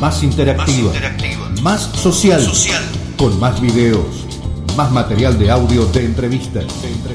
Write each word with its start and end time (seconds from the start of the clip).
más 0.00 0.22
interactiva, 0.22 0.92
más, 1.62 1.82
social, 1.82 2.40
con 3.16 3.38
más 3.40 3.60
videos, 3.60 4.26
más 4.76 4.92
material 4.92 5.38
de 5.38 5.50
audio 5.50 5.86
de 5.86 6.04
entrevistas, 6.04 6.64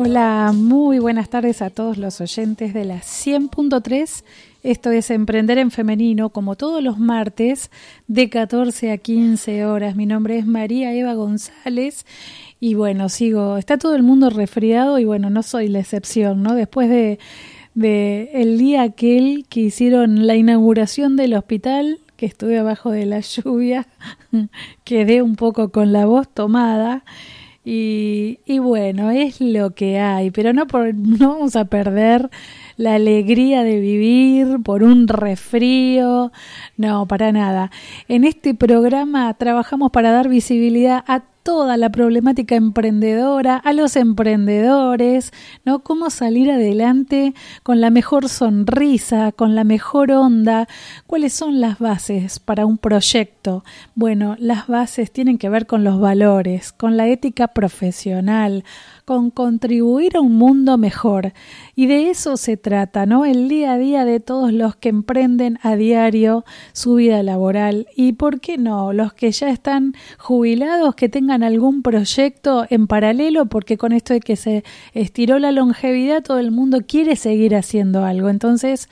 Hola, 0.00 0.52
muy 0.54 1.00
buenas 1.00 1.28
tardes 1.28 1.60
a 1.60 1.70
todos 1.70 1.98
los 1.98 2.20
oyentes 2.20 2.72
de 2.72 2.84
la 2.84 3.00
100.3. 3.00 4.24
Esto 4.62 4.90
es 4.90 5.10
Emprender 5.10 5.58
en 5.58 5.70
Femenino, 5.70 6.30
como 6.30 6.56
todos 6.56 6.82
los 6.82 6.98
martes, 6.98 7.70
de 8.06 8.30
14 8.30 8.92
a 8.92 8.98
15 8.98 9.66
horas. 9.66 9.96
Mi 9.96 10.06
nombre 10.06 10.38
es 10.38 10.46
María 10.46 10.94
Eva 10.94 11.14
González 11.14 12.06
y 12.60 12.74
bueno, 12.74 13.08
sigo, 13.08 13.56
está 13.56 13.78
todo 13.78 13.94
el 13.94 14.02
mundo 14.02 14.30
resfriado 14.30 14.98
y 14.98 15.04
bueno, 15.04 15.30
no 15.30 15.42
soy 15.42 15.68
la 15.68 15.78
excepción, 15.78 16.42
¿no? 16.42 16.54
Después 16.54 16.88
de, 16.88 17.18
de 17.74 18.30
el 18.34 18.58
día 18.58 18.82
aquel 18.82 19.46
que 19.48 19.60
hicieron 19.60 20.26
la 20.26 20.34
inauguración 20.34 21.16
del 21.16 21.34
hospital, 21.34 22.00
que 22.16 22.26
estuve 22.26 22.58
abajo 22.58 22.90
de 22.90 23.06
la 23.06 23.20
lluvia, 23.20 23.86
quedé 24.84 25.22
un 25.22 25.36
poco 25.36 25.70
con 25.70 25.92
la 25.92 26.06
voz 26.06 26.28
tomada. 26.28 27.04
Y, 27.64 28.38
y 28.46 28.60
bueno, 28.60 29.10
es 29.10 29.42
lo 29.42 29.74
que 29.74 29.98
hay, 29.98 30.30
pero 30.30 30.54
no, 30.54 30.66
por, 30.66 30.94
no 30.94 31.34
vamos 31.34 31.54
a 31.54 31.66
perder 31.66 32.30
la 32.76 32.94
alegría 32.94 33.62
de 33.62 33.78
vivir 33.78 34.62
por 34.64 34.82
un 34.82 35.06
resfrío, 35.06 36.32
no, 36.76 37.06
para 37.06 37.30
nada. 37.30 37.70
En 38.08 38.24
este 38.24 38.54
programa 38.54 39.34
trabajamos 39.34 39.90
para 39.90 40.12
dar 40.12 40.28
visibilidad 40.28 41.04
a 41.06 41.24
toda 41.42 41.76
la 41.76 41.90
problemática 41.90 42.56
emprendedora, 42.56 43.56
a 43.56 43.72
los 43.72 43.96
emprendedores, 43.96 45.32
¿no? 45.64 45.78
Cómo 45.80 46.10
salir 46.10 46.50
adelante 46.50 47.34
con 47.62 47.80
la 47.80 47.90
mejor 47.90 48.28
sonrisa, 48.28 49.32
con 49.32 49.54
la 49.54 49.64
mejor 49.64 50.12
onda, 50.12 50.68
cuáles 51.06 51.32
son 51.32 51.60
las 51.60 51.78
bases 51.78 52.38
para 52.38 52.66
un 52.66 52.76
proyecto. 52.76 53.64
Bueno, 53.94 54.36
las 54.38 54.66
bases 54.66 55.10
tienen 55.10 55.38
que 55.38 55.48
ver 55.48 55.66
con 55.66 55.84
los 55.84 55.98
valores, 56.00 56.72
con 56.72 56.96
la 56.96 57.06
ética 57.06 57.48
profesional, 57.48 58.64
con 59.04 59.30
contribuir 59.30 60.16
a 60.16 60.20
un 60.20 60.34
mundo 60.34 60.76
mejor. 60.76 61.32
Y 61.74 61.86
de 61.86 62.10
eso 62.10 62.36
se 62.36 62.58
trata, 62.58 63.06
¿no? 63.06 63.24
El 63.24 63.48
día 63.48 63.72
a 63.72 63.78
día 63.78 64.04
de 64.04 64.20
todos 64.20 64.52
los 64.52 64.76
que 64.76 64.90
emprenden 64.90 65.58
a 65.62 65.76
diario 65.76 66.44
su 66.72 66.96
vida 66.96 67.22
laboral. 67.22 67.86
Y 67.96 68.12
por 68.12 68.40
qué 68.40 68.58
no, 68.58 68.92
los 68.92 69.14
que 69.14 69.30
ya 69.32 69.48
están 69.48 69.94
jubilados, 70.18 70.94
que 70.94 71.08
tengan 71.08 71.27
algún 71.30 71.82
proyecto 71.82 72.66
en 72.70 72.86
paralelo, 72.86 73.46
porque 73.46 73.76
con 73.76 73.92
esto 73.92 74.14
de 74.14 74.20
que 74.20 74.36
se 74.36 74.64
estiró 74.92 75.38
la 75.38 75.52
longevidad, 75.52 76.22
todo 76.22 76.38
el 76.38 76.50
mundo 76.50 76.80
quiere 76.86 77.16
seguir 77.16 77.54
haciendo 77.54 78.04
algo. 78.04 78.28
Entonces, 78.28 78.88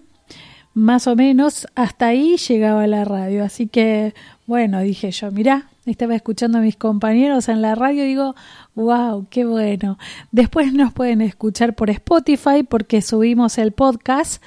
más 0.74 1.06
o 1.06 1.14
menos 1.14 1.68
hasta 1.76 2.08
ahí 2.08 2.36
llegaba 2.36 2.88
la 2.88 3.04
radio. 3.04 3.44
Así 3.44 3.68
que, 3.68 4.14
bueno, 4.46 4.80
dije 4.80 5.10
yo, 5.10 5.30
mirá, 5.30 5.70
estaba 5.86 6.14
escuchando 6.14 6.58
a 6.58 6.60
mis 6.60 6.76
compañeros 6.76 7.48
en 7.48 7.62
la 7.62 7.74
radio 7.74 8.04
y 8.04 8.08
digo, 8.08 8.34
wow, 8.74 9.26
qué 9.30 9.44
bueno. 9.46 9.98
Después 10.32 10.72
nos 10.74 10.92
pueden 10.92 11.22
escuchar 11.22 11.74
por 11.74 11.88
Spotify 11.90 12.62
porque 12.68 13.00
subimos 13.00 13.56
el 13.56 13.72
podcast 13.72 14.42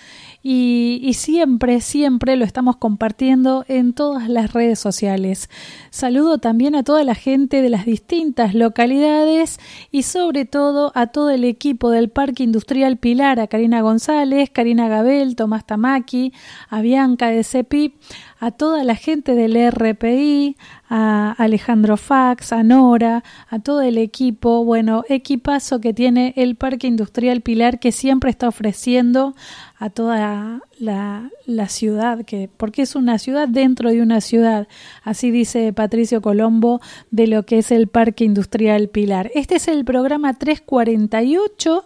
y, 0.49 1.13
siempre, 1.13 1.81
siempre 1.81 2.37
lo 2.37 2.45
estamos 2.45 2.77
compartiendo 2.77 3.65
en 3.67 3.91
todas 3.91 4.29
las 4.29 4.53
redes 4.53 4.79
sociales. 4.79 5.49
Saludo 5.89 6.37
también 6.37 6.73
a 6.73 6.83
toda 6.83 7.03
la 7.03 7.15
gente 7.15 7.61
de 7.61 7.69
las 7.69 7.85
distintas 7.85 8.53
localidades 8.53 9.59
y 9.91 10.03
sobre 10.03 10.45
todo 10.45 10.93
a 10.95 11.07
todo 11.07 11.31
el 11.31 11.43
equipo 11.43 11.89
del 11.89 12.07
Parque 12.07 12.43
Industrial 12.43 12.95
Pilar, 12.95 13.41
a 13.41 13.47
Karina 13.47 13.81
González, 13.81 14.49
Karina 14.49 14.87
Gabel, 14.87 15.35
Tomás 15.35 15.65
Tamaki, 15.65 16.31
a 16.69 16.79
Bianca 16.79 17.27
de 17.27 17.43
CEPI, 17.43 17.95
a 18.39 18.51
toda 18.51 18.85
la 18.85 18.95
gente 18.95 19.35
del 19.35 19.57
RPI, 19.69 20.55
a 20.89 21.33
Alejandro 21.37 21.97
Fax, 21.97 22.53
a 22.53 22.63
Nora, 22.63 23.23
a 23.49 23.59
todo 23.59 23.81
el 23.81 23.97
equipo, 23.97 24.63
bueno, 24.63 25.03
equipazo 25.09 25.81
que 25.81 25.93
tiene 25.93 26.33
el 26.37 26.55
Parque 26.55 26.87
Industrial 26.87 27.41
Pilar 27.41 27.79
que 27.79 27.91
siempre 27.91 28.29
está 28.29 28.47
ofreciendo 28.47 29.35
a 29.79 29.91
toda 29.91 30.61
la, 30.79 31.29
la, 31.45 31.69
ciudad, 31.69 32.25
que, 32.25 32.49
porque 32.57 32.81
es 32.81 32.95
una 32.95 33.19
ciudad 33.19 33.47
dentro 33.47 33.91
de 33.91 34.01
una 34.01 34.21
ciudad, 34.21 34.67
así 35.03 35.29
dice 35.29 35.71
Patricio 35.71 36.21
Colombo 36.21 36.81
de 37.11 37.27
lo 37.27 37.43
que 37.43 37.59
es 37.59 37.71
el 37.71 37.87
Parque 37.87 38.23
Industrial 38.23 38.89
Pilar. 38.89 39.29
Este 39.35 39.55
es 39.55 39.67
el 39.67 39.85
programa 39.85 40.33
348 40.33 41.85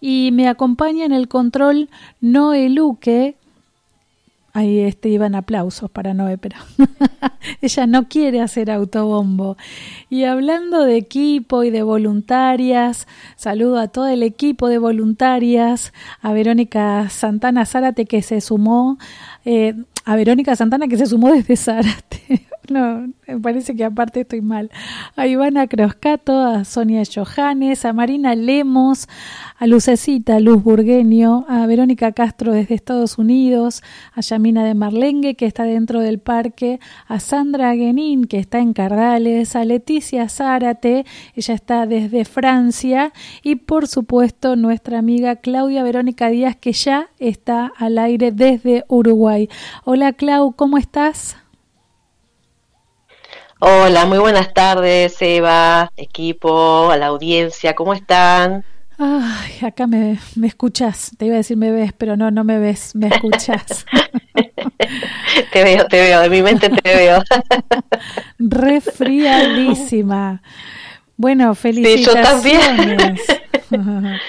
y 0.00 0.30
me 0.32 0.48
acompaña 0.48 1.06
en 1.06 1.12
el 1.12 1.28
control 1.28 1.88
Noé 2.20 2.68
Luque, 2.68 3.36
Ahí 4.60 4.80
este, 4.80 5.08
iban 5.08 5.34
aplausos 5.34 5.90
para 5.90 6.12
Noé, 6.12 6.36
pero 6.36 6.58
ella 7.62 7.86
no 7.86 8.08
quiere 8.08 8.42
hacer 8.42 8.70
autobombo. 8.70 9.56
Y 10.10 10.24
hablando 10.24 10.84
de 10.84 10.98
equipo 10.98 11.64
y 11.64 11.70
de 11.70 11.82
voluntarias, 11.82 13.08
saludo 13.36 13.78
a 13.78 13.88
todo 13.88 14.08
el 14.08 14.22
equipo 14.22 14.68
de 14.68 14.76
voluntarias, 14.76 15.94
a 16.20 16.34
Verónica 16.34 17.08
Santana 17.08 17.64
Zárate 17.64 18.04
que 18.04 18.20
se 18.20 18.42
sumó, 18.42 18.98
eh, 19.46 19.74
a 20.04 20.14
Verónica 20.16 20.54
Santana 20.54 20.88
que 20.88 20.98
se 20.98 21.06
sumó 21.06 21.32
desde 21.32 21.56
Zárate. 21.56 22.46
No, 22.70 23.08
me 23.26 23.40
parece 23.40 23.74
que 23.74 23.82
aparte 23.82 24.20
estoy 24.20 24.42
mal. 24.42 24.70
A 25.16 25.26
Ivana 25.26 25.66
Croscato, 25.66 26.40
a 26.40 26.64
Sonia 26.64 27.02
Johannes, 27.02 27.84
a 27.84 27.92
Marina 27.92 28.36
Lemos, 28.36 29.08
a 29.58 29.66
Lucecita, 29.66 30.38
Luz 30.38 30.62
Burgueño, 30.62 31.46
a 31.48 31.66
Verónica 31.66 32.12
Castro 32.12 32.52
desde 32.52 32.76
Estados 32.76 33.18
Unidos, 33.18 33.82
a 34.14 34.20
Yamina 34.20 34.64
de 34.64 34.74
Marlengue, 34.74 35.34
que 35.34 35.46
está 35.46 35.64
dentro 35.64 35.98
del 35.98 36.20
parque, 36.20 36.78
a 37.08 37.18
Sandra 37.18 37.74
Guenín, 37.74 38.26
que 38.26 38.38
está 38.38 38.60
en 38.60 38.72
Cardales, 38.72 39.56
a 39.56 39.64
Leticia 39.64 40.28
Zárate, 40.28 41.04
ella 41.34 41.54
está 41.54 41.86
desde 41.86 42.24
Francia, 42.24 43.12
y 43.42 43.56
por 43.56 43.88
supuesto 43.88 44.54
nuestra 44.54 45.00
amiga 45.00 45.34
Claudia 45.34 45.82
Verónica 45.82 46.28
Díaz, 46.28 46.54
que 46.54 46.72
ya 46.72 47.08
está 47.18 47.72
al 47.76 47.98
aire 47.98 48.30
desde 48.30 48.84
Uruguay. 48.86 49.48
Hola 49.84 50.12
Clau, 50.12 50.52
¿cómo 50.52 50.78
estás? 50.78 51.36
Hola, 53.62 54.06
muy 54.06 54.16
buenas 54.16 54.54
tardes, 54.54 55.20
Eva, 55.20 55.92
equipo, 55.98 56.90
a 56.90 56.96
la 56.96 57.08
audiencia, 57.08 57.74
¿cómo 57.74 57.92
están? 57.92 58.64
Ay, 58.96 59.66
acá 59.66 59.86
me, 59.86 60.18
me 60.34 60.46
escuchas, 60.46 61.10
te 61.18 61.26
iba 61.26 61.34
a 61.34 61.38
decir 61.38 61.58
me 61.58 61.70
ves, 61.70 61.92
pero 61.92 62.16
no, 62.16 62.30
no 62.30 62.42
me 62.42 62.58
ves, 62.58 62.94
me 62.94 63.08
escuchas. 63.08 63.84
te 65.52 65.62
veo, 65.62 65.86
te 65.88 66.00
veo, 66.00 66.22
de 66.22 66.30
mi 66.30 66.40
mente 66.40 66.70
te 66.70 66.96
veo. 66.96 67.22
Resfriadísima. 68.38 70.40
Bueno, 71.18 71.54
felicitaciones. 71.54 72.06
Sí, 72.06 72.14
yo 73.68 73.78
también. 73.78 74.20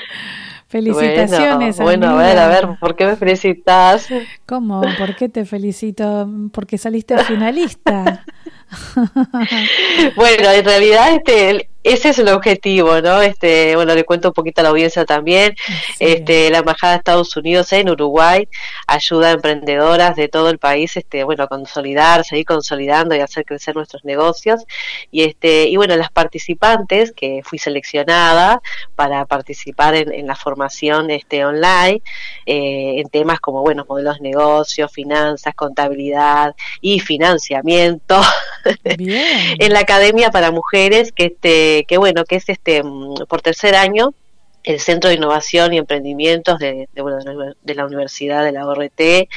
Felicitaciones. 0.67 1.77
Bueno, 1.79 2.13
bueno 2.13 2.19
a 2.19 2.27
ver, 2.27 2.37
a 2.37 2.47
ver, 2.49 2.67
¿por 2.81 2.97
qué 2.97 3.05
me 3.05 3.15
felicitas? 3.15 4.09
¿Cómo? 4.45 4.81
¿Por 4.97 5.15
qué 5.15 5.29
te 5.29 5.45
felicito? 5.45 6.29
Porque 6.51 6.77
saliste 6.77 7.17
finalista. 7.23 8.25
bueno, 10.15 10.51
en 10.51 10.65
realidad 10.65 11.13
este, 11.15 11.69
ese 11.83 12.09
es 12.09 12.19
el 12.19 12.27
objetivo, 12.29 13.01
¿no? 13.01 13.21
Este, 13.21 13.75
bueno, 13.75 13.95
le 13.95 14.03
cuento 14.03 14.29
un 14.29 14.33
poquito 14.33 14.61
a 14.61 14.63
la 14.63 14.69
audiencia 14.69 15.03
también. 15.05 15.55
Este, 15.99 16.49
la 16.51 16.59
embajada 16.59 16.93
de 16.93 16.97
Estados 16.99 17.35
Unidos 17.35 17.73
en 17.73 17.89
Uruguay 17.89 18.47
ayuda 18.87 19.29
a 19.29 19.31
emprendedoras 19.31 20.15
de 20.15 20.27
todo 20.27 20.49
el 20.49 20.59
país, 20.59 20.95
este, 20.95 21.23
bueno, 21.23 21.43
a 21.43 21.47
consolidar, 21.47 22.23
seguir 22.23 22.45
consolidando 22.45 23.15
y 23.15 23.19
hacer 23.19 23.45
crecer 23.45 23.75
nuestros 23.75 24.05
negocios. 24.05 24.63
Y 25.09 25.23
este, 25.23 25.67
y 25.69 25.75
bueno, 25.77 25.95
las 25.95 26.11
participantes 26.11 27.11
que 27.13 27.41
fui 27.43 27.57
seleccionada 27.57 28.61
para 28.95 29.25
participar 29.25 29.95
en, 29.95 30.27
la 30.27 30.35
formación 30.35 31.09
este 31.09 31.43
online 31.43 32.01
eh, 32.45 32.99
en 32.99 33.09
temas 33.09 33.39
como 33.39 33.61
bueno, 33.61 33.85
modelos 33.89 34.19
de 34.19 34.29
negocios, 34.29 34.91
finanzas, 34.91 35.55
contabilidad 35.55 36.55
y 36.79 36.99
financiamiento. 36.99 38.21
en 38.83 39.73
la 39.73 39.79
Academia 39.79 40.29
para 40.29 40.51
Mujeres 40.51 41.11
que 41.11 41.25
este 41.25 41.70
que 41.87 41.97
bueno, 41.97 42.25
que 42.25 42.35
es 42.37 42.49
este 42.49 42.83
mm, 42.83 43.25
por 43.27 43.41
tercer 43.41 43.75
año 43.75 44.13
el 44.63 44.79
Centro 44.79 45.09
de 45.09 45.15
Innovación 45.15 45.73
y 45.73 45.77
Emprendimientos 45.77 46.59
de, 46.59 46.87
la 46.93 47.85
Universidad 47.85 48.43
de 48.43 48.51
la 48.51 48.67
ORT 48.67 49.27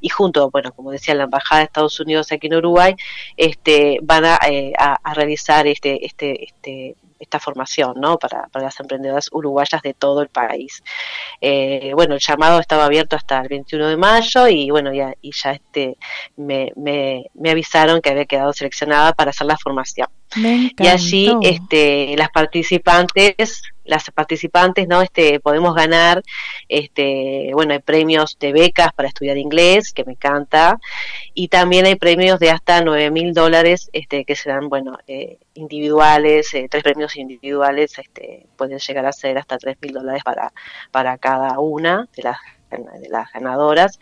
y 0.00 0.08
junto, 0.08 0.50
bueno, 0.50 0.72
como 0.72 0.90
decía, 0.90 1.14
la 1.14 1.24
Embajada 1.24 1.60
de 1.60 1.64
Estados 1.66 1.98
Unidos 2.00 2.30
aquí 2.32 2.48
en 2.48 2.56
Uruguay, 2.56 2.94
este, 3.36 3.98
van 4.02 4.24
a, 4.24 4.38
eh, 4.48 4.72
a, 4.76 5.14
realizar 5.14 5.66
este, 5.66 6.04
este, 6.04 6.44
este 6.44 6.96
esta 7.18 7.40
formación 7.40 7.94
¿no? 8.00 8.18
para, 8.18 8.48
para, 8.48 8.66
las 8.66 8.78
emprendedoras 8.80 9.30
uruguayas 9.32 9.80
de 9.82 9.94
todo 9.94 10.20
el 10.20 10.28
país. 10.28 10.82
Eh, 11.40 11.92
bueno, 11.94 12.14
el 12.14 12.20
llamado 12.20 12.60
estaba 12.60 12.84
abierto 12.84 13.16
hasta 13.16 13.40
el 13.40 13.48
21 13.48 13.88
de 13.88 13.96
mayo 13.96 14.48
y 14.48 14.70
bueno, 14.70 14.92
ya, 14.92 15.14
y 15.22 15.32
ya 15.32 15.52
este, 15.52 15.96
me, 16.36 16.72
me, 16.76 17.30
me 17.34 17.50
avisaron 17.50 18.02
que 18.02 18.10
había 18.10 18.26
quedado 18.26 18.52
seleccionada 18.52 19.14
para 19.14 19.30
hacer 19.30 19.46
la 19.46 19.56
formación. 19.56 20.08
Y 20.36 20.86
allí 20.86 21.32
este, 21.42 22.16
las 22.16 22.30
participantes 22.30 23.62
las 23.84 24.10
participantes 24.10 24.88
no 24.88 25.02
este 25.02 25.40
podemos 25.40 25.74
ganar 25.74 26.22
este 26.68 27.50
bueno 27.52 27.74
hay 27.74 27.80
premios 27.80 28.38
de 28.38 28.52
becas 28.52 28.92
para 28.94 29.08
estudiar 29.08 29.36
inglés 29.36 29.92
que 29.92 30.04
me 30.04 30.12
encanta 30.12 30.78
y 31.34 31.48
también 31.48 31.84
hay 31.86 31.96
premios 31.96 32.40
de 32.40 32.50
hasta 32.50 32.82
nueve 32.82 33.10
mil 33.10 33.34
dólares 33.34 33.90
este 33.92 34.24
que 34.24 34.36
serán 34.36 34.68
bueno 34.68 34.98
eh, 35.06 35.38
individuales 35.54 36.52
eh, 36.54 36.66
tres 36.70 36.82
premios 36.82 37.16
individuales 37.16 37.98
este 37.98 38.46
pueden 38.56 38.78
llegar 38.78 39.06
a 39.06 39.12
ser 39.12 39.36
hasta 39.38 39.58
tres 39.58 39.76
mil 39.82 39.92
dólares 39.92 40.22
para 40.24 40.52
para 40.90 41.18
cada 41.18 41.58
una 41.58 42.08
de 42.16 42.22
las 42.22 42.38
las 43.10 43.32
ganadoras 43.32 43.98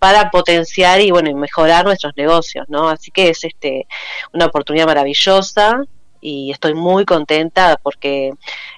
para 0.00 0.30
potenciar 0.30 1.00
y 1.00 1.10
bueno 1.10 1.30
y 1.30 1.34
mejorar 1.34 1.84
nuestros 1.84 2.16
negocios 2.16 2.66
no 2.68 2.88
así 2.88 3.10
que 3.10 3.30
es 3.30 3.44
este 3.44 3.86
una 4.32 4.46
oportunidad 4.46 4.86
maravillosa 4.86 5.84
y 6.22 6.52
estoy 6.52 6.74
muy 6.74 7.04
contenta 7.04 7.78
porque 7.82 8.32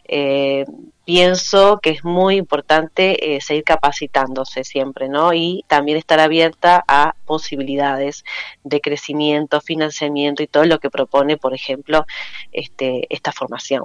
eh, 0.06 0.64
pienso 1.04 1.78
que 1.80 1.90
es 1.90 2.04
muy 2.04 2.36
importante 2.36 3.36
eh, 3.36 3.40
seguir 3.40 3.64
capacitándose 3.64 4.64
siempre, 4.64 5.08
¿no? 5.08 5.34
Y 5.34 5.64
también 5.68 5.98
estar 5.98 6.18
abierta 6.18 6.82
a 6.88 7.14
posibilidades 7.26 8.24
de 8.64 8.80
crecimiento, 8.80 9.60
financiamiento 9.60 10.42
y 10.42 10.46
todo 10.46 10.64
lo 10.64 10.80
que 10.80 10.90
propone, 10.90 11.36
por 11.36 11.54
ejemplo, 11.54 12.06
este, 12.50 13.06
esta 13.14 13.30
formación. 13.30 13.84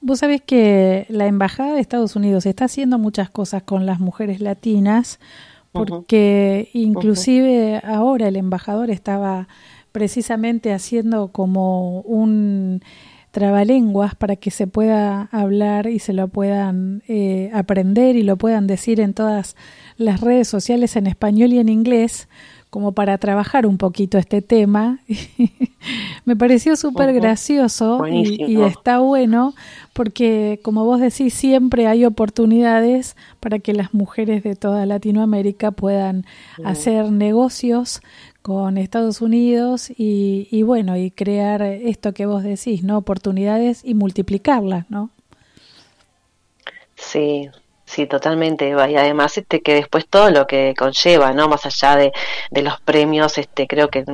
Vos 0.00 0.20
sabés 0.20 0.42
que 0.42 1.06
la 1.08 1.26
Embajada 1.26 1.74
de 1.74 1.80
Estados 1.80 2.16
Unidos 2.16 2.44
está 2.44 2.66
haciendo 2.66 2.98
muchas 2.98 3.30
cosas 3.30 3.62
con 3.62 3.86
las 3.86 3.98
mujeres 3.98 4.40
latinas, 4.40 5.20
porque 5.72 6.68
inclusive 6.72 7.80
ahora 7.84 8.28
el 8.28 8.36
embajador 8.36 8.90
estaba 8.90 9.46
precisamente 9.92 10.72
haciendo 10.72 11.28
como 11.28 12.00
un 12.02 12.82
trabalenguas 13.30 14.14
para 14.14 14.36
que 14.36 14.50
se 14.50 14.66
pueda 14.66 15.28
hablar 15.30 15.86
y 15.86 16.00
se 16.00 16.12
lo 16.12 16.28
puedan 16.28 17.02
eh, 17.06 17.50
aprender 17.54 18.16
y 18.16 18.22
lo 18.22 18.36
puedan 18.36 18.66
decir 18.66 19.00
en 19.00 19.14
todas 19.14 19.56
las 19.96 20.20
redes 20.20 20.48
sociales 20.48 20.96
en 20.96 21.06
español 21.06 21.52
y 21.52 21.58
en 21.58 21.68
inglés, 21.68 22.28
como 22.70 22.92
para 22.92 23.18
trabajar 23.18 23.66
un 23.66 23.78
poquito 23.78 24.18
este 24.18 24.42
tema. 24.42 25.00
Me 26.24 26.36
pareció 26.36 26.76
súper 26.76 27.12
gracioso 27.12 28.06
y, 28.06 28.60
está 28.62 28.98
bueno 28.98 29.54
porque, 29.92 30.60
como 30.62 30.84
vos 30.84 31.00
decís, 31.00 31.34
siempre 31.34 31.86
hay 31.86 32.04
oportunidades 32.04 33.16
para 33.40 33.58
que 33.58 33.74
las 33.74 33.92
mujeres 33.94 34.42
de 34.42 34.56
toda 34.56 34.86
Latinoamérica 34.86 35.70
puedan 35.72 36.24
hacer 36.64 37.10
negocios 37.10 38.00
con 38.42 38.78
Estados 38.78 39.20
Unidos 39.20 39.90
y, 39.90 40.48
y, 40.50 40.62
bueno, 40.62 40.96
y 40.96 41.10
crear 41.10 41.62
esto 41.62 42.14
que 42.14 42.26
vos 42.26 42.42
decís, 42.42 42.82
¿no? 42.82 42.98
Oportunidades 42.98 43.82
y 43.84 43.94
multiplicarlas, 43.94 44.90
¿no? 44.90 45.10
Sí, 46.96 47.48
Sí, 47.90 48.06
totalmente, 48.06 48.68
Y 48.68 48.72
además 48.96 49.36
este 49.36 49.62
que 49.62 49.74
después 49.74 50.06
todo 50.06 50.30
lo 50.30 50.46
que 50.46 50.74
conlleva, 50.78 51.32
¿no? 51.32 51.48
Más 51.48 51.66
allá 51.66 51.96
de, 51.96 52.12
de 52.52 52.62
los 52.62 52.80
premios, 52.80 53.36
este 53.36 53.66
creo 53.66 53.88
que 53.88 54.04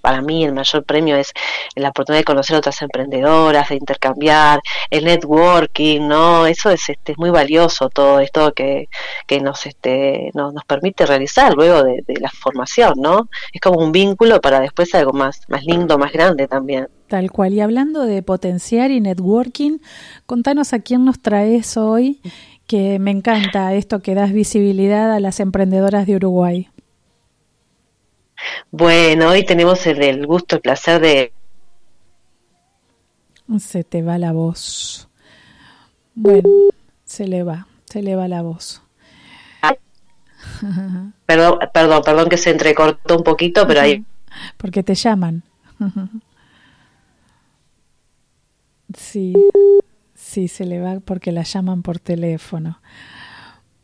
para 0.00 0.22
mí 0.22 0.42
el 0.42 0.54
mayor 0.54 0.84
premio 0.84 1.16
es 1.16 1.34
la 1.74 1.90
oportunidad 1.90 2.20
de 2.20 2.24
conocer 2.24 2.56
otras 2.56 2.80
emprendedoras, 2.80 3.68
de 3.68 3.74
intercambiar, 3.76 4.60
el 4.88 5.04
networking, 5.04 6.08
¿no? 6.08 6.46
Eso 6.46 6.70
es 6.70 6.88
este 6.88 7.12
es 7.12 7.18
muy 7.18 7.28
valioso 7.28 7.90
todo 7.90 8.20
esto 8.20 8.54
que, 8.54 8.88
que 9.26 9.38
nos 9.40 9.66
este 9.66 10.30
nos, 10.32 10.54
nos 10.54 10.64
permite 10.64 11.04
realizar 11.04 11.52
luego 11.52 11.82
de, 11.82 12.02
de 12.06 12.18
la 12.18 12.30
formación, 12.30 12.94
¿no? 12.96 13.28
Es 13.52 13.60
como 13.60 13.80
un 13.80 13.92
vínculo 13.92 14.40
para 14.40 14.60
después 14.60 14.94
algo 14.94 15.12
más 15.12 15.42
más 15.48 15.62
lindo, 15.62 15.98
más 15.98 16.10
grande 16.10 16.48
también. 16.48 16.88
Tal 17.08 17.30
cual. 17.30 17.52
Y 17.52 17.60
hablando 17.60 18.02
de 18.02 18.22
potenciar 18.22 18.90
y 18.90 19.00
networking, 19.00 19.78
contanos 20.24 20.72
a 20.72 20.80
quién 20.80 21.04
nos 21.04 21.20
traes 21.20 21.76
hoy 21.76 22.20
que 22.66 22.98
me 22.98 23.10
encanta 23.10 23.74
esto 23.74 24.00
que 24.00 24.14
das 24.14 24.32
visibilidad 24.32 25.12
a 25.12 25.20
las 25.20 25.40
emprendedoras 25.40 26.06
de 26.06 26.16
Uruguay. 26.16 26.70
Bueno, 28.70 29.30
hoy 29.30 29.44
tenemos 29.44 29.86
el, 29.86 30.26
gusto, 30.26 30.56
el 30.56 30.62
placer 30.62 31.00
de... 31.00 31.32
Se 33.58 33.84
te 33.84 34.02
va 34.02 34.18
la 34.18 34.32
voz. 34.32 35.08
Bueno, 36.14 36.48
se 37.04 37.26
le 37.28 37.42
va, 37.42 37.68
se 37.84 38.02
le 38.02 38.16
va 38.16 38.26
la 38.28 38.42
voz. 38.42 38.82
Perdón, 41.26 41.58
perdón, 41.74 42.02
perdón 42.04 42.28
que 42.28 42.36
se 42.36 42.50
entrecortó 42.50 43.16
un 43.16 43.24
poquito, 43.24 43.66
pero 43.66 43.80
ahí... 43.80 44.04
Porque 44.56 44.82
te 44.82 44.94
llaman. 44.94 45.42
Sí. 48.96 49.34
Sí, 50.36 50.48
se 50.48 50.66
le 50.66 50.82
va 50.82 51.00
porque 51.02 51.32
la 51.32 51.44
llaman 51.44 51.80
por 51.80 51.98
teléfono. 51.98 52.78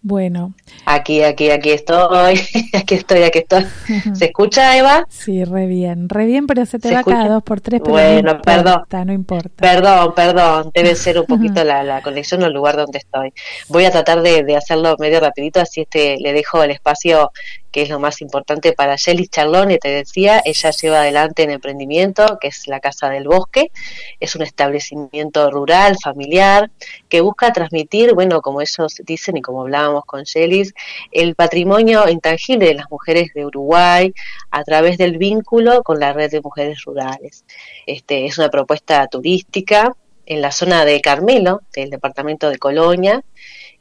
Bueno. 0.02 0.52
Aquí, 0.85 1.23
aquí, 1.23 1.49
aquí 1.49 1.71
estoy, 1.71 2.38
aquí 2.75 2.94
estoy, 2.97 3.23
aquí 3.23 3.38
estoy. 3.38 3.64
¿Se 4.12 4.26
escucha, 4.26 4.76
Eva? 4.76 5.06
Sí, 5.09 5.47
re 5.47 5.64
bien, 5.66 6.11
re 6.11 6.26
bien, 6.26 6.47
pero 6.47 6.66
se 6.66 6.78
te 6.78 6.92
va 6.92 7.04
cada 7.04 7.28
dos 7.28 7.42
por 7.42 7.62
tres, 7.62 7.80
pero 7.82 7.92
bueno, 7.92 8.35
no 8.35 8.42
perdón. 8.42 8.82
no 9.06 9.12
importa. 9.14 9.49
Perdón, 9.56 10.12
perdón, 10.14 10.71
debe 10.75 10.94
ser 10.94 11.21
un 11.21 11.25
poquito 11.26 11.64
la, 11.64 11.82
la 11.85 12.02
conexión 12.02 12.42
al 12.42 12.52
lugar 12.52 12.76
donde 12.76 12.99
estoy. 12.99 13.32
Voy 13.68 13.87
a 13.87 13.90
tratar 13.90 14.21
de, 14.21 14.42
de, 14.42 14.54
hacerlo 14.54 14.97
medio 14.99 15.21
rapidito, 15.21 15.59
así 15.59 15.80
este 15.80 16.18
le 16.18 16.35
dejo 16.35 16.62
el 16.62 16.73
espacio 16.73 17.32
que 17.72 17.82
es 17.82 17.88
lo 17.88 17.98
más 17.98 18.20
importante 18.20 18.72
para 18.74 18.96
Shelly 18.96 19.26
Charlone, 19.26 19.78
te 19.78 19.88
decía, 19.88 20.42
ella 20.44 20.70
lleva 20.70 21.00
adelante 21.00 21.42
en 21.42 21.50
emprendimiento, 21.50 22.38
que 22.40 22.48
es 22.48 22.68
la 22.68 22.80
Casa 22.80 23.08
del 23.08 23.26
Bosque, 23.26 23.72
es 24.20 24.36
un 24.36 24.42
establecimiento 24.42 25.50
rural, 25.50 25.96
familiar, 26.02 26.70
que 27.08 27.22
busca 27.22 27.52
transmitir, 27.52 28.14
bueno, 28.14 28.42
como 28.42 28.60
ellos 28.60 29.00
dicen 29.04 29.38
y 29.38 29.42
como 29.42 29.62
hablábamos 29.62 30.04
con 30.04 30.24
Shelly, 30.24 30.70
el 31.10 31.34
patrimonio 31.34 32.08
intangible 32.08 32.66
de 32.66 32.74
las 32.74 32.90
mujeres 32.90 33.32
de 33.34 33.46
Uruguay 33.46 34.12
a 34.50 34.62
través 34.64 34.98
del 34.98 35.16
vínculo 35.18 35.82
con 35.82 35.98
la 35.98 36.12
red 36.12 36.30
de 36.30 36.42
mujeres 36.42 36.84
rurales. 36.84 37.44
Este, 37.86 38.26
es 38.26 38.38
una 38.38 38.50
propuesta 38.50 39.06
turística 39.06 39.96
en 40.26 40.40
la 40.40 40.52
zona 40.52 40.84
de 40.84 41.00
Carmelo, 41.00 41.62
del 41.74 41.90
departamento 41.90 42.50
de 42.50 42.58
Colonia, 42.58 43.22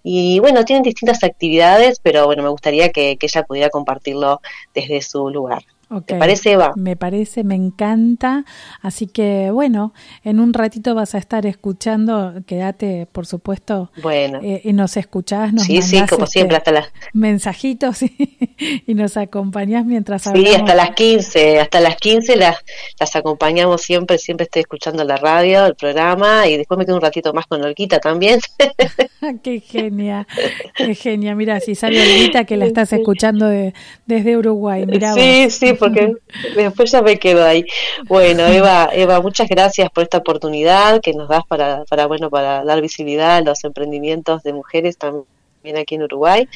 y 0.03 0.39
bueno, 0.39 0.65
tienen 0.65 0.83
distintas 0.83 1.23
actividades, 1.23 1.99
pero 2.01 2.25
bueno, 2.25 2.43
me 2.43 2.49
gustaría 2.49 2.91
que, 2.91 3.17
que 3.17 3.27
ella 3.27 3.43
pudiera 3.43 3.69
compartirlo 3.69 4.41
desde 4.73 5.01
su 5.01 5.29
lugar. 5.29 5.63
¿Te 6.05 6.15
parece, 6.15 6.53
Eva? 6.53 6.71
Me 6.77 6.95
parece, 6.95 7.43
me 7.43 7.55
encanta. 7.55 8.45
Así 8.81 9.07
que, 9.07 9.51
bueno, 9.51 9.93
en 10.23 10.39
un 10.39 10.53
ratito 10.53 10.95
vas 10.95 11.15
a 11.15 11.17
estar 11.17 11.45
escuchando. 11.45 12.35
Quédate, 12.45 13.07
por 13.11 13.25
supuesto. 13.25 13.91
Bueno. 14.01 14.39
Eh, 14.41 14.61
y 14.63 14.73
nos 14.73 14.95
escuchás, 14.95 15.51
nos 15.51 15.63
Sí, 15.63 15.81
sí, 15.81 16.01
como 16.09 16.27
siempre, 16.27 16.55
hasta 16.57 16.71
las. 16.71 16.87
Mensajitos 17.13 18.03
y, 18.03 18.47
nos 18.87 19.17
acompañás 19.17 19.85
mientras 19.85 20.27
hablamos. 20.27 20.49
Sí, 20.49 20.55
hasta 20.55 20.75
las 20.75 20.91
15. 20.91 21.59
Hasta 21.59 21.79
las 21.81 21.97
15 21.97 22.35
las, 22.37 22.57
las 22.99 23.15
acompañamos 23.17 23.81
siempre. 23.81 24.17
Siempre 24.17 24.45
estoy 24.45 24.61
escuchando 24.61 25.03
la 25.03 25.17
radio, 25.17 25.65
el 25.65 25.75
programa. 25.75 26.47
Y 26.47 26.55
después 26.57 26.77
me 26.77 26.85
quedo 26.85 26.95
un 26.95 27.01
ratito 27.01 27.33
más 27.33 27.47
con 27.47 27.61
Olguita 27.63 27.99
también. 27.99 28.39
qué 29.43 29.59
genia. 29.59 30.25
Qué 30.75 30.95
genia. 30.95 31.35
Mira, 31.35 31.59
si 31.59 31.75
sale 31.75 32.01
Olguita 32.01 32.45
que 32.45 32.55
la 32.55 32.65
estás 32.65 32.93
escuchando 32.93 33.47
desde 34.05 34.37
Uruguay. 34.37 34.85
Mira 34.85 35.13
sí, 35.13 35.49
sí, 35.49 35.73
porque 35.81 36.13
después 36.55 36.91
ya 36.91 37.01
me 37.01 37.17
quedo 37.17 37.43
ahí. 37.43 37.65
Bueno, 38.07 38.45
Eva, 38.45 38.89
Eva, 38.93 39.19
muchas 39.19 39.49
gracias 39.49 39.89
por 39.89 40.03
esta 40.03 40.19
oportunidad 40.19 41.01
que 41.01 41.13
nos 41.13 41.27
das 41.27 41.43
para, 41.47 41.83
para 41.85 42.05
bueno, 42.05 42.29
para 42.29 42.63
dar 42.63 42.81
visibilidad 42.81 43.37
a 43.37 43.41
los 43.41 43.63
emprendimientos 43.63 44.43
de 44.43 44.53
mujeres 44.53 44.97
también 44.97 45.25
aquí 45.79 45.95
en 45.95 46.03
Uruguay 46.03 46.47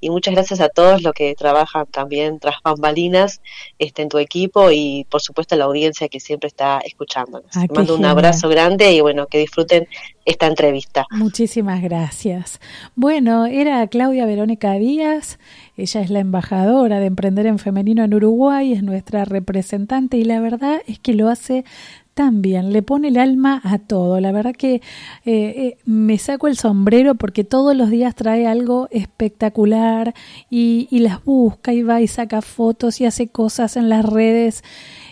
y 0.00 0.10
muchas 0.10 0.34
gracias 0.34 0.60
a 0.60 0.68
todos 0.68 1.02
los 1.02 1.12
que 1.12 1.34
trabajan 1.34 1.86
también 1.86 2.38
tras 2.38 2.56
bambalinas 2.62 3.40
este, 3.78 4.02
en 4.02 4.08
tu 4.08 4.18
equipo 4.18 4.70
y 4.70 5.06
por 5.10 5.20
supuesto 5.20 5.54
a 5.54 5.58
la 5.58 5.64
audiencia 5.64 6.08
que 6.08 6.20
siempre 6.20 6.48
está 6.48 6.80
escuchándonos. 6.80 7.50
Ah, 7.54 7.66
mando 7.74 7.94
un 7.94 8.04
abrazo 8.04 8.48
grande 8.48 8.92
y 8.92 9.00
bueno, 9.00 9.26
que 9.26 9.38
disfruten 9.38 9.88
esta 10.24 10.46
entrevista. 10.46 11.06
Muchísimas 11.10 11.82
gracias. 11.82 12.60
Bueno, 12.94 13.46
era 13.46 13.86
Claudia 13.88 14.26
Verónica 14.26 14.72
Díaz, 14.72 15.38
ella 15.76 16.00
es 16.00 16.10
la 16.10 16.20
embajadora 16.20 17.00
de 17.00 17.06
Emprender 17.06 17.46
en 17.46 17.58
Femenino 17.58 18.04
en 18.04 18.14
Uruguay, 18.14 18.72
es 18.72 18.82
nuestra 18.82 19.24
representante 19.24 20.16
y 20.16 20.24
la 20.24 20.40
verdad 20.40 20.80
es 20.86 20.98
que 20.98 21.14
lo 21.14 21.28
hace 21.28 21.64
también 22.14 22.72
le 22.72 22.82
pone 22.82 23.08
el 23.08 23.18
alma 23.18 23.60
a 23.64 23.78
todo. 23.78 24.20
La 24.20 24.32
verdad 24.32 24.54
que 24.54 24.74
eh, 24.74 24.82
eh, 25.24 25.76
me 25.84 26.16
saco 26.18 26.46
el 26.46 26.56
sombrero 26.56 27.16
porque 27.16 27.44
todos 27.44 27.76
los 27.76 27.90
días 27.90 28.14
trae 28.14 28.46
algo 28.46 28.88
espectacular 28.90 30.14
y, 30.48 30.88
y 30.90 31.00
las 31.00 31.24
busca 31.24 31.72
y 31.72 31.82
va 31.82 32.00
y 32.00 32.06
saca 32.06 32.40
fotos 32.40 33.00
y 33.00 33.06
hace 33.06 33.28
cosas 33.28 33.76
en 33.76 33.88
las 33.88 34.04
redes. 34.04 34.62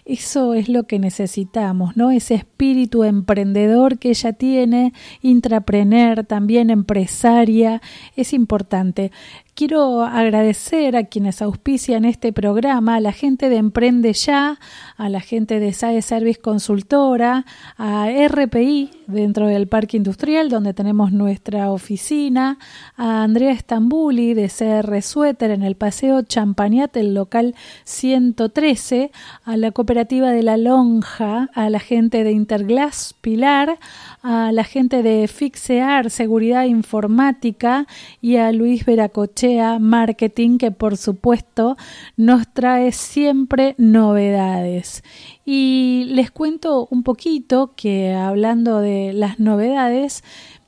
Eso 0.05 0.55
es 0.55 0.69
lo 0.69 0.85
que 0.85 0.99
necesitamos, 0.99 1.97
¿no? 1.97 2.11
Ese 2.11 2.35
espíritu 2.35 3.05
emprendedor 3.05 3.99
que 3.99 4.09
ella 4.09 4.33
tiene, 4.33 4.93
intraprener, 5.23 6.25
también 6.25 6.71
empresaria, 6.71 7.81
es 8.17 8.33
importante. 8.33 9.13
Quiero 9.55 10.03
agradecer 10.03 10.97
a 10.97 11.05
quienes 11.05 11.43
auspician 11.43 12.07
este 12.07 12.33
programa, 12.33 12.97
a 12.97 13.01
la 13.01 13.13
gente 13.13 13.51
de 13.51 13.57
Emprende 13.57 14.15
Ya, 14.15 14.59
a 14.97 15.11
la 15.11 15.21
gente 15.21 15.61
de 15.61 15.75
SAE 15.75 16.01
Service 16.01 16.41
Consultora, 16.41 17.45
a 17.77 18.09
RPI 18.09 18.89
dentro 19.09 19.47
del 19.47 19.69
Parque 19.69 19.99
Industrial 19.99 20.49
donde 20.49 20.73
tenemos 20.73 21.13
nuestra 21.13 21.71
oficina, 21.71 22.59
a 22.97 23.25
Andrea 23.25 23.55
Stambuli 23.55 24.33
de 24.33 24.49
CR 24.49 25.03
Suéter 25.03 25.51
en 25.51 25.63
el 25.65 25.75
Paseo 25.77 26.23
Champañat, 26.23 26.97
el 26.97 27.13
local 27.13 27.55
113, 27.85 29.11
a 29.45 29.59
la 29.59 29.71
cooperativa 29.71 30.31
de 30.31 30.43
La 30.43 30.57
Lonja, 30.57 31.51
a 31.53 31.69
la 31.69 31.79
gente 31.79 32.25
de 32.25 32.33
Interglass 32.33 33.15
Pilar, 33.21 33.79
a 34.23 34.51
la 34.51 34.65
gente 34.65 35.03
de 35.03 35.29
Fixear 35.29 36.09
Seguridad 36.09 36.65
Informática 36.65 37.87
y 38.23 38.37
a 38.37 38.51
Luis 38.51 38.87
Veracoche 38.87 39.42
Marketing, 39.81 40.59
que 40.59 40.71
por 40.71 40.97
supuesto 40.97 41.77
nos 42.17 42.53
trae 42.53 42.93
siempre 42.93 43.75
novedades. 43.79 45.03
Y 45.45 46.05
les 46.09 46.31
cuento 46.31 46.87
un 46.91 47.03
poquito 47.03 47.73
que 47.77 48.13
hablando 48.13 48.81
de 48.81 49.13
las 49.13 49.41
novedades, 49.41 50.23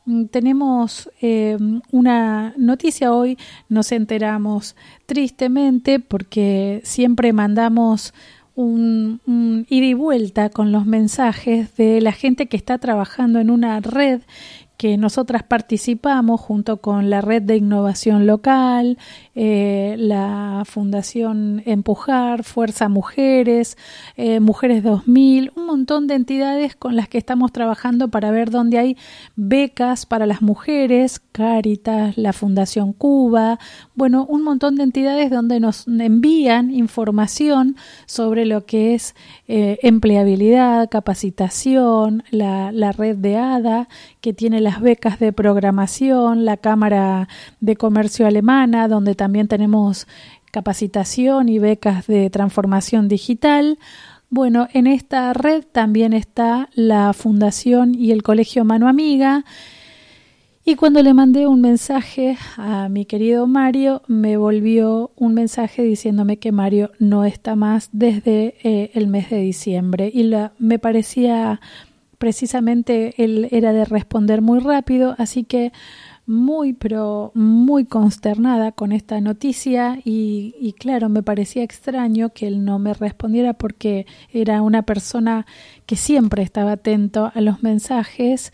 mm, 0.06 0.24
tenemos 0.26 1.10
eh, 1.20 1.56
una 1.92 2.54
noticia 2.56 3.12
hoy, 3.12 3.38
nos 3.68 3.92
enteramos 3.92 4.76
tristemente 5.06 6.00
porque 6.00 6.80
siempre 6.84 7.32
mandamos 7.32 8.12
un, 8.56 9.20
un, 9.26 9.66
ida 9.68 9.86
y 9.86 9.94
vuelta 9.94 10.48
con 10.48 10.70
los 10.70 10.86
mensajes 10.86 11.76
de 11.76 12.00
la 12.00 12.12
gente 12.12 12.46
que 12.46 12.56
está 12.56 12.78
trabajando 12.78 13.40
en 13.40 13.50
una 13.50 13.80
red 13.80 14.20
que 14.84 14.98
nosotras 14.98 15.42
participamos 15.42 16.42
junto 16.42 16.82
con 16.82 17.08
la 17.08 17.22
Red 17.22 17.40
de 17.44 17.56
Innovación 17.56 18.26
Local, 18.26 18.98
eh, 19.36 19.96
la 19.98 20.62
Fundación 20.64 21.62
Empujar, 21.66 22.44
Fuerza 22.44 22.88
Mujeres, 22.88 23.76
eh, 24.16 24.38
Mujeres 24.38 24.84
2000, 24.84 25.50
un 25.56 25.66
montón 25.66 26.06
de 26.06 26.14
entidades 26.14 26.76
con 26.76 26.94
las 26.94 27.08
que 27.08 27.18
estamos 27.18 27.50
trabajando 27.50 28.08
para 28.08 28.30
ver 28.30 28.50
dónde 28.50 28.78
hay 28.78 28.96
becas 29.34 30.06
para 30.06 30.26
las 30.26 30.40
mujeres, 30.40 31.20
Caritas, 31.32 32.16
la 32.16 32.32
Fundación 32.32 32.92
Cuba, 32.92 33.58
bueno, 33.96 34.24
un 34.28 34.42
montón 34.42 34.76
de 34.76 34.84
entidades 34.84 35.30
donde 35.30 35.58
nos 35.58 35.88
envían 35.88 36.70
información 36.70 37.76
sobre 38.06 38.46
lo 38.46 38.66
que 38.66 38.94
es 38.94 39.16
eh, 39.48 39.78
empleabilidad, 39.82 40.88
capacitación, 40.88 42.22
la, 42.30 42.70
la 42.70 42.92
red 42.92 43.16
de 43.16 43.36
ADA, 43.36 43.88
que 44.20 44.32
tiene 44.32 44.60
las 44.60 44.80
becas 44.80 45.18
de 45.18 45.32
programación, 45.32 46.44
la 46.44 46.56
Cámara 46.56 47.28
de 47.60 47.74
Comercio 47.74 48.28
Alemana, 48.28 48.86
donde 48.86 49.14
también 49.14 49.23
tenemos 49.48 50.06
capacitación 50.50 51.48
y 51.48 51.58
becas 51.58 52.06
de 52.06 52.30
transformación 52.30 53.08
digital. 53.08 53.78
Bueno, 54.30 54.68
en 54.72 54.86
esta 54.86 55.32
red 55.32 55.64
también 55.70 56.12
está 56.12 56.68
la 56.74 57.12
Fundación 57.12 57.94
y 57.94 58.12
el 58.12 58.22
Colegio 58.22 58.64
Mano 58.64 58.88
Amiga. 58.88 59.44
Y 60.66 60.76
cuando 60.76 61.02
le 61.02 61.12
mandé 61.12 61.46
un 61.46 61.60
mensaje 61.60 62.38
a 62.56 62.88
mi 62.88 63.04
querido 63.04 63.46
Mario, 63.46 64.02
me 64.06 64.36
volvió 64.36 65.10
un 65.16 65.34
mensaje 65.34 65.82
diciéndome 65.82 66.38
que 66.38 66.52
Mario 66.52 66.90
no 66.98 67.24
está 67.24 67.54
más 67.54 67.90
desde 67.92 68.54
eh, 68.62 68.90
el 68.94 69.08
mes 69.08 69.28
de 69.28 69.40
diciembre. 69.40 70.10
Y 70.12 70.32
me 70.58 70.78
parecía 70.78 71.60
precisamente 72.18 73.14
él 73.22 73.48
era 73.50 73.72
de 73.72 73.84
responder 73.84 74.40
muy 74.40 74.58
rápido, 74.58 75.14
así 75.18 75.44
que 75.44 75.72
muy, 76.26 76.72
pero 76.72 77.32
muy 77.34 77.84
consternada 77.84 78.72
con 78.72 78.92
esta 78.92 79.20
noticia 79.20 79.98
y, 80.04 80.74
claro, 80.78 81.08
me 81.08 81.22
parecía 81.22 81.62
extraño 81.62 82.30
que 82.30 82.46
él 82.46 82.64
no 82.64 82.78
me 82.78 82.94
respondiera 82.94 83.52
porque 83.52 84.06
era 84.32 84.62
una 84.62 84.82
persona 84.82 85.46
que 85.86 85.96
siempre 85.96 86.42
estaba 86.42 86.72
atento 86.72 87.30
a 87.34 87.40
los 87.40 87.62
mensajes 87.62 88.52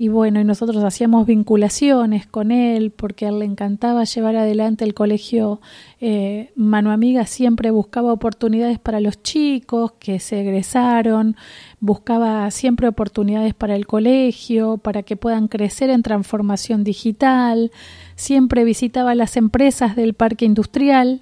y 0.00 0.08
bueno, 0.08 0.38
y 0.40 0.44
nosotros 0.44 0.84
hacíamos 0.84 1.26
vinculaciones 1.26 2.24
con 2.24 2.52
él 2.52 2.92
porque 2.92 3.26
a 3.26 3.30
él 3.30 3.40
le 3.40 3.46
encantaba 3.46 4.04
llevar 4.04 4.36
adelante 4.36 4.84
el 4.84 4.94
colegio 4.94 5.60
eh, 6.00 6.52
Mano 6.54 6.92
Amiga, 6.92 7.26
siempre 7.26 7.72
buscaba 7.72 8.12
oportunidades 8.12 8.78
para 8.78 9.00
los 9.00 9.20
chicos 9.24 9.92
que 9.98 10.20
se 10.20 10.42
egresaron, 10.42 11.36
buscaba 11.80 12.50
siempre 12.50 12.88
oportunidades 12.88 13.54
para 13.54 13.76
el 13.76 13.86
colegio, 13.86 14.78
para 14.78 15.02
que 15.02 15.16
puedan 15.16 15.48
crecer 15.48 15.90
en 15.90 16.02
transformación 16.02 16.84
digital, 16.84 17.70
siempre 18.16 18.64
visitaba 18.64 19.14
las 19.14 19.36
empresas 19.36 19.96
del 19.96 20.14
parque 20.14 20.44
industrial 20.44 21.20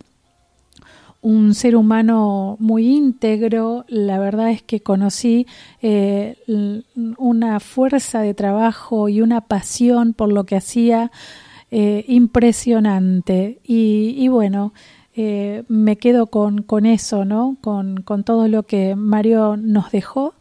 un 1.27 1.55
ser 1.55 1.75
humano 1.75 2.57
muy 2.61 2.87
íntegro. 2.87 3.85
La 3.89 4.21
verdad 4.21 4.51
es 4.51 4.63
que 4.63 4.81
conocí 4.81 5.49
eh, 5.83 6.37
una 7.19 7.59
fuerza 7.59 8.21
de 8.21 8.33
trabajo 8.33 9.09
y 9.09 9.21
una 9.21 9.41
pasión 9.41 10.13
por 10.13 10.33
lo 10.33 10.45
que 10.45 10.55
hacía 10.55 11.11
eh, 11.73 12.05
impresionante. 12.07 13.59
Y, 13.65 14.29
bueno, 14.29 14.73
eh, 15.17 15.65
me 15.69 15.97
quedo 15.97 16.27
con, 16.27 16.63
con 16.63 16.85
eso, 16.85 17.25
¿no? 17.25 17.57
Con, 17.63 18.03
con, 18.03 18.23
todo 18.23 18.49
lo 18.49 18.65
que 18.65 18.97
Mario 18.97 19.57
nos 19.57 19.91
dejó 19.91 20.35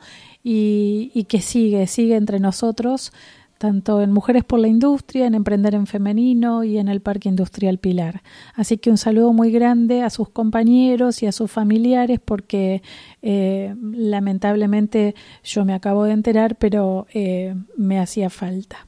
y, 0.43 1.25
que 1.29 1.39
sigue, 1.41 1.87
sigue 1.87 2.17
entre 2.17 2.39
nosotros 2.39 3.13
tanto 3.57 4.01
en 4.01 4.11
Mujeres 4.11 4.43
por 4.43 4.59
la 4.59 4.67
Industria, 4.67 5.25
en 5.25 5.33
Emprender 5.33 5.75
en 5.75 5.87
Femenino 5.87 6.65
y 6.65 6.77
en 6.77 6.89
el 6.89 6.99
Parque 6.99 7.29
Industrial 7.29 7.77
Pilar. 7.77 8.21
Así 8.53 8.77
que 8.77 8.91
un 8.91 8.97
saludo 8.97 9.31
muy 9.31 9.49
grande 9.49 10.03
a 10.03 10.09
sus 10.09 10.27
compañeros 10.27 11.23
y 11.23 11.27
a 11.27 11.31
sus 11.31 11.49
familiares 11.49 12.19
porque 12.23 12.83
eh, 13.21 13.73
lamentablemente 13.93 15.15
yo 15.41 15.63
me 15.63 15.73
acabo 15.73 16.03
de 16.03 16.11
enterar, 16.11 16.57
pero 16.57 17.07
eh, 17.13 17.55
me 17.77 17.97
hacía 17.97 18.29
falta. 18.29 18.85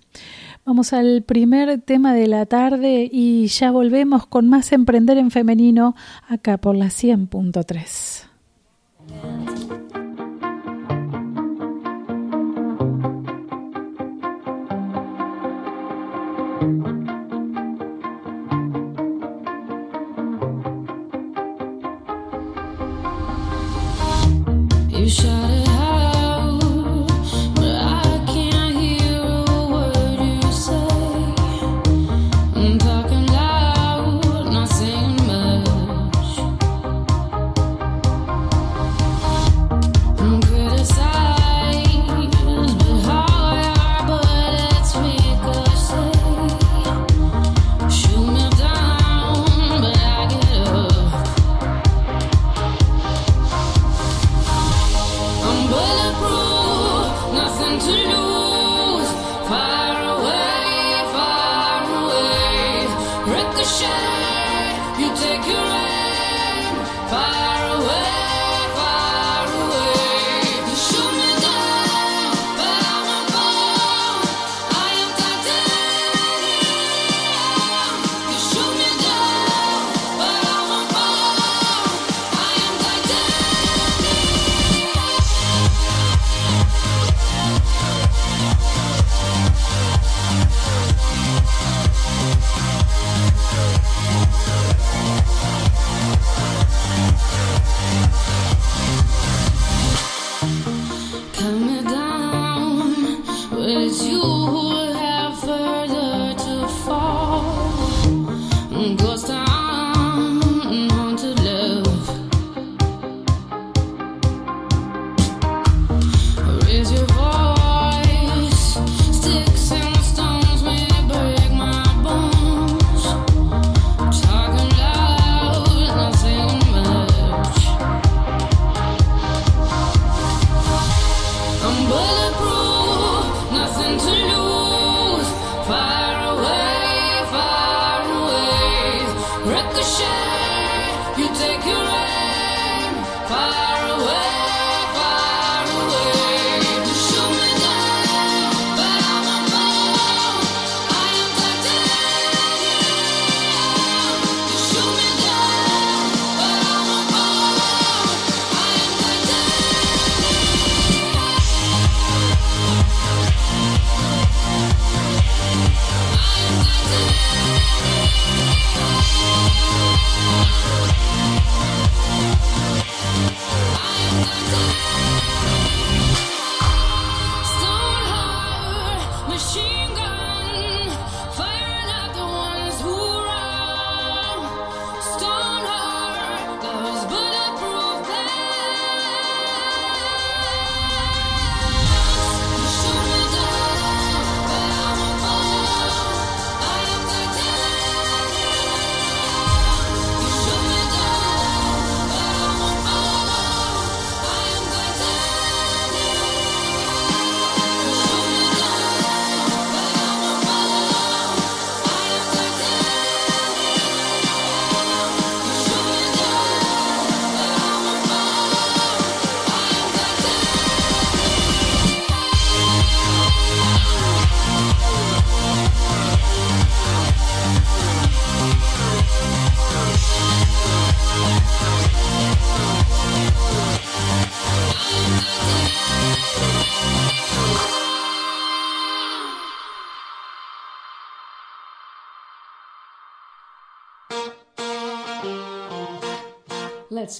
Vamos 0.67 0.91
al 0.91 1.23
primer 1.23 1.79
tema 1.79 2.13
de 2.13 2.27
la 2.27 2.45
tarde 2.45 3.09
y 3.09 3.47
ya 3.47 3.71
volvemos 3.71 4.27
con 4.27 4.49
más 4.49 4.73
Emprender 4.73 5.17
en 5.17 5.31
Femenino 5.31 5.95
acá 6.27 6.57
por 6.57 6.75
la 6.75 6.87
100.3. 6.87 8.27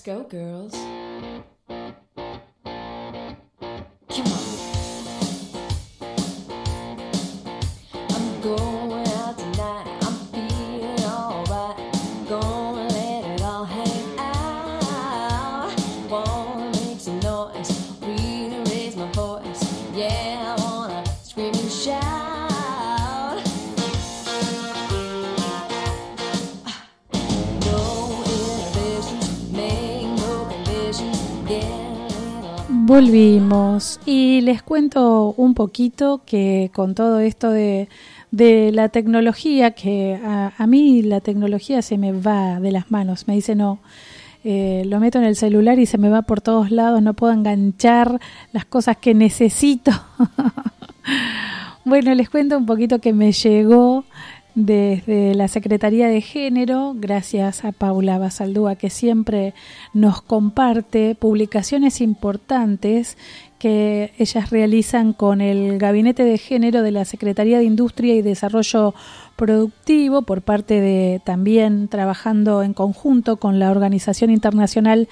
go, 0.08 0.24
girls. 0.24 0.87
Volvimos 32.98 34.00
y 34.08 34.42
les 34.42 34.64
cuento 34.64 35.36
un 35.38 35.54
poquito 35.54 36.22
que 36.26 36.72
con 36.74 36.96
todo 36.96 37.20
esto 37.20 37.52
de, 37.52 37.90
de 38.32 38.72
la 38.72 38.90
tecnología, 38.90 39.70
que 39.70 40.16
a, 40.16 40.66
mí 40.66 41.04
la 41.04 41.22
tecnología 41.22 41.84
se 41.84 42.00
me 42.00 42.12
va 42.12 42.60
de 42.60 42.72
las 42.72 42.90
manos, 42.90 43.28
me 43.28 43.36
dice 43.36 43.54
no, 43.54 43.78
eh, 44.44 44.82
lo 44.88 45.00
meto 45.00 45.20
en 45.20 45.26
el 45.26 45.36
celular 45.36 45.78
y 45.78 45.86
se 45.86 46.00
me 46.00 46.10
va 46.10 46.24
por 46.24 46.42
todos 46.42 46.72
lados, 46.72 47.04
no 47.04 47.14
puedo 47.14 47.34
enganchar 47.34 48.20
las 48.52 48.66
cosas 48.66 48.98
que 48.98 49.14
necesito. 49.14 49.92
bueno, 51.86 52.16
les 52.16 52.32
cuento 52.32 52.58
un 52.58 52.66
poquito 52.66 52.98
que 52.98 53.14
me 53.14 53.32
llegó 53.32 54.06
desde 54.58 55.36
la 55.36 55.48
Secretaría 55.48 56.08
de 56.08 56.20
Género, 56.20 56.96
gracias 56.96 57.64
a 57.64 57.72
Paula 57.72 58.18
Basaldúa, 58.18 58.76
que 58.76 58.90
siempre 58.90 59.54
nos 59.94 60.24
comparte 60.24 61.14
publicaciones 61.14 62.02
importantes 62.02 63.20
que 63.60 64.14
ellas 64.18 64.50
realizan 64.50 65.14
con 65.14 65.42
el 65.42 65.78
Gabinete 65.78 66.24
de 66.24 66.40
Género 66.40 66.82
de 66.82 66.90
la 66.90 67.06
Secretaría 67.06 67.60
de 67.60 67.66
Industria 67.66 68.16
y 68.16 68.24
Desarrollo 68.24 68.96
Productivo, 69.36 70.24
por 70.24 70.42
parte 70.42 70.82
de 70.82 71.22
también 71.24 71.88
trabajando 71.88 72.64
en 72.64 72.74
conjunto 72.74 73.38
con 73.38 73.60
la 73.60 73.70
Organización 73.70 74.32
Internacional 74.32 75.08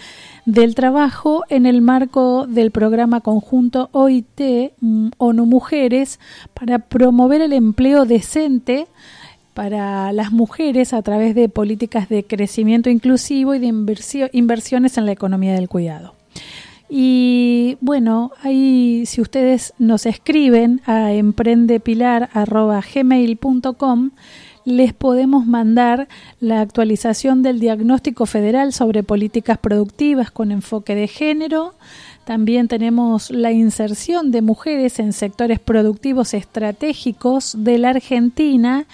del 0.48 0.74
Trabajo 0.74 1.44
en 1.50 1.68
el 1.68 1.84
marco 1.84 2.48
del 2.48 2.72
programa 2.72 3.22
conjunto 3.22 3.90
OIT, 3.92 4.74
mm, 4.82 5.10
ONU 5.20 5.46
Mujeres, 5.46 6.20
para 6.56 6.80
promover 6.80 7.42
el 7.42 7.54
empleo 7.54 8.06
decente 8.06 8.88
para 9.56 10.12
las 10.12 10.32
mujeres 10.32 10.94
a 10.94 11.02
través 11.02 11.34
de 11.34 11.50
políticas 11.50 12.10
de 12.10 12.24
crecimiento 12.26 12.92
inclusivo 12.92 13.56
y 13.56 13.60
de 13.60 13.74
inversiones 14.34 14.98
en 14.98 15.06
la 15.06 15.14
economía 15.14 15.54
del 15.54 15.70
cuidado. 15.70 16.14
Y 16.90 17.78
bueno, 17.82 18.32
ahí 18.44 19.06
si 19.08 19.22
ustedes 19.22 19.74
nos 19.80 20.06
escriben 20.06 20.82
a 20.86 21.14
emprendepilar.gmail.com 21.14 24.12
les 24.66 24.94
podemos 24.94 25.46
mandar 25.46 26.08
la 26.40 26.60
actualización 26.60 27.44
del 27.44 27.60
diagnóstico 27.60 28.26
federal 28.26 28.74
sobre 28.74 29.04
políticas 29.04 29.60
productivas 29.60 30.32
con 30.32 30.52
enfoque 30.52 30.96
de 30.96 31.08
género. 31.08 31.76
También 32.26 32.68
tenemos 32.68 33.30
la 33.30 33.52
inserción 33.52 34.32
de 34.32 34.42
mujeres 34.42 35.00
en 35.00 35.14
sectores 35.14 35.60
productivos 35.60 36.34
estratégicos 36.34 37.56
de 37.60 37.78
la 37.78 37.92
Argentina 37.92 38.88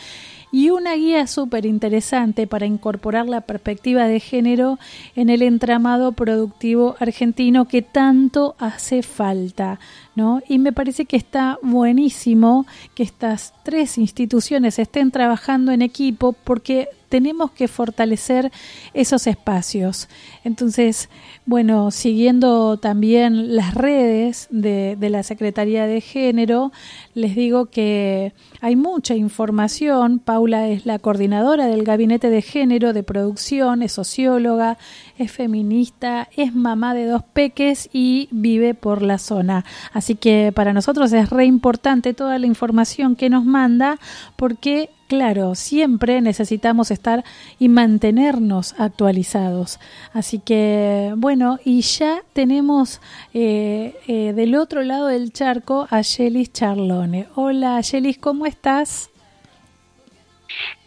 y 0.51 0.69
una 0.69 0.95
guía 0.95 1.27
súper 1.27 1.65
interesante 1.65 2.47
para 2.47 2.65
incorporar 2.65 3.27
la 3.27 3.41
perspectiva 3.41 4.05
de 4.05 4.19
género 4.19 4.79
en 5.15 5.29
el 5.29 5.41
entramado 5.41 6.11
productivo 6.11 6.95
argentino 6.99 7.67
que 7.67 7.81
tanto 7.81 8.55
hace 8.59 9.01
falta. 9.01 9.79
¿no? 10.15 10.41
Y 10.47 10.59
me 10.59 10.73
parece 10.73 11.05
que 11.05 11.15
está 11.15 11.57
buenísimo 11.61 12.65
que 12.95 13.03
estas 13.03 13.53
tres 13.63 13.97
instituciones 13.97 14.77
estén 14.79 15.11
trabajando 15.11 15.71
en 15.71 15.81
equipo 15.81 16.33
porque 16.33 16.89
tenemos 17.09 17.51
que 17.51 17.67
fortalecer 17.67 18.51
esos 18.93 19.27
espacios. 19.27 20.07
Entonces, 20.43 21.09
bueno, 21.51 21.91
siguiendo 21.91 22.77
también 22.77 23.57
las 23.57 23.73
redes 23.73 24.47
de, 24.51 24.95
la 25.01 25.21
Secretaría 25.21 25.85
de 25.85 25.99
Género, 25.99 26.71
les 27.13 27.35
digo 27.35 27.65
que 27.65 28.31
hay 28.61 28.77
mucha 28.77 29.15
información. 29.15 30.19
Paula 30.19 30.69
es 30.69 30.85
la 30.85 30.97
coordinadora 30.97 31.67
del 31.67 31.83
Gabinete 31.83 32.29
de 32.29 32.41
Género 32.41 32.93
de 32.93 33.03
Producción, 33.03 33.81
es 33.81 33.91
socióloga, 33.91 34.77
es 35.17 35.29
feminista, 35.33 36.29
es 36.37 36.55
mamá 36.55 36.93
de 36.93 37.05
dos 37.05 37.23
peques 37.23 37.89
y 37.91 38.29
vive 38.31 38.73
por 38.73 39.01
la 39.01 39.17
zona. 39.17 39.65
Así 39.91 40.15
que 40.15 40.53
para 40.55 40.71
nosotros 40.71 41.11
es 41.11 41.29
re 41.31 41.43
importante 41.43 42.13
toda 42.13 42.39
la 42.39 42.47
información 42.47 43.17
que 43.17 43.29
nos 43.29 43.43
manda 43.43 43.99
porque 44.37 44.89
claro, 45.11 45.55
siempre 45.55 46.21
necesitamos 46.21 46.89
estar 46.89 47.25
y 47.59 47.67
mantenernos 47.67 48.75
actualizados. 48.77 49.77
Así 50.13 50.39
que, 50.39 51.13
bueno, 51.17 51.40
y 51.63 51.82
ya 51.82 52.21
tenemos 52.34 53.01
eh, 53.34 53.95
eh, 54.08 54.34
del 54.34 54.56
otro 54.56 54.84
lado 54.84 55.08
del 55.08 55.34
charco 55.34 55.88
a 55.89 56.01
Yelis 56.01 56.54
Charlone. 56.54 57.27
Hola, 57.36 57.82
Yelis, 57.82 58.17
¿cómo 58.19 58.45
estás? 58.45 59.10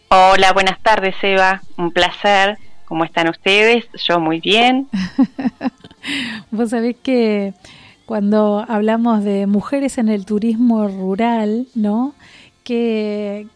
Hola, 0.09 0.53
buenas 0.53 0.81
tardes, 0.81 1.15
Eva. 1.21 1.61
Un 1.77 1.91
placer. 1.91 2.57
¿Cómo 2.85 3.03
están 3.03 3.27
ustedes? 3.27 3.85
Yo 4.07 4.19
muy 4.19 4.39
bien. 4.39 4.87
Vos 6.51 6.69
sabés 6.69 6.95
que 7.03 7.53
cuando 8.05 8.63
hablamos 8.67 9.23
de 9.23 9.47
mujeres 9.47 9.97
en 9.97 10.07
el 10.07 10.25
turismo 10.25 10.87
rural, 10.87 11.67
¿no? 11.75 12.13
Que, 12.65 13.47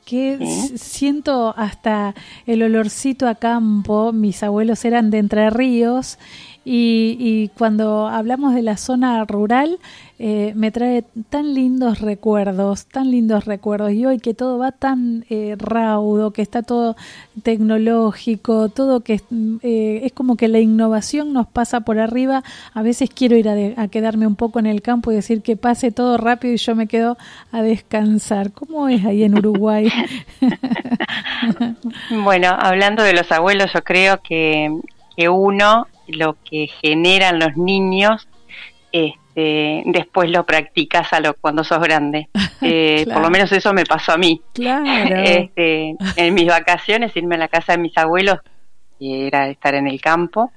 siento 0.77 1.53
hasta 1.57 2.15
el 2.45 2.63
olorcito 2.63 3.27
a 3.27 3.35
campo. 3.35 4.13
Mis 4.13 4.43
abuelos 4.43 4.85
eran 4.85 5.09
de 5.09 5.17
Entre 5.17 5.49
Ríos 5.49 6.19
y, 6.63 7.17
y 7.19 7.49
cuando 7.57 8.07
hablamos 8.07 8.53
de 8.53 8.61
la 8.61 8.77
zona 8.77 9.25
rural, 9.25 9.79
eh, 10.21 10.51
me 10.53 10.69
trae 10.69 11.05
tan 11.29 11.53
lindos 11.53 12.01
recuerdos, 12.01 12.87
tan 12.87 13.09
lindos 13.09 13.45
recuerdos. 13.45 13.93
Y 13.93 14.05
hoy 14.05 14.19
que 14.19 14.33
todo 14.33 14.57
va 14.57 14.73
tan 14.73 15.25
eh, 15.29 15.55
raudo, 15.57 16.31
que 16.31 16.41
está 16.41 16.61
todo 16.61 16.97
tecnológico, 17.41 18.67
todo 18.67 18.99
que 18.99 19.21
eh, 19.61 20.01
es 20.03 20.11
como 20.11 20.35
que 20.35 20.49
la 20.49 20.59
innovación 20.59 21.31
nos 21.31 21.47
pasa 21.47 21.79
por 21.79 21.99
arriba. 21.99 22.43
A 22.73 22.81
veces 22.81 23.09
quiero 23.09 23.37
ir 23.37 23.47
a, 23.77 23.87
quedarme 23.87 24.27
un 24.27 24.35
poco 24.35 24.59
en 24.59 24.65
el 24.65 24.81
campo 24.81 25.09
y 25.09 25.15
decir 25.15 25.41
que 25.41 25.55
pase 25.55 25.89
todo 25.89 26.17
rápido 26.17 26.53
y 26.53 26.57
yo 26.57 26.75
me 26.75 26.87
quedo 26.87 27.17
a 27.53 27.61
descansar. 27.61 28.51
¿Cómo 28.51 28.89
es 28.89 29.05
ahí 29.05 29.23
en 29.23 29.37
Uruguay? 29.37 29.89
bueno, 32.23 32.49
hablando 32.59 33.03
de 33.03 33.13
los 33.13 33.31
abuelos, 33.31 33.71
yo 33.73 33.81
creo 33.85 34.21
que, 34.21 34.69
que 35.15 35.29
uno, 35.29 35.87
lo 36.07 36.35
que 36.43 36.67
generan 36.81 37.39
los 37.39 37.55
niños, 37.55 38.27
este, 38.91 39.18
después 39.35 40.29
lo 40.29 40.45
practicas 40.45 41.13
a 41.13 41.19
lo 41.19 41.33
cuando 41.35 41.63
sos 41.63 41.79
grande. 41.79 42.29
Eh, 42.61 43.05
por 43.13 43.21
lo 43.21 43.29
menos 43.29 43.49
eso 43.53 43.73
me 43.73 43.85
pasó 43.85 44.11
a 44.11 44.17
mí. 44.17 44.41
Este, 44.57 45.95
en 46.17 46.33
mis 46.33 46.47
vacaciones, 46.47 47.15
irme 47.15 47.35
a 47.35 47.37
la 47.37 47.47
casa 47.47 47.71
de 47.71 47.77
mis 47.77 47.97
abuelos, 47.97 48.39
y 48.99 49.27
era 49.27 49.47
estar 49.47 49.75
en 49.75 49.87
el 49.87 50.01
campo, 50.01 50.51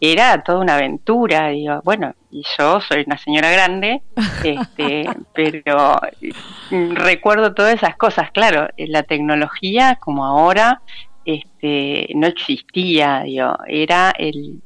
era 0.00 0.42
toda 0.42 0.60
una 0.60 0.76
aventura. 0.76 1.48
Digo, 1.48 1.80
bueno, 1.84 2.14
y 2.30 2.42
yo 2.58 2.80
soy 2.80 3.04
una 3.06 3.18
señora 3.18 3.50
grande, 3.50 4.02
este, 4.42 5.04
pero 5.34 6.00
recuerdo 6.70 7.54
todas 7.54 7.74
esas 7.74 7.96
cosas. 7.96 8.30
Claro, 8.32 8.68
la 8.78 9.02
tecnología, 9.02 9.98
como 10.00 10.24
ahora, 10.24 10.80
este, 11.24 12.08
no 12.14 12.26
existía, 12.26 13.22
digo, 13.24 13.56
era 13.68 14.12
el 14.18 14.62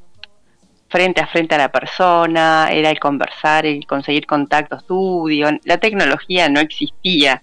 frente 0.89 1.21
a 1.21 1.27
frente 1.27 1.55
a 1.55 1.59
la 1.59 1.71
persona, 1.71 2.69
era 2.71 2.91
el 2.91 2.99
conversar, 2.99 3.67
el 3.67 3.87
conseguir 3.87 4.27
contactos 4.27 4.83
estudio, 4.83 5.49
la 5.65 5.79
tecnología 5.79 6.49
no 6.49 6.61
existía, 6.61 7.43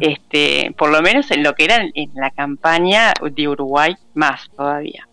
este, 0.00 0.74
por 0.76 0.90
lo 0.90 1.02
menos 1.02 1.30
en 1.30 1.42
lo 1.42 1.54
que 1.54 1.64
era 1.64 1.76
en, 1.94 2.10
la 2.14 2.30
campaña 2.30 3.12
de 3.20 3.48
Uruguay 3.48 3.94
más 4.14 4.48
todavía. 4.56 5.06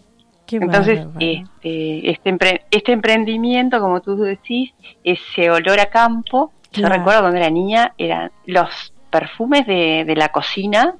Entonces, 0.51 1.07
este, 1.19 2.11
este, 2.11 2.65
este, 2.71 2.91
emprendimiento, 2.91 3.79
como 3.79 4.01
tú 4.01 4.15
decís, 4.15 4.71
ese 5.03 5.49
olor 5.49 5.79
a 5.79 5.87
campo, 5.87 6.51
yo 6.71 6.87
recuerdo 6.87 7.21
cuando 7.21 7.37
era 7.37 7.49
niña, 7.49 7.93
eran 7.97 8.31
los 8.45 8.93
perfumes 9.09 9.65
de, 9.65 10.13
la 10.15 10.29
cocina, 10.29 10.93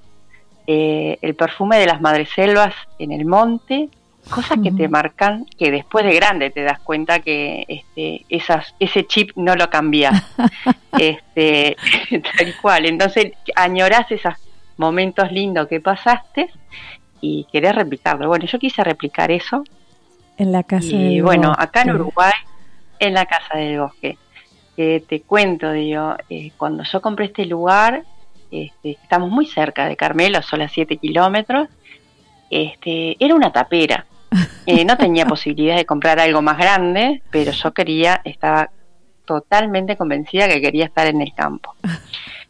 eh, 0.68 1.18
el 1.22 1.36
perfume 1.36 1.78
de 1.78 1.86
las 1.86 2.02
madreselvas 2.02 2.74
en 2.98 3.12
el 3.12 3.26
monte, 3.26 3.90
cosas 4.30 4.60
que 4.62 4.72
te 4.72 4.88
marcan 4.88 5.46
que 5.58 5.72
después 5.72 6.06
de 6.06 6.14
grande 6.14 6.50
te 6.50 6.64
das 6.64 6.80
cuenta 6.80 7.20
que 7.20 7.66
este, 7.68 8.26
esas, 8.30 8.76
ese 8.80 9.06
chip 9.06 9.32
no 9.36 9.56
lo 9.56 9.70
cambias 9.70 10.14
este, 11.00 11.76
tal 12.38 12.56
cual. 12.62 12.86
Entonces 12.86 13.34
añorás 13.56 14.12
esos 14.12 14.34
momentos 14.78 15.32
lindos 15.32 15.68
que 15.68 15.80
pasaste 15.80 16.50
y 17.22 17.46
querés 17.52 17.76
replicarlo. 17.76 18.28
Bueno 18.28 18.46
yo 18.46 18.60
quise 18.60 18.84
replicar 18.84 19.32
eso. 19.32 19.64
En 20.38 20.52
la 20.52 20.64
casa 20.64 20.88
y 20.88 21.22
bueno 21.22 21.54
acá 21.58 21.84
en 21.84 21.92
Uruguay 21.92 22.34
en 23.00 23.14
la 23.14 23.26
casa 23.26 23.58
del 23.58 23.80
bosque. 23.80 24.18
Que 24.76 25.02
te 25.08 25.22
cuento 25.22 25.72
digo 25.72 26.16
eh, 26.30 26.52
cuando 26.58 26.84
yo 26.84 27.02
compré 27.02 27.26
este 27.26 27.46
lugar 27.46 28.04
este, 28.52 28.92
estamos 28.92 29.30
muy 29.30 29.46
cerca 29.46 29.88
de 29.88 29.96
Carmelo 29.96 30.42
solo 30.42 30.66
a 30.66 30.70
7 30.70 30.98
kilómetros 30.98 31.70
este, 32.50 33.16
era 33.24 33.34
una 33.34 33.52
tapera 33.52 34.06
eh, 34.66 34.86
no 34.86 34.98
tenía 34.98 35.26
posibilidad 35.26 35.76
de 35.76 35.86
comprar 35.86 36.20
algo 36.20 36.42
más 36.42 36.58
grande, 36.58 37.22
pero 37.30 37.52
yo 37.52 37.74
quería, 37.74 38.22
estaba 38.24 38.70
totalmente 39.26 39.98
convencida 39.98 40.48
que 40.48 40.62
quería 40.62 40.86
estar 40.86 41.08
en 41.08 41.22
el 41.22 41.34
campo. 41.34 41.76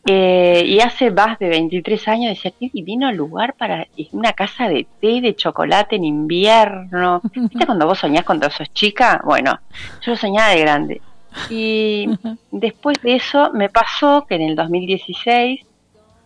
Eh, 0.08 0.64
y 0.68 0.80
hace 0.82 1.10
más 1.10 1.40
de 1.40 1.50
23 1.50 2.08
años 2.08 2.30
decía, 2.30 2.52
qué 2.60 2.70
divino 2.72 3.12
lugar 3.12 3.56
para 3.56 3.88
una 4.12 4.34
casa 4.34 4.70
de 4.70 4.86
té, 5.02 5.20
de 5.20 5.36
chocolate 5.36 5.96
en 5.96 6.04
invierno. 6.04 7.22
¿Viste 7.34 7.66
cuando 7.66 7.88
vos 7.88 8.00
soñás 8.00 8.24
cuando 8.24 8.50
sos 8.52 8.72
chica? 8.72 9.22
Bueno, 9.26 9.60
yo 10.02 10.12
lo 10.12 10.18
soñaba 10.18 10.50
de 10.50 10.60
grande. 10.60 11.02
Y 11.50 12.08
después 12.52 13.02
de 13.02 13.16
eso 13.16 13.52
me 13.54 13.70
pasó 13.70 14.26
que 14.30 14.36
en 14.36 14.44
el 14.44 14.56
2016 14.56 15.62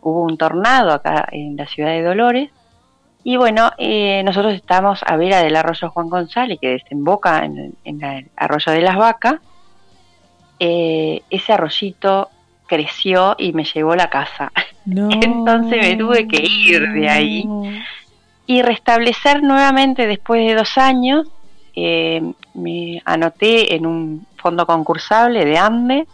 hubo 0.02 0.24
un 0.24 0.38
tornado 0.38 0.92
acá 0.92 1.28
en 1.32 1.56
la 1.56 1.66
ciudad 1.66 1.92
de 1.92 2.04
Dolores. 2.04 2.50
Y 3.30 3.38
bueno, 3.38 3.72
eh, 3.78 4.24
nosotros 4.26 4.56
estamos 4.56 5.02
a 5.06 5.16
vera 5.16 5.44
del 5.44 5.56
arroyo 5.56 5.92
Juan 5.92 6.10
González, 6.10 6.58
que 6.60 6.70
desemboca 6.70 7.46
en, 7.46 7.76
el 7.86 8.28
arroyo 8.36 8.72
de 8.72 8.82
las 8.82 8.96
vacas. 8.98 9.36
Eh, 10.58 11.22
ese 11.30 11.54
arroyito 11.54 12.32
creció 12.66 13.36
y 13.38 13.54
me 13.54 13.66
llevó 13.66 13.96
la 13.96 14.10
casa. 14.10 14.52
Entonces 14.88 15.80
me 15.80 15.96
tuve 15.96 16.28
que 16.28 16.42
ir 16.44 16.92
de 16.92 17.08
ahí 17.08 17.46
y 18.48 18.64
restablecer 18.64 19.44
nuevamente 19.44 20.08
después 20.08 20.48
de 20.48 20.56
dos 20.56 20.80
años. 20.80 21.28
Eh, 21.76 22.34
me 22.56 23.00
anoté 23.06 23.76
en 23.76 23.86
un 23.86 24.26
fondo 24.38 24.66
concursable 24.66 25.46
de 25.46 25.56
AMBE, 25.56 26.08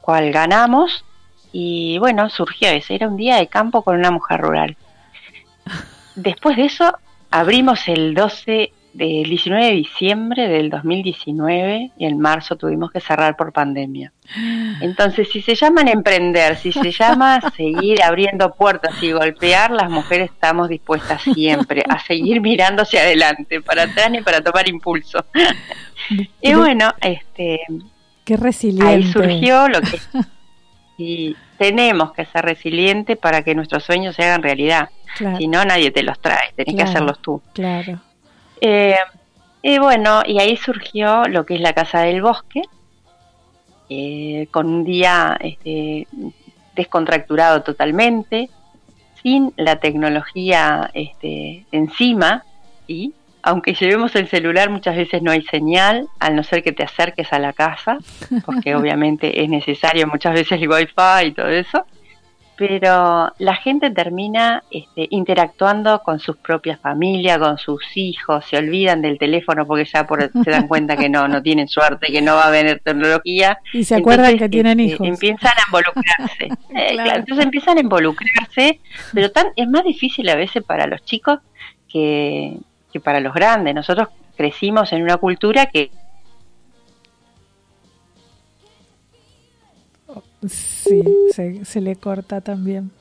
cual 0.00 0.32
ganamos, 0.32 1.04
y 1.52 1.98
bueno, 1.98 2.28
surgió 2.30 2.68
ese. 2.70 2.96
Era 2.96 3.06
un 3.06 3.16
día 3.16 3.36
de 3.36 3.46
campo 3.46 3.82
con 3.82 3.96
una 3.96 4.10
mujer 4.10 4.40
rural. 4.40 4.76
Después 6.18 6.56
de 6.56 6.64
eso, 6.64 6.92
abrimos 7.30 7.86
el 7.86 8.14
12 8.14 8.72
del 8.92 9.28
19 9.28 9.64
de 9.64 9.72
diciembre 9.72 10.48
del 10.48 10.70
2019 10.70 11.92
y 11.96 12.04
en 12.04 12.18
marzo 12.18 12.56
tuvimos 12.56 12.90
que 12.90 13.00
cerrar 13.00 13.36
por 13.36 13.52
pandemia. 13.52 14.12
Entonces, 14.80 15.28
si 15.30 15.40
se 15.40 15.54
llaman 15.54 15.86
emprender, 15.86 16.56
si 16.56 16.72
se 16.72 16.90
llama 16.90 17.40
seguir 17.56 18.02
abriendo 18.02 18.52
puertas 18.54 19.00
y 19.00 19.12
golpear, 19.12 19.70
las 19.70 19.88
mujeres 19.90 20.30
estamos 20.32 20.68
dispuestas 20.68 21.22
siempre 21.22 21.84
a 21.88 22.00
seguir 22.00 22.40
mirando 22.40 22.82
hacia 22.82 23.02
adelante, 23.02 23.60
para 23.60 23.84
atrás 23.84 24.10
y 24.12 24.20
para 24.20 24.40
tomar 24.40 24.68
impulso. 24.68 25.24
y 26.40 26.54
bueno, 26.54 26.92
este 27.00 27.60
Qué 28.24 28.36
resiliente. 28.36 28.86
Ahí 28.86 29.04
surgió 29.04 29.68
lo 29.68 29.80
que 29.80 30.00
y 30.98 31.36
tenemos 31.56 32.12
que 32.12 32.26
ser 32.26 32.44
resilientes 32.44 33.16
para 33.16 33.42
que 33.42 33.54
nuestros 33.54 33.84
sueños 33.84 34.16
se 34.16 34.24
hagan 34.24 34.42
realidad. 34.42 34.90
Si 35.38 35.46
no, 35.46 35.64
nadie 35.64 35.90
te 35.90 36.02
los 36.02 36.20
trae, 36.20 36.52
tenés 36.54 36.74
que 36.74 36.82
hacerlos 36.82 37.20
tú. 37.22 37.40
Claro. 37.54 38.00
Eh, 38.60 38.96
y 39.62 39.78
bueno, 39.78 40.22
y 40.26 40.40
ahí 40.40 40.56
surgió 40.56 41.24
lo 41.24 41.46
que 41.46 41.54
es 41.54 41.60
la 41.60 41.72
Casa 41.72 42.00
del 42.00 42.20
Bosque, 42.20 42.62
eh, 43.88 44.48
con 44.50 44.66
un 44.66 44.84
día 44.84 45.36
este, 45.40 46.08
descontracturado 46.74 47.62
totalmente, 47.62 48.50
sin 49.22 49.52
la 49.56 49.76
tecnología 49.76 50.90
este, 50.94 51.64
encima, 51.72 52.44
y 52.86 53.14
aunque 53.42 53.74
llevemos 53.74 54.14
el 54.16 54.28
celular 54.28 54.70
muchas 54.70 54.96
veces 54.96 55.22
no 55.22 55.30
hay 55.30 55.42
señal, 55.42 56.08
al 56.18 56.36
no 56.36 56.42
ser 56.42 56.62
que 56.62 56.72
te 56.72 56.82
acerques 56.82 57.32
a 57.32 57.38
la 57.38 57.52
casa, 57.52 57.98
porque 58.44 58.74
obviamente 58.76 59.42
es 59.42 59.48
necesario 59.48 60.06
muchas 60.06 60.34
veces 60.34 60.60
el 60.60 60.68
wifi 60.68 61.26
y 61.26 61.32
todo 61.32 61.48
eso 61.48 61.86
pero 62.58 63.32
la 63.38 63.54
gente 63.54 63.88
termina 63.90 64.64
este, 64.72 65.06
interactuando 65.10 66.02
con 66.02 66.18
sus 66.18 66.36
propias 66.38 66.80
familias, 66.80 67.38
con 67.38 67.56
sus 67.56 67.80
hijos, 67.94 68.44
se 68.46 68.56
olvidan 68.56 69.00
del 69.00 69.16
teléfono 69.16 69.64
porque 69.64 69.84
ya 69.84 70.04
se 70.42 70.50
dan 70.50 70.66
cuenta 70.66 70.96
que 70.96 71.08
no, 71.08 71.28
no 71.28 71.40
tienen 71.40 71.68
suerte, 71.68 72.08
que 72.10 72.20
no 72.20 72.34
va 72.34 72.48
a 72.48 72.50
venir 72.50 72.80
tecnología. 72.84 73.60
Y 73.72 73.84
se 73.84 73.94
acuerdan 73.94 74.36
que 74.36 74.48
tienen 74.48 74.80
este, 74.80 74.94
hijos. 74.94 75.06
Empiezan 75.06 75.52
a 75.56 75.62
involucrarse. 75.66 76.48
Eh, 76.78 76.96
entonces 77.14 77.44
empiezan 77.44 77.78
a 77.78 77.80
involucrarse, 77.80 78.80
pero 79.12 79.30
tan, 79.30 79.48
es 79.56 79.68
más 79.68 79.84
difícil 79.84 80.28
a 80.28 80.36
veces 80.36 80.62
para 80.62 80.86
los 80.86 81.02
chicos 81.04 81.40
que, 81.88 82.56
que 82.98 83.04
para 83.04 83.20
los 83.20 83.34
grandes. 83.34 83.74
Nosotros 83.74 84.08
crecimos 84.36 84.92
en 84.92 85.02
una 85.02 85.16
cultura 85.16 85.66
que 85.66 85.90
Sí, 90.46 91.02
se, 91.32 91.64
se 91.64 91.80
le 91.80 91.96
corta 91.96 92.40
también. 92.40 92.92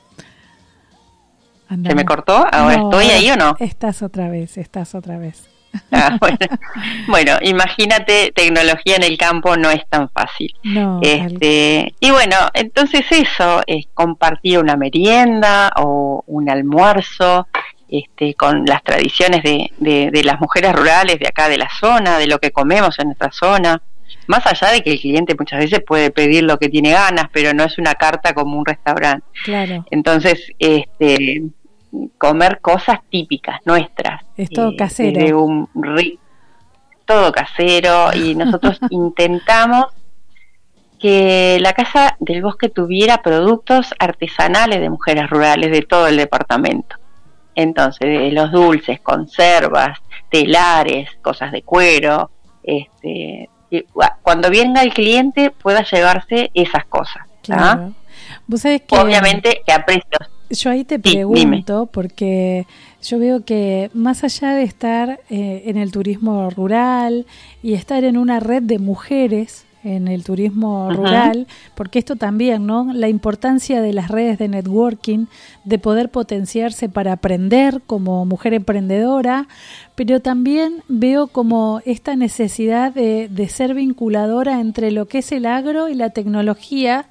¿Se 1.70 1.96
me 1.96 2.06
cortó? 2.06 2.46
¿Ahora 2.52 2.76
estoy 2.76 3.06
ahí 3.08 3.30
o 3.30 3.36
no? 3.36 3.56
Estás 3.60 4.02
otra 4.02 4.30
vez, 4.30 4.58
estás 4.58 4.96
otra 4.96 5.18
vez. 5.18 5.50
Ah, 5.92 6.18
bueno. 7.08 7.34
imagínate, 7.42 8.32
tecnología 8.34 8.96
en 8.96 9.04
el 9.04 9.18
campo 9.18 9.58
no 9.58 9.70
es 9.70 9.86
tan 9.90 10.10
fácil. 10.10 10.54
este, 11.02 11.94
y 12.00 12.12
bueno, 12.12 12.36
entonces 12.54 13.06
eso, 13.12 13.62
es 13.68 13.86
compartir 13.94 14.60
una 14.60 14.78
merienda 14.78 15.72
o 15.76 16.24
un 16.26 16.50
almuerzo 16.50 17.48
este, 17.90 18.34
con 18.34 18.66
las 18.66 18.84
tradiciones 18.84 19.44
de, 19.44 19.72
de, 19.78 20.12
de 20.12 20.24
las 20.24 20.40
mujeres 20.40 20.74
rurales 20.74 21.20
de 21.20 21.28
acá 21.28 21.50
de 21.50 21.58
la 21.58 21.70
zona, 21.80 22.18
de 22.18 22.28
lo 22.28 22.40
que 22.40 22.52
comemos 22.52 22.98
en 23.00 23.08
nuestra 23.08 23.32
zona 23.32 23.82
más 24.28 24.46
allá 24.46 24.72
de 24.72 24.84
que 24.84 24.92
el 24.92 25.00
cliente 25.00 25.36
muchas 25.38 25.60
veces 25.60 25.82
puede 25.86 26.12
pedir 26.12 26.44
lo 26.44 26.58
que 26.60 26.70
tiene 26.70 26.92
ganas, 26.92 27.28
pero 27.32 27.54
no 27.54 27.64
es 27.64 27.78
una 27.78 27.96
carta 27.96 28.34
como 28.34 28.58
un 28.58 28.66
restaurante. 28.66 29.26
Claro. 29.44 29.86
Entonces, 29.90 30.52
este, 30.60 31.44
comer 32.18 32.60
cosas 32.62 33.00
típicas 33.10 33.62
nuestras. 33.66 34.24
Es 34.36 34.50
todo 34.50 34.72
eh, 34.72 34.76
casero. 34.76 35.44
un 35.44 35.70
todo 37.06 37.32
casero 37.32 38.14
y 38.14 38.36
nosotros 38.36 38.80
intentamos 38.90 39.86
que 41.00 41.58
la 41.62 41.74
Casa 41.74 42.18
del 42.20 42.42
Bosque 42.42 42.70
tuviera 42.70 43.22
productos 43.22 43.94
artesanales 44.00 44.82
de 44.82 44.90
mujeres 44.90 45.30
rurales 45.30 45.72
de 45.72 45.84
todo 45.84 46.08
el 46.08 46.18
departamento. 46.18 46.98
Entonces, 47.58 48.32
los 48.34 48.52
dulces, 48.52 49.00
conservas, 49.00 49.98
telares, 50.30 51.10
cosas 51.24 51.52
de 51.52 51.64
cuero, 51.64 52.30
este, 52.62 53.50
cuando 54.22 54.52
venga 54.52 54.84
el 54.84 54.94
cliente 54.94 55.50
pueda 55.50 55.84
llevarse 55.84 56.52
esas 56.54 56.86
cosas. 56.86 57.24
Claro. 57.42 57.94
Obviamente 58.90 59.62
que 59.66 59.74
a 59.74 59.84
precios. 59.84 60.30
Yo 60.52 60.70
ahí 60.70 60.84
te 60.84 61.00
pregunto, 61.00 61.90
porque 61.92 62.68
yo 63.02 63.18
veo 63.18 63.44
que 63.44 63.90
más 63.96 64.24
allá 64.24 64.52
de 64.52 64.62
estar 64.62 65.20
eh, 65.32 65.64
en 65.66 65.78
el 65.78 65.92
turismo 65.92 66.52
rural 66.52 67.26
y 67.64 67.74
estar 67.74 68.04
en 68.04 68.18
una 68.18 68.40
red 68.40 68.62
de 68.62 68.78
mujeres 68.78 69.66
en 69.96 70.08
el 70.08 70.24
turismo 70.24 70.92
rural, 70.92 71.48
porque 71.76 72.00
esto 72.00 72.16
también, 72.16 72.66
¿no? 72.66 72.92
La 72.94 73.08
importancia 73.08 73.82
de 73.82 73.94
las 73.94 74.10
redes 74.10 74.38
de 74.38 74.48
networking, 74.48 75.26
de 75.64 75.80
poder 75.80 76.10
potenciarse 76.10 76.90
para 76.90 77.14
aprender 77.14 77.82
como 77.86 78.26
mujer 78.26 78.54
emprendedora, 78.54 79.48
pero 79.96 80.20
también 80.20 80.84
veo 80.88 81.28
como 81.28 81.82
esta 81.86 82.16
necesidad 82.16 82.94
de, 82.94 83.48
ser 83.50 83.74
vinculadora 83.74 84.60
entre 84.60 84.92
lo 84.92 85.08
que 85.08 85.20
es 85.20 85.32
el 85.32 85.46
agro 85.46 85.90
y 85.90 85.96
la 85.96 86.10
tecnología, 86.10 87.08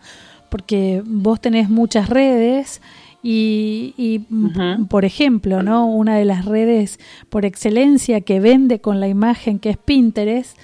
porque 0.51 1.03
vos 1.05 1.41
tenés 1.41 1.71
muchas 1.71 2.09
redes 2.09 2.81
y, 3.23 4.21
por 4.89 5.05
ejemplo, 5.05 5.65
¿no? 5.65 5.87
Una 5.89 6.17
de 6.17 6.25
las 6.25 6.45
redes 6.45 7.01
por 7.29 7.45
excelencia 7.45 8.21
que 8.21 8.39
vende 8.39 8.81
con 8.81 9.01
la 9.01 9.09
imagen 9.09 9.59
que 9.59 9.71
es 9.71 9.77
Pinterest, 9.79 10.57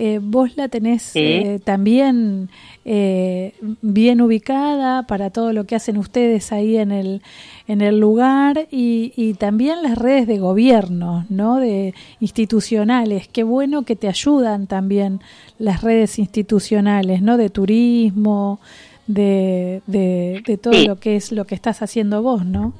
eh, 0.00 0.20
vos 0.22 0.56
la 0.56 0.68
tenés 0.68 1.10
eh, 1.16 1.58
también 1.64 2.50
eh, 2.84 3.54
bien 3.82 4.20
ubicada 4.20 5.08
para 5.08 5.30
todo 5.30 5.52
lo 5.52 5.64
que 5.64 5.74
hacen 5.74 5.96
ustedes 5.96 6.52
ahí 6.52 6.76
en 6.76 6.92
el, 6.92 7.20
en 7.66 7.80
el 7.80 7.98
lugar 7.98 8.68
y, 8.70 9.34
también 9.40 9.82
las 9.82 9.98
redes 9.98 10.28
de 10.28 10.38
gobierno, 10.38 11.26
¿no? 11.30 11.56
De 11.56 11.94
institucionales. 12.20 13.26
Qué 13.26 13.42
bueno 13.42 13.82
que 13.82 13.96
te 13.96 14.06
ayudan 14.06 14.68
también 14.68 15.20
las 15.58 15.82
redes 15.82 16.20
institucionales, 16.20 17.20
¿no? 17.20 17.36
De 17.36 17.50
turismo, 17.50 18.60
de, 19.08 19.82
de, 19.88 20.60
todo 20.62 20.74
lo 20.74 21.00
que 21.00 21.16
es 21.16 21.32
lo 21.32 21.44
que 21.44 21.56
estás 21.56 21.82
haciendo 21.82 22.22
vos, 22.22 22.44
¿no? 22.44 22.72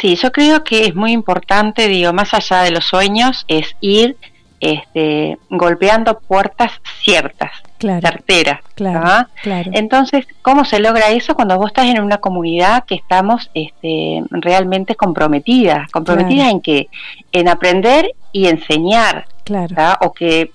Sí, 0.00 0.16
yo 0.16 0.32
creo 0.32 0.64
que 0.64 0.86
es 0.86 0.96
muy 0.96 1.12
importante, 1.12 1.86
digo, 1.86 2.12
más 2.12 2.34
allá 2.34 2.62
de 2.62 2.72
los 2.72 2.84
sueños, 2.84 3.44
es 3.46 3.76
ir 3.80 4.16
este, 4.60 5.38
golpeando 5.48 6.20
puertas 6.20 6.72
ciertas, 7.02 7.50
certeras. 7.78 8.60
Claro, 8.74 9.26
Entonces, 9.72 10.26
¿cómo 10.42 10.64
se 10.64 10.80
logra 10.80 11.08
eso 11.10 11.34
cuando 11.34 11.56
vos 11.56 11.68
estás 11.68 11.86
en 11.86 12.00
una 12.00 12.18
comunidad 12.18 12.84
que 12.84 12.94
estamos 12.94 13.50
este, 13.54 14.22
realmente 14.30 14.94
comprometidas? 14.94 15.90
¿Comprometidas 15.90 16.50
en 16.50 16.60
qué? 16.60 16.88
En 17.32 17.48
aprender 17.48 18.14
y 18.32 18.48
enseñar. 18.48 19.26
Claro. 19.44 19.74
O 20.02 20.12
que 20.12 20.52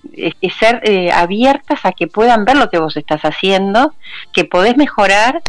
ser 0.57 0.81
eh, 0.83 1.11
abiertas 1.11 1.79
a 1.83 1.91
que 1.91 2.07
puedan 2.07 2.45
ver 2.45 2.55
lo 2.55 2.69
que 2.69 2.77
vos 2.77 2.95
estás 2.95 3.21
haciendo, 3.23 3.93
que 4.31 4.45
podés 4.45 4.77
mejorar 4.77 5.41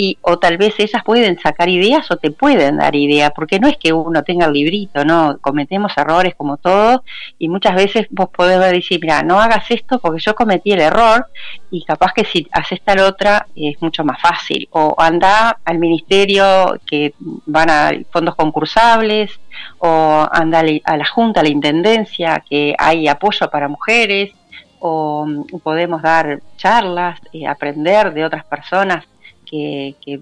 y 0.00 0.16
o 0.22 0.38
tal 0.38 0.58
vez 0.58 0.76
esas 0.78 1.02
pueden 1.02 1.40
sacar 1.40 1.68
ideas 1.68 2.08
o 2.12 2.16
te 2.16 2.30
pueden 2.30 2.76
dar 2.76 2.94
ideas, 2.94 3.32
porque 3.34 3.58
no 3.58 3.66
es 3.66 3.76
que 3.76 3.92
uno 3.92 4.22
tenga 4.22 4.46
el 4.46 4.52
librito, 4.52 5.04
no, 5.04 5.38
cometemos 5.40 5.92
errores 5.96 6.36
como 6.36 6.56
todos 6.56 7.00
y 7.36 7.48
muchas 7.48 7.74
veces 7.74 8.06
vos 8.10 8.28
podés 8.28 8.60
decir, 8.70 9.00
mira, 9.02 9.24
no 9.24 9.40
hagas 9.40 9.68
esto 9.72 9.98
porque 9.98 10.20
yo 10.20 10.36
cometí 10.36 10.70
el 10.70 10.82
error 10.82 11.26
y 11.72 11.84
capaz 11.84 12.12
que 12.12 12.24
si 12.24 12.46
haces 12.52 12.80
tal 12.82 13.00
otra 13.00 13.48
es 13.56 13.82
mucho 13.82 14.04
más 14.04 14.22
fácil, 14.22 14.68
o 14.70 14.94
anda 14.98 15.58
al 15.64 15.78
ministerio 15.78 16.78
que 16.86 17.14
van 17.46 17.68
a 17.68 17.90
fondos 18.12 18.36
concursables, 18.36 19.32
o 19.78 20.28
anda 20.30 20.62
a 20.84 20.96
la 20.96 21.06
Junta, 21.06 21.40
a 21.40 21.42
la 21.42 21.48
Intendencia, 21.48 22.44
que 22.48 22.72
hay 22.78 23.08
apoyo 23.08 23.50
para 23.50 23.66
mujeres, 23.66 24.30
o 24.78 25.26
mm, 25.26 25.58
podemos 25.58 26.02
dar 26.02 26.40
charlas, 26.56 27.18
eh, 27.32 27.48
aprender 27.48 28.14
de 28.14 28.24
otras 28.24 28.44
personas 28.44 29.04
que, 29.48 29.94
que, 30.04 30.20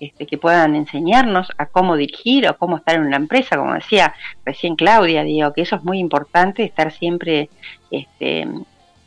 este, 0.00 0.26
que 0.26 0.38
puedan 0.38 0.74
enseñarnos 0.74 1.48
a 1.58 1.66
cómo 1.66 1.96
dirigir 1.96 2.48
o 2.48 2.56
cómo 2.56 2.76
estar 2.76 2.96
en 2.96 3.02
una 3.02 3.16
empresa, 3.16 3.56
como 3.56 3.74
decía 3.74 4.14
recién 4.44 4.76
Claudia, 4.76 5.22
digo 5.22 5.52
que 5.52 5.62
eso 5.62 5.76
es 5.76 5.84
muy 5.84 5.98
importante, 5.98 6.64
estar 6.64 6.92
siempre 6.92 7.48
este, 7.90 8.46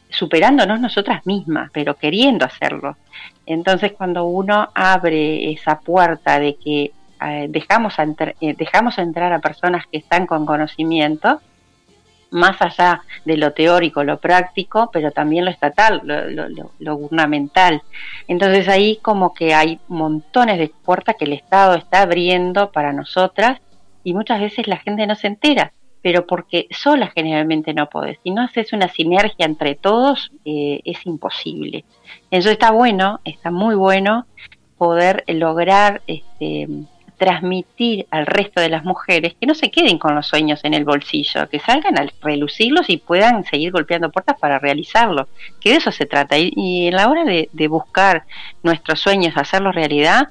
superándonos 0.09 0.79
nosotras 0.79 1.25
mismas, 1.25 1.69
pero 1.73 1.95
queriendo 1.95 2.45
hacerlo. 2.45 2.97
Entonces 3.45 3.93
cuando 3.93 4.25
uno 4.25 4.69
abre 4.73 5.51
esa 5.51 5.79
puerta 5.79 6.39
de 6.39 6.55
que 6.55 6.91
eh, 7.23 7.47
dejamos, 7.49 7.95
eh, 7.99 8.55
dejamos 8.57 8.97
entrar 8.97 9.33
a 9.33 9.39
personas 9.39 9.85
que 9.87 9.97
están 9.97 10.25
con 10.27 10.45
conocimiento, 10.45 11.41
más 12.31 12.61
allá 12.61 13.03
de 13.25 13.37
lo 13.37 13.53
teórico, 13.53 14.03
lo 14.03 14.17
práctico, 14.19 14.89
pero 14.91 15.11
también 15.11 15.45
lo 15.45 15.51
estatal, 15.51 16.01
lo, 16.79 16.95
gubernamental. 16.95 17.83
Entonces 18.27 18.67
ahí 18.67 18.97
como 19.01 19.33
que 19.33 19.53
hay 19.53 19.79
montones 19.87 20.57
de 20.57 20.71
puertas 20.83 21.15
que 21.17 21.25
el 21.25 21.33
Estado 21.33 21.75
está 21.75 22.01
abriendo 22.01 22.71
para 22.71 22.93
nosotras 22.93 23.59
y 24.03 24.13
muchas 24.13 24.39
veces 24.39 24.67
la 24.67 24.77
gente 24.77 25.05
no 25.05 25.15
se 25.15 25.27
entera, 25.27 25.73
pero 26.01 26.25
porque 26.25 26.67
sola 26.71 27.11
generalmente 27.13 27.73
no 27.73 27.89
podés. 27.89 28.17
Si 28.23 28.31
no 28.31 28.41
haces 28.41 28.73
una 28.73 28.87
sinergia 28.87 29.45
entre 29.45 29.75
todos, 29.75 30.31
eh, 30.45 30.81
es 30.85 31.05
imposible. 31.05 31.83
Eso 32.31 32.49
está 32.49 32.71
bueno, 32.71 33.19
está 33.25 33.51
muy 33.51 33.75
bueno 33.75 34.25
poder 34.77 35.23
lograr 35.27 36.01
este, 36.07 36.67
transmitir 37.21 38.07
al 38.09 38.25
resto 38.25 38.61
de 38.61 38.69
las 38.69 38.83
mujeres 38.83 39.35
que 39.39 39.45
no 39.45 39.53
se 39.53 39.69
queden 39.69 39.99
con 39.99 40.15
los 40.15 40.25
sueños 40.25 40.59
en 40.63 40.73
el 40.73 40.85
bolsillo, 40.85 41.47
que 41.49 41.59
salgan 41.59 41.99
a 41.99 42.07
relucirlos 42.19 42.89
y 42.89 42.97
puedan 42.97 43.43
seguir 43.43 43.71
golpeando 43.71 44.09
puertas 44.09 44.39
para 44.39 44.57
realizarlo, 44.57 45.27
que 45.59 45.69
de 45.69 45.75
eso 45.75 45.91
se 45.91 46.07
trata. 46.07 46.35
Y, 46.39 46.87
en 46.87 46.95
la 46.95 47.07
hora 47.07 47.23
de, 47.23 47.67
buscar 47.67 48.23
nuestros 48.63 48.99
sueños, 48.99 49.37
hacerlos 49.37 49.75
realidad, 49.75 50.29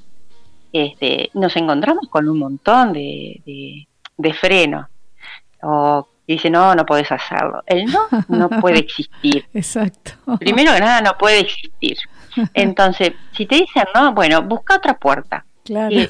este, 0.72 1.30
nos 1.32 1.54
encontramos 1.54 2.08
con 2.10 2.28
un 2.28 2.40
montón 2.40 2.92
de, 2.92 3.40
de, 3.46 3.86
de 4.16 4.34
frenos. 4.34 4.86
O 5.62 6.08
dice, 6.26 6.50
no, 6.50 6.74
no 6.74 6.84
puedes 6.84 7.12
hacerlo. 7.12 7.62
El 7.66 7.84
no 7.84 8.00
no 8.26 8.48
puede 8.48 8.80
existir. 8.86 9.46
Exacto. 9.54 10.10
Primero 10.40 10.74
que 10.74 10.80
nada, 10.80 11.02
no 11.02 11.16
puede 11.16 11.38
existir. 11.38 11.98
Entonces, 12.52 13.12
si 13.30 13.46
te 13.46 13.54
dicen 13.54 13.84
no, 13.94 14.12
bueno, 14.12 14.42
busca 14.42 14.74
otra 14.74 14.94
puerta 14.94 15.44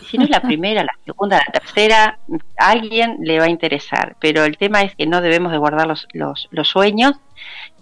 si 0.08 0.18
no 0.18 0.24
es 0.24 0.30
la 0.30 0.40
primera, 0.40 0.82
la 0.82 0.94
segunda, 1.04 1.38
la 1.38 1.52
tercera, 1.52 2.18
a 2.56 2.70
alguien 2.70 3.18
le 3.20 3.38
va 3.38 3.44
a 3.44 3.50
interesar. 3.50 4.16
Pero 4.20 4.44
el 4.44 4.56
tema 4.56 4.82
es 4.82 4.94
que 4.94 5.06
no 5.06 5.20
debemos 5.20 5.52
de 5.52 5.58
guardar 5.58 5.86
los, 5.86 6.06
los, 6.12 6.68
sueños 6.68 7.12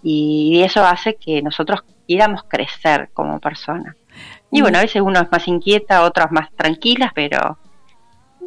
y 0.02 0.62
eso 0.64 0.84
hace 0.84 1.14
que 1.14 1.42
nosotros 1.42 1.80
quieramos 2.06 2.42
crecer 2.48 3.10
como 3.12 3.38
persona. 3.38 3.96
Y 4.50 4.62
bueno, 4.62 4.78
a 4.78 4.82
veces 4.82 5.02
uno 5.02 5.20
es 5.20 5.30
más 5.30 5.46
inquieta, 5.46 6.04
otras 6.04 6.32
más 6.32 6.50
tranquilas, 6.52 7.12
pero 7.14 7.58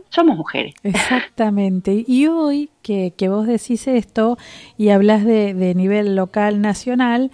somos 0.09 0.35
mujeres. 0.35 0.73
Exactamente. 0.83 2.03
Y 2.07 2.27
hoy 2.27 2.69
que, 2.81 3.13
que 3.15 3.29
vos 3.29 3.47
decís 3.47 3.87
esto 3.87 4.37
y 4.77 4.89
hablas 4.89 5.23
de, 5.23 5.53
de 5.53 5.75
nivel 5.75 6.15
local, 6.15 6.59
nacional, 6.61 7.31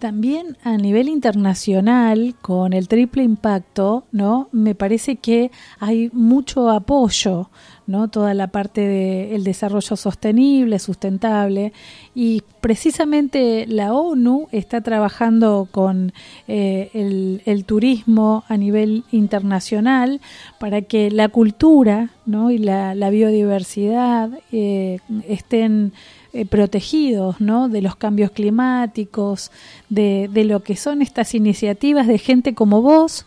también 0.00 0.56
a 0.64 0.76
nivel 0.76 1.08
internacional, 1.08 2.34
con 2.40 2.72
el 2.72 2.88
triple 2.88 3.22
impacto, 3.22 4.04
¿no? 4.10 4.48
Me 4.50 4.74
parece 4.74 5.16
que 5.16 5.52
hay 5.78 6.10
mucho 6.12 6.70
apoyo, 6.70 7.50
¿no? 7.86 8.08
Toda 8.08 8.32
la 8.34 8.48
parte 8.48 8.80
del 8.80 9.44
desarrollo 9.44 9.96
sostenible, 9.96 10.78
sustentable, 10.78 11.72
y 12.14 12.42
precisamente 12.60 13.66
la 13.68 13.92
ONU 13.92 14.48
está 14.52 14.80
trabajando 14.80 15.68
con 15.70 16.12
eh, 16.48 17.40
el, 17.44 17.64
turismo 17.64 18.42
a 18.48 18.56
nivel 18.56 19.04
internacional 19.12 20.20
para 20.58 20.80
que 20.82 21.10
la 21.10 21.28
cultura, 21.28 22.10
¿no? 22.24 22.50
Y 22.50 22.58
la, 22.58 23.10
biodiversidad 23.10 24.30
eh, 24.50 24.98
estén 25.28 25.92
eh, 26.32 26.46
protegidos 26.46 27.40
¿no? 27.40 27.68
de 27.68 27.82
los 27.82 27.96
cambios 27.96 28.30
climáticos, 28.30 29.50
de, 29.88 30.28
de 30.32 30.44
lo 30.44 30.62
que 30.62 30.76
son 30.76 31.02
estas 31.02 31.34
iniciativas 31.34 32.06
de 32.06 32.18
gente 32.18 32.54
como 32.54 32.82
vos, 32.82 33.26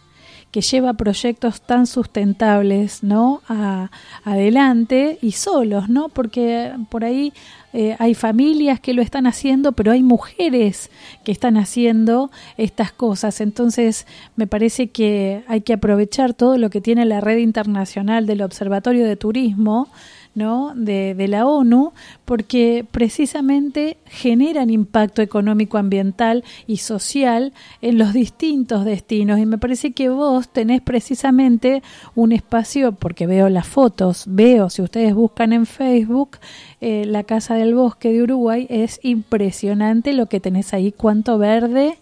que 0.54 0.62
lleva 0.62 0.94
proyectos 0.94 1.62
tan 1.62 1.88
sustentables 1.88 3.02
no 3.02 3.42
a, 3.50 3.90
adelante 4.24 5.18
y 5.20 5.32
solos 5.32 5.90
no 5.90 6.10
porque 6.10 6.72
por 6.90 7.04
ahí 7.04 7.34
eh, 7.74 7.96
hay 7.98 8.14
familias 8.14 8.80
que 8.80 8.94
lo 8.94 9.02
están 9.02 9.26
haciendo 9.26 9.72
pero 9.72 9.92
hay 9.92 10.04
mujeres 10.04 10.92
que 11.24 11.32
están 11.32 11.58
haciendo 11.58 12.30
estas 12.56 12.92
cosas. 12.92 13.42
Entonces 13.42 14.06
me 14.36 14.46
parece 14.46 14.92
que 14.92 15.44
hay 15.48 15.62
que 15.62 15.74
aprovechar 15.74 16.36
todo 16.36 16.60
lo 16.60 16.70
que 16.70 16.82
tiene 16.82 17.06
la 17.06 17.20
red 17.20 17.38
internacional 17.38 18.28
del 18.28 18.44
observatorio 18.44 19.06
de 19.06 19.16
turismo 19.16 19.90
¿no? 20.36 20.74
de, 20.76 21.28
la 21.28 21.46
ONU, 21.46 21.94
porque 22.26 22.86
precisamente 22.90 23.98
generan 24.06 24.70
impacto 24.70 25.22
económico, 25.22 25.78
ambiental 25.78 26.44
y 26.68 26.78
social 26.78 27.54
en 27.82 27.98
los 27.98 28.14
distintos 28.14 28.86
destinos. 28.86 29.40
Y 29.40 29.46
me 29.46 29.58
parece 29.58 29.92
que 29.92 30.10
vos 30.10 30.50
tenés 30.50 30.82
precisamente 30.82 31.82
un 32.16 32.32
espacio, 32.32 32.94
porque 32.94 33.28
veo 33.28 33.50
las 33.50 33.68
fotos, 33.68 34.26
veo, 34.28 34.70
si 34.70 34.82
ustedes 34.82 35.14
buscan 35.14 35.54
en 35.54 35.66
Facebook, 35.66 36.38
eh, 36.82 37.06
la 37.06 37.24
Casa 37.24 37.56
del 37.56 37.76
Bosque 37.76 38.12
de 38.12 38.24
Uruguay, 38.24 38.68
es 38.70 39.00
impresionante 39.04 40.14
lo 40.14 40.28
que 40.28 40.40
tenés 40.40 40.74
ahí, 40.74 40.92
cuánto 40.92 41.38
verde 41.38 41.98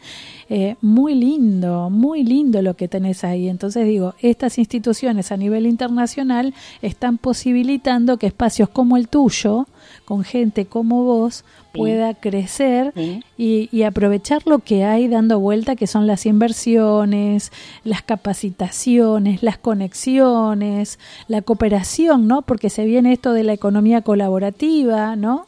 eh, 0.54 0.76
muy 0.82 1.16
lindo, 1.16 1.90
muy 1.90 2.26
lindo 2.26 2.62
lo 2.62 2.74
que 2.74 2.90
tenés 2.90 3.24
ahí. 3.24 3.48
Entonces 3.48 3.88
digo, 3.88 4.16
estas 4.20 4.58
instituciones 4.58 5.32
a 5.32 5.38
nivel 5.38 5.66
internacional 5.66 6.54
están 6.82 7.18
posibilitando 7.18 8.18
que 8.18 8.28
espacios 8.28 8.68
como 8.68 8.98
el 8.98 9.08
tuyo, 9.08 9.66
con 10.04 10.26
gente 10.26 10.66
como 10.66 11.06
vos, 11.06 11.46
pueda 11.72 12.14
crecer 12.16 12.92
y, 13.38 13.70
y, 13.72 13.84
aprovechar 13.84 14.42
lo 14.46 14.60
que 14.60 14.84
hay 14.84 15.08
dando 15.08 15.40
vuelta, 15.40 15.78
que 15.78 15.88
son 15.88 16.06
las 16.06 16.26
inversiones, 16.26 17.54
las 17.86 18.02
capacitaciones, 18.02 19.44
las 19.44 19.58
conexiones, 19.58 21.00
la 21.30 21.42
cooperación, 21.44 22.28
¿no? 22.28 22.42
Porque 22.42 22.70
se 22.70 22.84
viene 22.84 23.14
esto 23.14 23.32
de 23.32 23.44
la 23.44 23.54
economía 23.54 24.02
colaborativa, 24.02 25.16
¿no? 25.16 25.46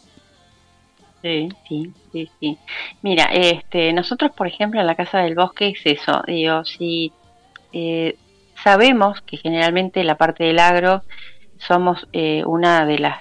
Sí, 1.24 1.50
sí, 1.70 1.94
sí, 2.12 2.30
sí. 2.40 2.58
Mira, 3.02 3.30
este, 3.32 3.94
nosotros, 3.94 4.32
por 4.32 4.46
ejemplo, 4.46 4.82
en 4.82 4.88
la 4.88 4.96
Casa 4.96 5.20
del 5.20 5.36
Bosque 5.36 5.70
es 5.70 5.80
eso. 5.86 6.22
Digo, 6.28 6.66
si 6.66 7.14
eh, 7.72 8.18
sabemos 8.62 9.22
que 9.22 9.38
generalmente 9.38 10.04
la 10.04 10.18
parte 10.18 10.44
del 10.44 10.60
agro 10.60 11.02
somos 11.58 12.06
eh, 12.12 12.44
una 12.46 12.86
de 12.86 13.00
las 13.00 13.20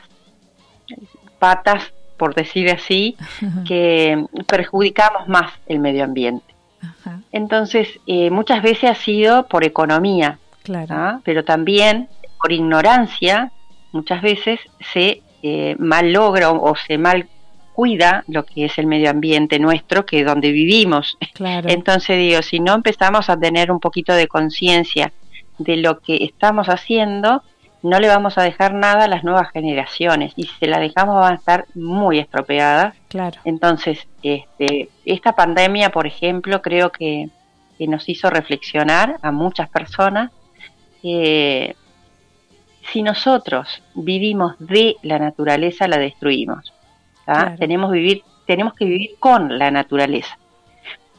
patas, 1.39 1.93
por 2.17 2.35
decir 2.35 2.71
así, 2.71 3.17
que 3.67 4.27
perjudicamos 4.49 5.29
más 5.29 5.53
el 5.67 5.79
medio 5.79 6.03
ambiente. 6.03 6.53
Entonces, 7.31 7.89
eh, 8.09 8.31
muchas 8.31 8.63
veces 8.63 8.91
ha 8.91 8.95
sido 8.97 9.47
por 9.47 9.65
economía, 9.65 10.41
claro. 10.65 10.95
¿ah? 10.97 11.21
pero 11.25 11.45
también 11.45 12.09
por 12.41 12.51
ignorancia, 12.51 13.53
muchas 13.93 14.21
veces 14.23 14.59
se 14.93 15.23
eh, 15.45 15.77
mal 15.79 16.13
logra 16.13 16.51
o 16.51 16.75
se 16.75 16.99
mal 16.99 17.29
cuida 17.75 18.25
lo 18.29 18.45
que 18.45 18.67
es 18.67 18.79
el 18.79 18.87
medio 18.87 19.11
ambiente 19.11 19.59
nuestro, 19.59 20.07
que 20.07 20.21
es 20.21 20.27
donde 20.27 20.53
vivimos. 20.53 21.19
Entonces 21.39 22.19
digo, 22.19 22.43
si 22.43 22.61
no 22.61 22.75
empezamos 22.75 23.29
a 23.31 23.39
tener 23.39 23.71
un 23.71 23.81
poquito 23.81 24.13
de 24.15 24.29
conciencia 24.29 25.13
de 25.59 25.77
lo 25.77 26.01
que 26.01 26.17
estamos 26.25 26.69
haciendo, 26.69 27.43
no 27.83 27.99
le 27.99 28.09
vamos 28.09 28.39
a 28.39 28.43
dejar 28.43 28.75
nada 28.75 29.05
a 29.05 29.09
las 29.09 29.25
nuevas 29.25 29.51
generaciones 29.51 30.33
y 30.37 30.45
si 30.45 30.55
se 30.61 30.67
la 30.67 30.79
dejamos 30.79 31.17
van 31.17 31.33
a 31.33 31.37
estar 31.37 31.67
muy 31.75 32.19
estropeadas. 32.19 32.95
Claro. 33.09 33.41
Entonces, 33.45 34.07
este, 34.23 34.89
esta 35.05 35.33
pandemia, 35.33 35.91
por 35.91 36.07
ejemplo, 36.07 36.63
creo 36.63 36.91
que, 36.91 37.29
nos 37.81 38.09
hizo 38.09 38.31
reflexionar 38.31 39.19
a 39.23 39.33
muchas 39.33 39.69
personas 39.69 40.31
que 41.03 41.75
si 42.93 43.03
nosotros 43.03 43.83
vivimos 43.97 44.55
de 44.61 44.95
la 45.03 45.19
naturaleza, 45.19 45.89
la 45.89 45.99
destruimos. 45.99 46.73
Tenemos, 47.59 47.91
vivir, 47.93 48.23
tenemos 48.47 48.75
que 48.75 48.85
vivir 48.85 49.11
con 49.19 49.59
la 49.59 49.71
naturaleza. 49.71 50.39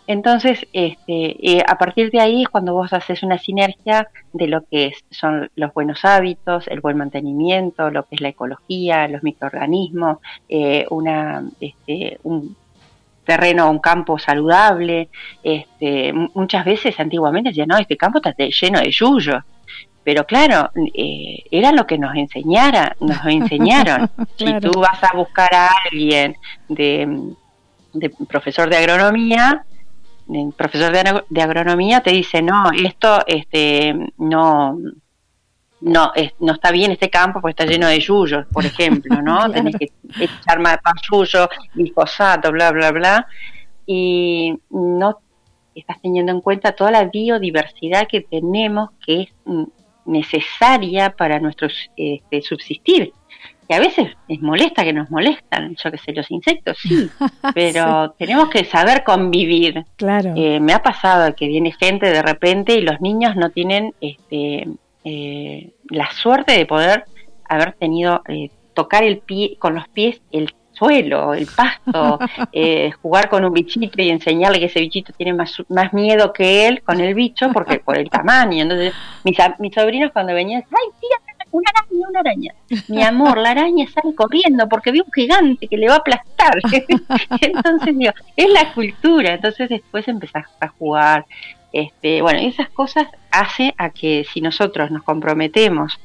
Entonces, 0.05 0.67
este, 0.73 1.57
eh, 1.57 1.63
a 1.65 1.77
partir 1.77 2.11
de 2.11 2.19
ahí 2.19 2.43
es 2.43 2.49
cuando 2.49 2.73
vos 2.73 2.91
haces 2.91 3.23
una 3.23 3.37
sinergia 3.37 4.09
de 4.33 4.47
lo 4.47 4.65
que 4.65 4.91
son 5.11 5.49
los 5.55 5.73
buenos 5.73 6.03
hábitos, 6.03 6.67
el 6.67 6.81
buen 6.81 6.97
mantenimiento, 6.97 7.89
lo 7.89 8.03
que 8.03 8.15
es 8.15 8.21
la 8.21 8.29
ecología, 8.29 9.07
los 9.07 9.23
microorganismos, 9.23 10.17
eh, 10.49 10.85
una, 10.89 11.43
este, 11.61 12.19
un 12.23 12.55
terreno, 13.23 13.71
un 13.71 13.79
campo 13.79 14.19
saludable. 14.19 15.09
Este, 15.41 16.11
muchas 16.33 16.65
veces 16.65 16.99
antiguamente 16.99 17.49
decían, 17.49 17.69
no, 17.69 17.77
este 17.77 17.95
campo 17.95 18.19
está 18.21 18.33
lleno 18.37 18.81
de 18.81 18.91
yuyo. 18.91 19.39
Pero 20.03 20.25
claro, 20.25 20.69
eh, 20.93 21.43
era 21.49 21.71
lo 21.71 21.87
que 21.87 21.97
nos 21.97 22.15
enseñara, 22.15 22.95
nos 22.99 23.23
enseñaron. 23.25 24.09
Si 24.37 24.59
tú 24.59 24.79
vas 24.79 25.03
a 25.03 25.15
buscar 25.15 25.53
a 25.53 25.69
alguien 25.89 26.35
de 26.67 27.35
de 27.93 28.09
profesor 28.09 28.69
de 28.69 28.77
agronomía, 28.77 29.65
el 30.29 30.53
profesor 30.53 30.91
de, 31.29 31.41
agronomía 31.41 32.01
te 32.01 32.11
dice, 32.11 32.41
no, 32.41 32.71
esto 32.71 33.23
este, 33.27 33.93
no, 34.17 34.77
no, 35.81 36.11
no 36.39 36.53
está 36.53 36.71
bien 36.71 36.91
este 36.91 37.09
campo 37.09 37.39
porque 37.39 37.61
está 37.61 37.65
lleno 37.65 37.87
de 37.87 37.99
yuyos, 37.99 38.47
por 38.47 38.65
ejemplo, 38.65 39.21
¿no? 39.21 39.49
Tenés 39.51 39.75
que 39.75 39.91
echar 40.19 40.59
más, 40.59 40.79
yuyo, 41.09 41.49
glifosato, 41.75 42.51
bla, 42.51 42.71
bla, 42.71 42.91
bla. 42.91 43.27
Y 43.85 44.57
no 44.69 45.19
estás 45.75 46.01
teniendo 46.01 46.31
en 46.31 46.41
cuenta 46.41 46.71
toda 46.71 46.91
la 46.91 47.05
biodiversidad 47.05 48.07
que 48.07 48.21
tenemos 48.21 48.91
que 49.05 49.23
es 49.23 49.29
necesaria 50.05 51.11
para 51.11 51.39
nuestro 51.39 51.67
este, 51.95 52.41
subsistir. 52.41 53.13
Que 53.67 53.75
a 53.75 53.79
veces 53.79 54.11
es 54.27 54.41
molesta 54.41 54.83
que 54.83 54.91
nos 54.91 55.09
molestan, 55.09 55.75
yo 55.81 55.91
que 55.91 55.97
sé, 55.97 56.11
los 56.11 56.29
insectos, 56.31 56.77
sí, 56.81 57.09
pero 57.53 58.13
tenemos 58.17 58.49
que 58.49 58.65
saber 58.65 59.03
convivir. 59.05 59.85
Claro. 59.95 60.33
Eh, 60.35 60.59
me 60.59 60.73
ha 60.73 60.81
pasado 60.81 61.33
que 61.33 61.47
viene 61.47 61.71
gente 61.71 62.07
de 62.07 62.21
repente 62.21 62.75
y 62.75 62.81
los 62.81 62.99
niños 62.99 63.37
no 63.37 63.51
tienen 63.51 63.93
este, 64.01 64.67
eh, 65.05 65.71
la 65.89 66.11
suerte 66.11 66.57
de 66.57 66.65
poder 66.65 67.05
haber 67.47 67.73
tenido, 67.73 68.21
eh, 68.27 68.49
tocar 68.73 69.03
el 69.03 69.19
pie, 69.19 69.55
con 69.59 69.75
los 69.75 69.87
pies 69.87 70.21
el 70.31 70.53
suelo, 70.73 71.33
el 71.33 71.47
pasto, 71.47 72.19
eh, 72.51 72.91
jugar 73.01 73.29
con 73.29 73.45
un 73.45 73.53
bichito 73.53 74.01
y 74.01 74.09
enseñarle 74.09 74.59
que 74.59 74.65
ese 74.65 74.79
bichito 74.79 75.13
tiene 75.13 75.33
más, 75.33 75.61
más 75.69 75.93
miedo 75.93 76.33
que 76.33 76.67
él 76.67 76.81
con 76.83 76.99
el 76.99 77.13
bicho 77.13 77.51
porque 77.53 77.79
por 77.79 77.97
el 77.97 78.09
tamaño. 78.09 78.63
Entonces, 78.63 78.93
mis, 79.23 79.37
mis 79.59 79.73
sobrinos 79.73 80.11
cuando 80.11 80.33
venían, 80.33 80.63
ay, 80.69 80.89
tía, 80.99 81.33
una 81.53 81.69
araña, 81.69 82.09
una 82.09 82.19
araña. 82.19 82.53
Mi 82.87 83.03
amor, 83.03 83.37
la 83.37 83.51
araña 83.51 83.85
sale 83.87 84.15
corriendo 84.15 84.67
porque 84.67 84.91
ve 84.91 85.01
un 85.01 85.11
gigante 85.11 85.67
que 85.67 85.77
le 85.77 85.87
va 85.87 85.95
a 85.95 85.97
aplastar. 85.97 86.59
entonces, 87.41 87.97
digo, 87.97 88.11
es 88.35 88.49
la 88.49 88.73
cultura. 88.73 89.35
Entonces 89.35 89.69
después 89.69 90.07
empezás 90.07 90.45
a 90.59 90.67
jugar. 90.67 91.25
Este, 91.71 92.21
bueno, 92.21 92.39
esas 92.39 92.69
cosas 92.69 93.07
hace 93.31 93.73
a 93.77 93.89
que 93.91 94.25
si 94.31 94.41
nosotros 94.41 94.91
nos 94.91 95.03
comprometemos 95.03 95.99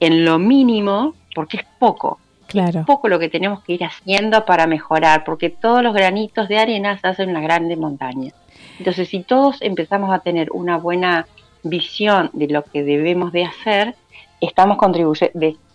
en 0.00 0.24
lo 0.24 0.38
mínimo, 0.38 1.14
porque 1.34 1.58
es 1.58 1.64
poco, 1.78 2.18
Claro. 2.48 2.84
poco 2.86 3.08
lo 3.08 3.18
que 3.18 3.28
tenemos 3.28 3.62
que 3.62 3.74
ir 3.74 3.84
haciendo 3.84 4.44
para 4.44 4.66
mejorar, 4.66 5.22
porque 5.24 5.50
todos 5.50 5.82
los 5.82 5.94
granitos 5.94 6.48
de 6.48 6.58
arena 6.58 6.98
se 6.98 7.06
hacen 7.06 7.28
una 7.30 7.40
grande 7.40 7.76
montaña. 7.76 8.32
Entonces, 8.78 9.08
si 9.08 9.22
todos 9.22 9.60
empezamos 9.60 10.10
a 10.12 10.20
tener 10.20 10.50
una 10.52 10.78
buena 10.78 11.26
visión 11.62 12.30
de 12.32 12.48
lo 12.48 12.64
que 12.64 12.82
debemos 12.82 13.32
de 13.32 13.44
hacer, 13.44 13.94
estamos 14.40 14.78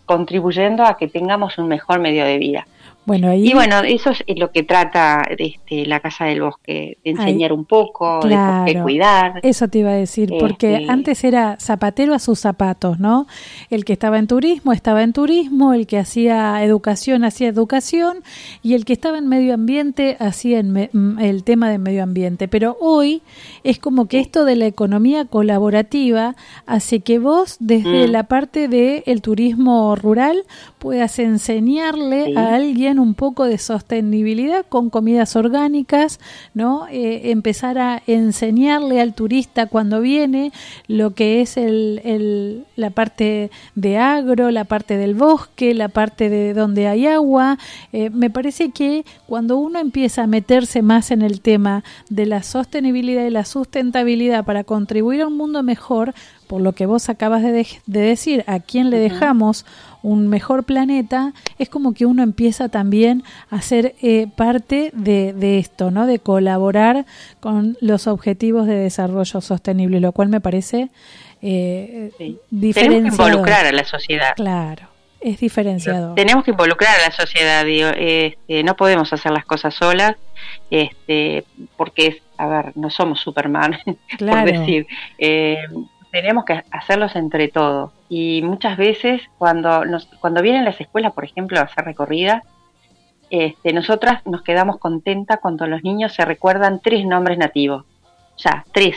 contribuyendo 0.05 0.83
a 0.83 0.97
que 0.97 1.07
tengamos 1.07 1.57
un 1.57 1.67
mejor 1.67 1.99
medio 1.99 2.25
de 2.25 2.37
vida. 2.37 2.67
Bueno, 3.05 3.33
Y 3.33 3.53
bueno, 3.53 3.81
eso 3.81 4.11
es 4.11 4.39
lo 4.39 4.51
que 4.51 4.63
trata 4.63 5.23
este, 5.37 5.85
la 5.85 5.99
Casa 5.99 6.25
del 6.25 6.41
Bosque, 6.41 6.97
de 7.03 7.11
enseñar 7.11 7.51
un 7.51 7.65
poco, 7.65 8.19
de, 8.21 8.79
cuidar. 8.81 9.39
Eso 9.43 9.67
te 9.67 9.79
iba 9.79 9.91
a 9.91 9.95
decir, 9.95 10.31
porque 10.39 10.75
este, 10.75 10.91
antes 10.91 11.23
era 11.23 11.57
zapatero 11.59 12.13
a 12.13 12.19
sus 12.19 12.39
zapatos, 12.39 12.99
¿no? 12.99 13.27
El 13.69 13.85
que 13.85 13.93
estaba 13.93 14.19
en 14.19 14.27
turismo 14.27 14.73
estaba 14.73 15.03
en 15.03 15.13
turismo, 15.13 15.73
el 15.73 15.87
que 15.87 15.97
hacía 15.97 16.63
educación 16.63 17.23
hacía 17.23 17.47
educación 17.47 18.23
y 18.61 18.73
el 18.73 18.85
que 18.85 18.93
estaba 18.93 19.17
en 19.17 19.27
medio 19.27 19.53
ambiente 19.53 20.17
hacía 20.19 20.61
mm, 20.61 21.19
el 21.19 21.43
tema 21.43 21.69
de 21.69 21.77
medio 21.77 22.03
ambiente. 22.03 22.47
Pero 22.47 22.77
hoy 22.79 23.21
es 23.63 23.79
como 23.79 24.07
que 24.07 24.19
esto 24.19 24.45
de 24.45 24.55
la 24.55 24.65
economía 24.65 25.25
colaborativa 25.25 26.35
hace 26.65 27.01
que 27.01 27.19
vos 27.19 27.57
desde 27.59 28.07
mm. 28.07 28.11
la 28.11 28.23
parte 28.23 28.67
del 28.67 29.21
turismo 29.21 29.95
rural 29.95 30.43
puedas 30.79 31.19
enseñarle 31.19 32.37
a 32.37 32.55
alguien 32.55 32.92
un 32.99 33.13
poco 33.13 33.45
de 33.45 33.57
sostenibilidad 33.57 34.65
con 34.67 34.89
comidas 34.89 35.35
orgánicas, 35.35 36.19
¿no? 36.53 36.87
Eh, 36.89 37.31
empezar 37.31 37.77
a 37.77 38.01
enseñarle 38.07 39.01
al 39.01 39.13
turista 39.13 39.67
cuando 39.67 40.01
viene 40.01 40.51
lo 40.87 41.13
que 41.13 41.41
es 41.41 41.57
el, 41.57 42.65
la 42.75 42.89
parte 42.89 43.51
de 43.75 43.97
agro, 43.97 44.51
la 44.51 44.65
parte 44.65 44.97
del 44.97 45.15
bosque, 45.15 45.73
la 45.73 45.89
parte 45.89 46.29
de 46.29 46.53
donde 46.53 46.87
hay 46.87 47.07
agua. 47.07 47.57
Eh, 47.91 48.09
me 48.09 48.29
parece 48.29 48.71
que 48.71 49.05
cuando 49.27 49.57
uno 49.57 49.79
empieza 49.79 50.23
a 50.23 50.27
meterse 50.27 50.81
más 50.81 51.11
en 51.11 51.21
el 51.21 51.41
tema 51.41 51.83
de 52.09 52.25
la 52.25 52.43
sostenibilidad 52.43 53.25
y 53.25 53.29
la 53.29 53.45
sustentabilidad 53.45 54.45
para 54.45 54.63
contribuir 54.63 55.21
a 55.21 55.27
un 55.27 55.37
mundo 55.37 55.63
mejor, 55.63 56.13
por 56.53 56.61
lo 56.61 56.73
que 56.73 56.85
vos 56.85 57.09
acabas 57.09 57.41
de, 57.41 57.65
decir, 57.87 58.43
a 58.45 58.59
quién 58.59 58.91
le 58.91 58.99
dejamos 58.99 59.65
un 60.03 60.27
mejor 60.27 60.65
planeta, 60.65 61.33
es 61.57 61.67
como 61.67 61.95
que 61.95 62.05
uno 62.05 62.21
empieza 62.21 62.69
también 62.69 63.23
a 63.49 63.59
ser 63.63 63.95
eh, 64.03 64.27
parte 64.35 64.91
de, 64.93 65.57
esto, 65.57 65.89
¿no? 65.89 66.05
De 66.05 66.19
colaborar 66.19 67.07
con 67.39 67.75
los 67.81 68.05
objetivos 68.05 68.67
de 68.67 68.75
desarrollo 68.75 69.41
sostenible, 69.41 69.99
lo 69.99 70.11
cual 70.11 70.29
me 70.29 70.41
parece 70.41 70.89
eh, 71.41 72.11
Tenemos 72.51 73.15
que 73.17 73.23
involucrar 73.23 73.65
a 73.65 73.71
la 73.71 73.83
sociedad. 73.83 74.35
Claro, 74.35 74.89
es 75.21 75.39
diferenciado. 75.39 76.13
Tenemos 76.13 76.43
que 76.43 76.51
involucrar 76.51 76.99
a 76.99 77.09
la 77.09 77.11
sociedad, 77.11 77.65
digo, 77.65 77.89
este, 77.97 78.61
no 78.61 78.75
podemos 78.75 79.11
hacer 79.11 79.31
las 79.31 79.45
cosas 79.45 79.73
solas, 79.73 80.17
este, 80.69 81.45
porque, 81.77 82.21
a 82.37 82.45
ver, 82.45 82.73
no 82.77 82.91
somos 82.91 83.21
Superman, 83.21 83.79
por 84.19 84.45
decir. 84.45 84.85
Eh, 85.17 85.57
tenemos 86.13 86.45
que 86.45 86.63
hacerlos 86.69 87.15
entre 87.15 87.47
todos. 87.47 87.91
Y 88.07 88.43
muchas 88.43 88.77
veces 88.77 89.19
cuando, 89.39 89.83
nos, 89.83 90.05
cuando 90.21 90.43
vienen 90.43 90.63
las 90.63 90.79
escuelas, 90.79 91.11
por 91.11 91.25
ejemplo, 91.25 91.59
a 91.59 91.63
hacer 91.63 91.85
recorridas, 91.85 92.43
este, 93.31 93.73
nosotras 93.73 94.23
nos 94.27 94.43
quedamos 94.43 94.77
contentas 94.77 95.39
cuando 95.41 95.65
los 95.65 95.83
niños 95.83 96.13
se 96.13 96.23
recuerdan 96.23 96.79
tres 96.83 97.03
nombres 97.03 97.39
nativos. 97.39 97.85
Ya, 98.37 98.63
tres, 98.71 98.95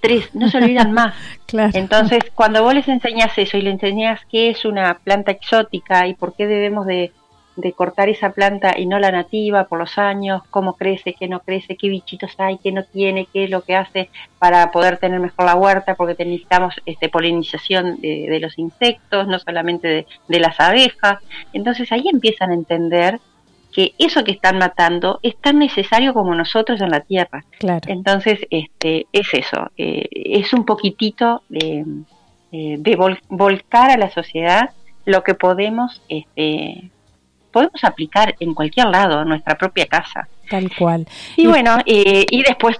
tres, 0.00 0.32
no 0.36 0.48
se 0.48 0.58
olvidan 0.58 0.92
más. 1.00 1.16
Entonces, 1.52 2.20
cuando 2.32 2.62
vos 2.62 2.74
les 2.74 2.86
enseñas 2.86 3.36
eso 3.36 3.56
y 3.56 3.62
les 3.62 3.74
enseñas 3.74 4.20
qué 4.30 4.50
es 4.50 4.64
una 4.64 4.98
planta 4.98 5.32
exótica 5.32 6.06
y 6.06 6.14
por 6.14 6.36
qué 6.36 6.46
debemos 6.46 6.86
de 6.86 7.10
de 7.56 7.72
cortar 7.72 8.08
esa 8.08 8.30
planta 8.30 8.74
y 8.78 8.86
no 8.86 8.98
la 8.98 9.12
nativa 9.12 9.64
por 9.64 9.78
los 9.78 9.98
años, 9.98 10.42
cómo 10.50 10.74
crece, 10.74 11.14
qué 11.14 11.28
no 11.28 11.40
crece, 11.40 11.76
qué 11.76 11.88
bichitos 11.88 12.32
hay, 12.38 12.58
qué 12.58 12.72
no 12.72 12.84
tiene, 12.84 13.26
qué 13.32 13.44
es 13.44 13.50
lo 13.50 13.62
que 13.62 13.76
hace 13.76 14.10
para 14.38 14.70
poder 14.70 14.98
tener 14.98 15.20
mejor 15.20 15.46
la 15.46 15.54
huerta, 15.54 15.94
porque 15.94 16.24
necesitamos 16.24 16.74
este, 16.86 17.08
polinización 17.08 18.00
de, 18.00 18.38
los 18.40 18.58
insectos, 18.58 19.26
no 19.26 19.38
solamente 19.38 20.06
de, 20.28 20.40
las 20.40 20.58
abejas. 20.58 21.18
Entonces 21.52 21.92
ahí 21.92 22.04
empiezan 22.10 22.50
a 22.50 22.54
entender 22.54 23.20
que 23.72 23.92
eso 23.98 24.24
que 24.24 24.32
están 24.32 24.58
matando 24.58 25.18
es 25.22 25.36
tan 25.36 25.58
necesario 25.58 26.12
como 26.12 26.34
nosotros 26.34 26.80
en 26.80 26.90
la 26.90 27.00
tierra. 27.00 27.44
Claro. 27.58 27.80
Entonces, 27.86 28.40
este, 28.50 29.06
es 29.12 29.28
eso, 29.32 29.70
eh, 29.76 30.06
es 30.10 30.52
un 30.52 30.64
poquitito 30.64 31.42
de, 31.48 31.84
eh, 32.52 32.76
de 32.78 33.18
volcar 33.30 33.90
a 33.90 33.96
la 33.96 34.10
sociedad 34.10 34.70
lo 35.04 35.22
que 35.24 35.34
podemos 35.34 36.02
este, 36.08 36.90
podemos 37.52 37.84
aplicar 37.84 38.34
en 38.40 38.54
cualquier 38.54 38.86
lado, 38.88 39.22
en 39.22 39.28
nuestra 39.28 39.56
propia 39.56 39.86
casa. 39.86 40.28
Tal 40.50 40.70
cual. 40.76 41.06
Y, 41.36 41.46
bueno, 41.46 41.78
eh, 41.86 42.26
y 42.28 42.42
después, 42.42 42.76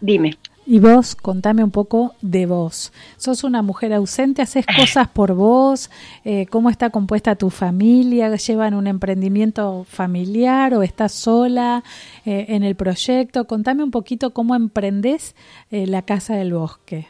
dime. 0.00 0.36
Y 0.66 0.78
vos, 0.78 1.16
contame 1.16 1.64
un 1.64 1.70
poco 1.70 2.14
de 2.20 2.46
vos. 2.46 2.92
¿Sos 3.16 3.42
una 3.44 3.62
mujer 3.62 3.92
ausente? 3.92 4.42
¿Haces 4.42 4.66
cosas 4.76 5.08
por 5.08 5.34
vos? 5.34 5.90
Eh, 6.24 6.46
¿Cómo 6.46 6.70
está 6.70 6.90
compuesta 6.90 7.34
tu 7.34 7.50
familia? 7.50 8.34
¿Llevan 8.34 8.74
un 8.74 8.86
emprendimiento 8.86 9.84
familiar 9.88 10.74
o 10.74 10.82
estás 10.82 11.12
sola 11.12 11.82
eh, 12.24 12.46
en 12.48 12.62
el 12.62 12.76
proyecto? 12.76 13.46
Contame 13.46 13.82
un 13.82 13.90
poquito 13.90 14.32
cómo 14.32 14.54
emprendés 14.54 15.34
la 15.70 16.02
Casa 16.02 16.34
del 16.36 16.52
Bosque. 16.52 17.06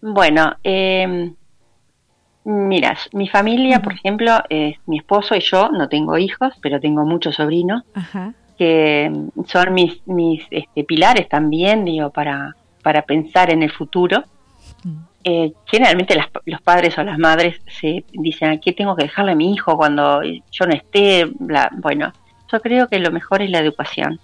Bueno, 0.00 0.56
eh, 2.44 2.50
Mira, 2.50 2.96
mi 3.12 3.28
familia, 3.28 3.80
por 3.80 3.94
ejemplo, 3.94 4.42
es 4.48 4.76
mi 4.86 4.98
esposo 4.98 5.34
y 5.34 5.40
yo, 5.40 5.70
no 5.70 5.88
tengo 5.88 6.18
hijos, 6.18 6.54
pero 6.60 6.80
tengo 6.80 7.04
muchos 7.04 7.36
sobrinos, 7.36 7.82
que 8.58 9.10
son 9.46 9.74
mis, 9.74 10.06
mis 10.06 10.44
este, 10.50 10.84
pilares 10.84 11.28
también, 11.28 11.84
digo, 11.84 12.10
para, 12.10 12.54
para 12.82 13.02
pensar 13.02 13.50
en 13.50 13.62
el 13.62 13.72
futuro. 13.72 14.24
Mm. 14.84 14.96
Eh, 15.26 15.52
generalmente 15.64 16.14
los 16.44 16.60
padres 16.60 16.98
o 16.98 17.02
las 17.02 17.18
madres 17.18 17.60
se 17.66 18.04
dicen, 18.12 18.60
¿qué 18.60 18.72
tengo 18.72 18.94
que 18.94 19.04
dejarle 19.04 19.32
a 19.32 19.34
mi 19.34 19.54
hijo 19.54 19.76
cuando 19.76 20.22
yo 20.22 20.66
no 20.66 20.74
esté? 20.74 21.26
Bueno, 21.72 22.12
yo 22.52 22.60
creo 22.60 22.88
que 22.88 22.98
lo 22.98 23.10
mejor 23.10 23.40
es 23.40 23.50
la 23.50 23.58
educación. 23.58 24.20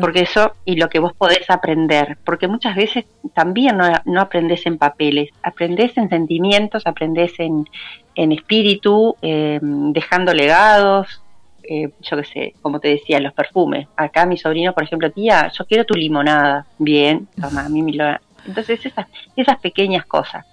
Porque 0.00 0.20
eso 0.20 0.52
y 0.64 0.76
lo 0.76 0.88
que 0.88 0.98
vos 0.98 1.12
podés 1.12 1.48
aprender, 1.48 2.18
porque 2.24 2.48
muchas 2.48 2.74
veces 2.74 3.04
también 3.34 3.76
no, 3.76 3.90
no 4.04 4.20
aprendes 4.20 4.66
en 4.66 4.78
papeles, 4.78 5.30
aprendes 5.42 5.96
en 5.96 6.08
sentimientos, 6.08 6.86
aprendes 6.86 7.38
en, 7.38 7.68
en 8.14 8.32
espíritu, 8.32 9.16
em, 9.22 9.92
dejando 9.92 10.34
legados, 10.34 11.22
eh, 11.62 11.90
yo 12.00 12.16
qué 12.16 12.24
sé, 12.24 12.54
como 12.62 12.80
te 12.80 12.88
decía, 12.88 13.20
los 13.20 13.32
perfumes. 13.32 13.86
Acá 13.96 14.26
mi 14.26 14.36
sobrino, 14.36 14.72
por 14.72 14.82
ejemplo, 14.82 15.10
tía, 15.10 15.50
yo 15.56 15.64
quiero 15.66 15.84
tu 15.84 15.94
limonada. 15.94 16.66
Bien, 16.78 17.28
toma, 17.40 17.66
a 17.66 17.68
mí 17.68 17.82
me 17.82 17.92
lo... 17.92 18.04
Entonces 18.46 18.84
esas, 18.84 19.06
esas 19.36 19.58
pequeñas 19.60 20.04
cosas. 20.06 20.44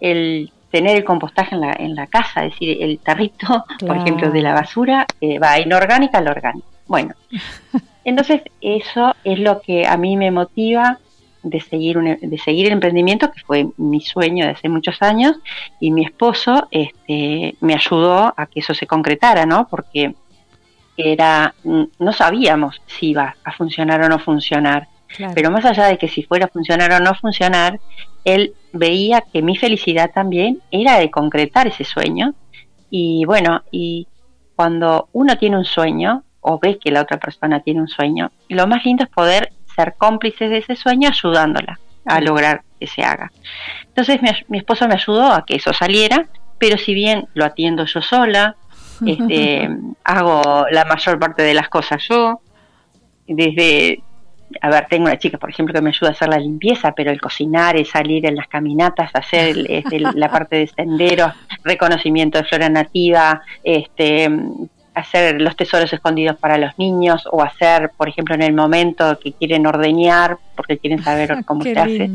El 0.00 0.50
tener 0.70 0.96
el 0.96 1.04
compostaje 1.04 1.54
en 1.54 1.60
la, 1.60 1.72
en 1.78 1.94
la 1.94 2.06
casa, 2.08 2.44
es 2.44 2.52
decir, 2.52 2.82
el 2.82 2.98
tarrito, 2.98 3.64
por 3.86 3.96
ejemplo, 3.96 4.30
de 4.30 4.42
la 4.42 4.54
basura, 4.54 5.06
eh, 5.20 5.38
va 5.38 5.60
inorgánica 5.60 6.18
a 6.18 6.20
la 6.22 6.32
orgánica 6.32 6.66
Bueno, 6.86 7.14
entonces 8.06 8.40
eso 8.60 9.14
es 9.24 9.40
lo 9.40 9.60
que 9.60 9.86
a 9.86 9.96
mí 9.96 10.16
me 10.16 10.30
motiva 10.30 11.00
de 11.42 11.60
seguir, 11.60 11.98
de 11.98 12.38
seguir 12.38 12.66
el 12.66 12.72
emprendimiento, 12.72 13.32
que 13.32 13.40
fue 13.40 13.66
mi 13.76 14.00
sueño 14.00 14.44
de 14.46 14.52
hace 14.52 14.68
muchos 14.68 15.02
años, 15.02 15.36
y 15.80 15.90
mi 15.90 16.04
esposo 16.04 16.68
este, 16.70 17.56
me 17.60 17.74
ayudó 17.74 18.32
a 18.36 18.46
que 18.46 18.60
eso 18.60 18.74
se 18.74 18.86
concretara, 18.86 19.44
¿no? 19.44 19.66
Porque 19.68 20.14
era, 20.96 21.54
no 21.64 22.12
sabíamos 22.12 22.80
si 22.86 23.08
iba 23.08 23.36
a 23.44 23.52
funcionar 23.52 24.00
o 24.02 24.08
no 24.08 24.20
funcionar. 24.20 24.88
Pero 25.34 25.50
más 25.50 25.64
allá 25.64 25.86
de 25.86 25.98
que 25.98 26.08
si 26.08 26.22
fuera 26.22 26.46
a 26.46 26.48
funcionar 26.48 26.92
o 26.92 27.00
no 27.00 27.14
funcionar, 27.14 27.80
él 28.24 28.54
veía 28.72 29.20
que 29.20 29.42
mi 29.42 29.56
felicidad 29.56 30.10
también 30.12 30.60
era 30.70 30.98
de 30.98 31.10
concretar 31.10 31.66
ese 31.66 31.84
sueño. 31.84 32.34
Y 32.88 33.24
bueno, 33.24 33.62
y 33.72 34.06
cuando 34.54 35.08
uno 35.12 35.36
tiene 35.38 35.58
un 35.58 35.64
sueño 35.64 36.22
o 36.48 36.60
ve 36.60 36.78
que 36.78 36.92
la 36.92 37.02
otra 37.02 37.18
persona 37.18 37.60
tiene 37.60 37.80
un 37.80 37.88
sueño, 37.88 38.30
lo 38.48 38.68
más 38.68 38.84
lindo 38.84 39.02
es 39.02 39.10
poder 39.10 39.52
ser 39.74 39.94
cómplices 39.98 40.48
de 40.48 40.58
ese 40.58 40.76
sueño 40.76 41.08
ayudándola 41.08 41.80
a 42.04 42.20
lograr 42.20 42.62
que 42.78 42.86
se 42.86 43.02
haga. 43.02 43.32
Entonces 43.84 44.20
mi, 44.48 44.58
esposo 44.58 44.86
me 44.86 44.94
ayudó 44.94 45.32
a 45.32 45.44
que 45.44 45.56
eso 45.56 45.72
saliera, 45.72 46.28
pero 46.58 46.78
si 46.78 46.94
bien 46.94 47.26
lo 47.34 47.44
atiendo 47.44 47.84
yo 47.84 48.00
sola, 48.00 48.54
este, 49.06 49.68
hago 50.04 50.66
la 50.70 50.84
mayor 50.84 51.18
parte 51.18 51.42
de 51.42 51.52
las 51.52 51.68
cosas 51.68 52.06
yo, 52.08 52.40
desde, 53.26 54.04
a 54.60 54.70
ver, 54.70 54.86
tengo 54.88 55.06
una 55.06 55.18
chica, 55.18 55.38
por 55.38 55.50
ejemplo, 55.50 55.74
que 55.74 55.82
me 55.82 55.90
ayuda 55.90 56.10
a 56.10 56.12
hacer 56.12 56.28
la 56.28 56.38
limpieza, 56.38 56.92
pero 56.92 57.10
el 57.10 57.20
cocinar, 57.20 57.76
el 57.76 57.86
salir 57.86 58.24
en 58.24 58.36
las 58.36 58.46
caminatas, 58.46 59.10
hacer 59.14 59.66
este, 59.68 59.98
la 59.98 60.30
parte 60.30 60.56
de 60.56 60.68
senderos, 60.68 61.32
reconocimiento 61.64 62.38
de 62.38 62.44
flora 62.44 62.68
nativa, 62.68 63.42
este, 63.64 64.30
hacer 64.96 65.42
los 65.42 65.54
tesoros 65.54 65.92
escondidos 65.92 66.38
para 66.38 66.56
los 66.56 66.76
niños 66.78 67.28
o 67.30 67.42
hacer, 67.42 67.90
por 67.98 68.08
ejemplo, 68.08 68.34
en 68.34 68.40
el 68.40 68.54
momento 68.54 69.18
que 69.18 69.34
quieren 69.34 69.66
ordeñar, 69.66 70.38
porque 70.56 70.78
quieren 70.78 71.02
saber 71.02 71.36
cómo 71.44 71.62
se 71.62 71.78
hace, 71.78 72.10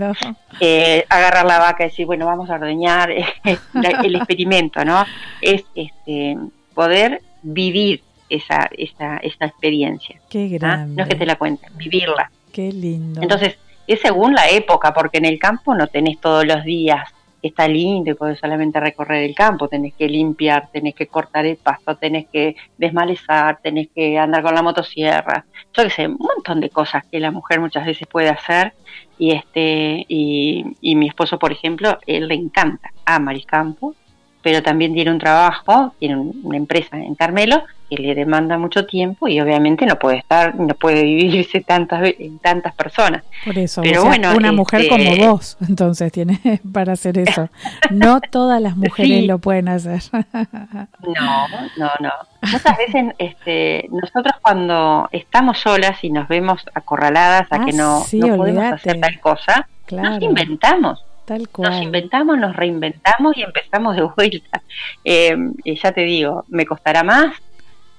eh, 0.60 1.06
agarrar 1.08 1.46
la 1.46 1.60
vaca 1.60 1.84
y 1.84 1.90
decir, 1.90 2.08
bueno, 2.08 2.26
vamos 2.26 2.50
a 2.50 2.56
ordeñar, 2.56 3.12
el 3.44 4.16
experimento, 4.16 4.84
¿no? 4.84 5.06
Es 5.42 5.64
este, 5.76 6.38
poder 6.74 7.22
vivir 7.44 8.02
esa, 8.30 8.68
esa, 8.76 9.18
esa 9.18 9.46
experiencia. 9.46 10.20
Qué 10.28 10.48
grande. 10.48 10.96
No 10.96 11.04
es 11.04 11.10
que 11.10 11.16
te 11.16 11.28
la 11.28 11.36
cuenten, 11.36 11.72
vivirla. 11.78 12.32
Qué 12.52 12.72
lindo. 12.72 13.22
Entonces, 13.22 13.60
es 13.86 14.02
según 14.02 14.34
la 14.34 14.50
época, 14.50 14.92
porque 14.92 15.20
en 15.20 15.26
el 15.26 15.38
campo 15.38 15.76
no 15.76 15.86
tenés 15.86 16.20
todos 16.20 16.48
los 16.48 16.64
días 16.64 17.08
está 17.42 17.68
lindo 17.68 18.12
y 18.12 18.14
podés 18.14 18.40
solamente 18.40 18.80
recorrer 18.80 19.24
el 19.24 19.36
campo, 19.36 19.68
tenés 19.68 19.94
que 19.94 20.08
limpiar, 20.08 20.70
tenés 20.72 20.96
que 20.96 21.08
cortar 21.08 21.46
el 21.46 21.58
pasto, 21.58 21.96
tenés 21.96 22.28
que 22.28 22.56
desmalezar, 22.78 23.60
tenés 23.62 23.90
que 23.94 24.18
andar 24.18 24.44
con 24.44 24.56
la 24.56 24.62
motosierra, 24.62 25.46
yo 25.74 25.84
qué 25.84 25.90
sé, 25.90 26.08
un 26.08 26.18
montón 26.18 26.60
de 26.60 26.70
cosas 26.70 27.04
que 27.06 27.20
la 27.20 27.32
mujer 27.32 27.60
muchas 27.60 27.86
veces 27.86 28.08
puede 28.08 28.30
hacer 28.30 28.74
y 29.18 29.32
este 29.32 30.06
y, 30.08 30.66
y 30.82 30.96
mi 30.96 31.08
esposo, 31.08 31.40
por 31.40 31.52
ejemplo, 31.52 31.98
él 32.06 32.28
le 32.28 32.36
encanta, 32.36 32.92
ama 33.06 33.32
el 33.32 33.46
campo, 33.46 33.96
pero 34.42 34.64
también 34.64 34.94
tiene 34.94 35.12
un 35.12 35.20
trabajo, 35.20 35.94
tiene 36.00 36.18
una 36.18 36.58
empresa 36.58 36.98
en 36.98 37.16
Carmelo 37.16 37.64
que 37.92 38.02
le 38.02 38.16
demanda 38.16 38.58
mucho 38.58 38.86
tiempo 38.86 39.28
y 39.28 39.42
obviamente 39.42 39.86
no 39.86 40.00
puede 40.00 40.20
estar, 40.20 40.56
no 40.56 40.74
puede 40.76 41.04
vivirse 41.04 41.60
tantas 41.62 42.14
en 42.18 42.40
tantas 42.40 42.74
personas. 42.74 43.24
Por 43.44 43.58
eso, 43.58 43.82
Pero 43.82 44.06
bueno, 44.06 44.34
una 44.36 44.54
mujer 44.54 44.88
como 44.88 45.04
este, 45.04 45.28
vos, 45.28 45.58
entonces 45.68 46.12
tiene 46.12 46.40
para 46.74 46.94
hacer 46.94 47.18
eso. 47.18 47.50
No 47.90 48.22
todas 48.22 48.62
las 48.62 48.78
mujeres 48.78 49.26
lo 49.26 49.40
pueden 49.40 49.68
hacer. 49.68 50.02
No, 50.12 51.48
no, 51.78 51.92
no. 52.00 52.12
Muchas 52.42 52.78
veces 52.78 53.14
este, 53.18 53.88
nosotros 53.92 54.36
cuando 54.42 55.10
estamos 55.12 55.60
solas 55.60 56.02
y 56.04 56.10
nos 56.10 56.28
vemos 56.28 56.66
acorraladas 56.74 57.48
a 57.52 57.66
que 57.66 57.74
no, 57.74 58.04
ah, 58.04 58.08
no 58.14 58.38
podemos 58.38 58.64
hacer 58.72 59.00
tal 59.00 59.20
cosa, 59.20 59.68
nos 59.92 60.22
inventamos. 60.22 61.04
Tal 61.32 61.48
cual. 61.48 61.72
Nos 61.72 61.82
inventamos, 61.82 62.38
nos 62.38 62.54
reinventamos 62.58 63.38
y 63.38 63.44
empezamos 63.44 63.96
de 63.96 64.02
vuelta. 64.02 64.62
Eh, 65.06 65.34
ya 65.64 65.94
te 65.94 66.02
digo, 66.02 66.44
me 66.50 66.66
costará 66.66 67.04
más, 67.04 67.34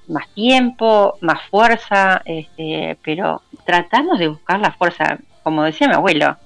más 0.07 0.29
tiempo, 0.35 1.17
más 1.19 1.41
fuerza, 1.49 2.21
este, 2.25 2.95
pero 3.03 3.41
tratamos 3.65 4.19
de 4.19 4.27
buscar 4.27 4.59
la 4.59 4.71
fuerza, 4.73 5.17
como 5.41 5.63
decía 5.63 5.87
mi 5.87 5.95
abuelo, 5.95 6.37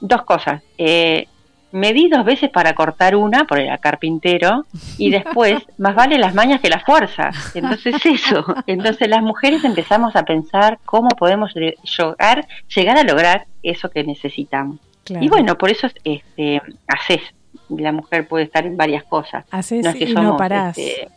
dos 0.00 0.22
cosas. 0.22 0.62
Eh, 0.78 1.26
me 1.72 1.92
di 1.92 2.08
dos 2.08 2.24
veces 2.24 2.50
para 2.50 2.72
cortar 2.76 3.16
una 3.16 3.44
por 3.44 3.58
el 3.58 3.76
carpintero 3.80 4.64
y 4.96 5.10
después 5.10 5.56
más 5.78 5.96
vale 5.96 6.18
las 6.18 6.36
mañas 6.36 6.60
que 6.60 6.70
la 6.70 6.78
fuerza. 6.78 7.30
Entonces 7.52 7.96
eso, 8.06 8.44
entonces 8.68 9.08
las 9.08 9.22
mujeres 9.22 9.64
empezamos 9.64 10.14
a 10.14 10.22
pensar 10.22 10.78
cómo 10.84 11.08
podemos 11.08 11.52
llegar, 11.52 12.46
llegar 12.72 12.96
a 12.96 13.02
lograr 13.02 13.46
eso 13.64 13.90
que 13.90 14.04
necesitamos. 14.04 14.78
Y 15.20 15.28
bueno, 15.28 15.56
por 15.56 15.70
eso 15.70 15.88
este, 16.04 16.60
haces. 16.86 17.22
La 17.68 17.92
mujer 17.92 18.26
puede 18.26 18.44
estar 18.44 18.64
en 18.64 18.76
varias 18.76 19.04
cosas. 19.04 19.44
Haces 19.50 19.84
no 19.84 19.92
y 19.94 20.14
no 20.14 20.36
parás. 20.36 20.76
Este, 20.78 21.08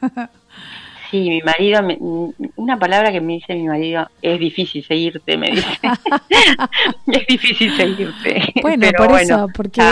Sí, 1.10 1.28
mi 1.28 1.40
marido, 1.42 1.80
una 2.54 2.78
palabra 2.78 3.10
que 3.10 3.20
me 3.20 3.32
dice 3.32 3.54
mi 3.54 3.66
marido, 3.66 4.08
es 4.22 4.38
difícil 4.38 4.84
seguirte, 4.84 5.36
me 5.36 5.50
dice. 5.50 5.66
es 7.08 7.26
difícil 7.26 7.76
seguirte. 7.76 8.52
Bueno, 8.62 8.86
por 8.96 9.20
eso, 9.20 9.48
porque 9.52 9.82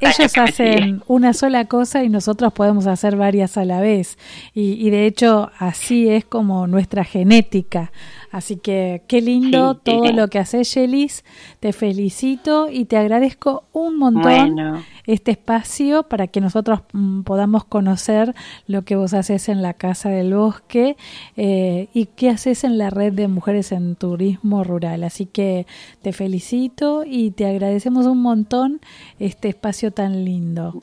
ellos 0.00 0.38
hacen 0.38 1.02
una 1.08 1.32
sola 1.32 1.64
cosa 1.64 2.04
y 2.04 2.08
nosotros 2.08 2.52
podemos 2.52 2.86
hacer 2.86 3.16
varias 3.16 3.56
a 3.56 3.64
la 3.64 3.80
vez. 3.80 4.16
Y, 4.54 4.74
y 4.74 4.90
de 4.90 5.06
hecho, 5.06 5.50
así 5.58 6.08
es 6.08 6.24
como 6.24 6.68
nuestra 6.68 7.02
genética. 7.02 7.90
Así 8.30 8.56
que 8.56 9.02
qué 9.08 9.20
lindo 9.20 9.74
todo 9.74 10.12
lo 10.12 10.28
que 10.28 10.38
haces, 10.38 10.74
Yelis. 10.74 11.24
Te 11.60 11.72
felicito 11.72 12.68
y 12.70 12.84
te 12.84 12.96
agradezco 12.96 13.64
un 13.72 13.98
montón 13.98 14.84
este 15.06 15.30
espacio 15.30 16.02
para 16.02 16.26
que 16.26 16.40
nosotros 16.40 16.80
mm, 16.92 17.22
podamos 17.22 17.64
conocer 17.64 18.34
lo 18.66 18.82
que 18.82 18.96
vos 18.96 19.14
haces 19.14 19.48
en 19.48 19.62
la 19.62 19.72
Casa 19.72 20.10
del 20.10 20.34
Bosque 20.34 20.96
eh, 21.36 21.88
y 21.94 22.06
qué 22.06 22.28
haces 22.30 22.64
en 22.64 22.76
la 22.76 22.90
red 22.90 23.12
de 23.14 23.28
mujeres 23.28 23.72
en 23.72 23.96
turismo 23.96 24.64
rural. 24.64 25.04
Así 25.04 25.24
que 25.24 25.66
te 26.02 26.12
felicito 26.12 27.04
y 27.06 27.30
te 27.30 27.46
agradecemos 27.46 28.06
un 28.06 28.20
montón 28.20 28.80
este 29.18 29.48
espacio 29.48 29.90
tan 29.90 30.24
lindo. 30.24 30.82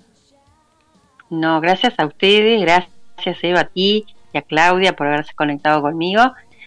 No, 1.29 1.61
gracias 1.61 1.93
a 1.97 2.05
ustedes, 2.05 2.61
gracias 2.61 3.43
Eva 3.43 3.61
a 3.61 3.67
ti 3.67 4.05
y 4.33 4.37
a 4.37 4.41
Claudia 4.41 4.95
por 4.95 5.07
haberse 5.07 5.33
conectado 5.33 5.81
conmigo 5.81 6.21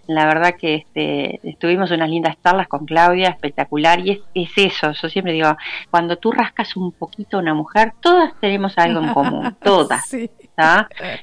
la 0.08 0.24
verdad 0.24 0.54
que 0.58 0.74
este, 0.74 1.38
estuvimos 1.46 1.90
unas 1.90 2.08
lindas 2.08 2.36
charlas 2.42 2.66
con 2.66 2.86
Claudia, 2.86 3.28
espectacular, 3.28 4.00
y 4.00 4.22
es, 4.34 4.50
eso, 4.56 4.92
yo 4.92 5.08
siempre 5.10 5.34
digo, 5.34 5.54
cuando 5.90 6.16
tú 6.16 6.32
rascas 6.32 6.76
un 6.76 6.92
poquito 6.92 7.36
a 7.36 7.40
una 7.40 7.52
mujer, 7.52 7.92
todas 8.00 8.32
tenemos 8.40 8.76
algo 8.78 9.00
en 9.00 9.12
común, 9.12 9.54
todas. 9.62 10.10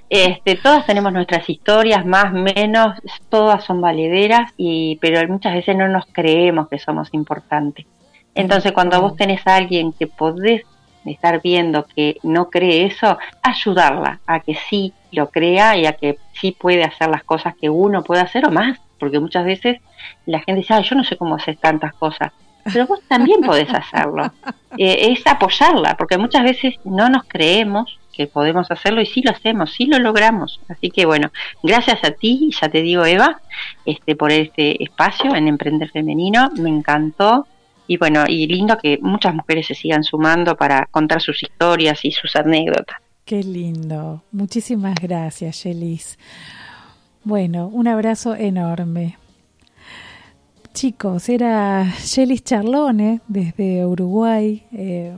Este, 0.07 0.55
todas 0.55 0.85
tenemos 0.85 1.11
nuestras 1.11 1.49
historias, 1.49 2.05
más, 2.05 2.31
menos, 2.31 2.97
todas 3.27 3.63
son 3.63 3.81
valederas, 3.81 4.51
y, 4.55 4.97
pero 5.01 5.27
muchas 5.27 5.55
veces 5.55 5.75
no 5.75 5.87
nos 5.87 6.05
creemos 6.05 6.69
que 6.69 6.77
somos 6.77 7.09
importantes. 7.11 7.87
Entonces, 8.35 8.71
cuando 8.71 9.01
vos 9.01 9.15
tenés 9.15 9.45
a 9.47 9.55
alguien 9.55 9.93
que 9.93 10.05
podés 10.05 10.61
estar 11.05 11.41
viendo 11.41 11.85
que 11.85 12.17
no 12.23 12.49
cree 12.49 12.85
eso, 12.85 13.17
ayudarla 13.41 14.19
a 14.25 14.39
que 14.39 14.55
sí 14.69 14.93
lo 15.11 15.29
crea 15.29 15.77
y 15.77 15.85
a 15.85 15.93
que 15.93 16.17
sí 16.33 16.51
puede 16.51 16.83
hacer 16.83 17.09
las 17.09 17.23
cosas 17.23 17.55
que 17.55 17.69
uno 17.69 18.03
puede 18.03 18.21
hacer 18.21 18.45
o 18.45 18.51
más, 18.51 18.79
porque 18.99 19.19
muchas 19.19 19.45
veces 19.45 19.79
la 20.25 20.39
gente 20.39 20.61
dice, 20.61 20.81
yo 20.83 20.95
no 20.95 21.03
sé 21.03 21.17
cómo 21.17 21.35
hacer 21.35 21.57
tantas 21.57 21.93
cosas, 21.93 22.31
pero 22.71 22.87
vos 22.87 22.99
también 23.07 23.41
podés 23.41 23.73
hacerlo. 23.73 24.31
Eh, 24.77 25.13
es 25.13 25.25
apoyarla, 25.25 25.95
porque 25.95 26.17
muchas 26.17 26.43
veces 26.43 26.75
no 26.83 27.07
nos 27.07 27.23
creemos 27.23 27.97
que 28.11 28.27
podemos 28.27 28.69
hacerlo 28.71 28.99
y 28.99 29.05
sí 29.05 29.21
lo 29.21 29.31
hacemos, 29.31 29.71
sí 29.71 29.85
lo 29.85 29.99
logramos. 29.99 30.59
Así 30.67 30.91
que 30.91 31.05
bueno, 31.05 31.31
gracias 31.63 32.03
a 32.03 32.11
ti, 32.11 32.51
ya 32.59 32.67
te 32.67 32.81
digo 32.81 33.05
Eva, 33.05 33.39
este 33.85 34.17
por 34.17 34.33
este 34.33 34.83
espacio 34.83 35.33
en 35.33 35.47
Emprender 35.47 35.89
Femenino, 35.91 36.49
me 36.57 36.67
encantó 36.67 37.47
y 37.87 37.97
bueno, 37.97 38.25
y 38.27 38.47
lindo 38.47 38.77
que 38.77 38.99
muchas 39.01 39.33
mujeres 39.33 39.67
se 39.67 39.75
sigan 39.75 40.03
sumando 40.03 40.55
para 40.55 40.87
contar 40.87 41.21
sus 41.21 41.41
historias 41.43 42.03
y 42.03 42.11
sus 42.11 42.35
anécdotas. 42.35 42.97
Qué 43.25 43.43
lindo. 43.43 44.23
Muchísimas 44.31 44.95
gracias, 45.01 45.63
Yelis. 45.63 46.17
Bueno, 47.23 47.67
un 47.67 47.87
abrazo 47.87 48.35
enorme. 48.35 49.17
Chicos, 50.73 51.29
era 51.29 51.91
Yelis 52.15 52.43
Charlone 52.43 53.21
desde 53.27 53.85
Uruguay, 53.85 54.63
eh, 54.73 55.15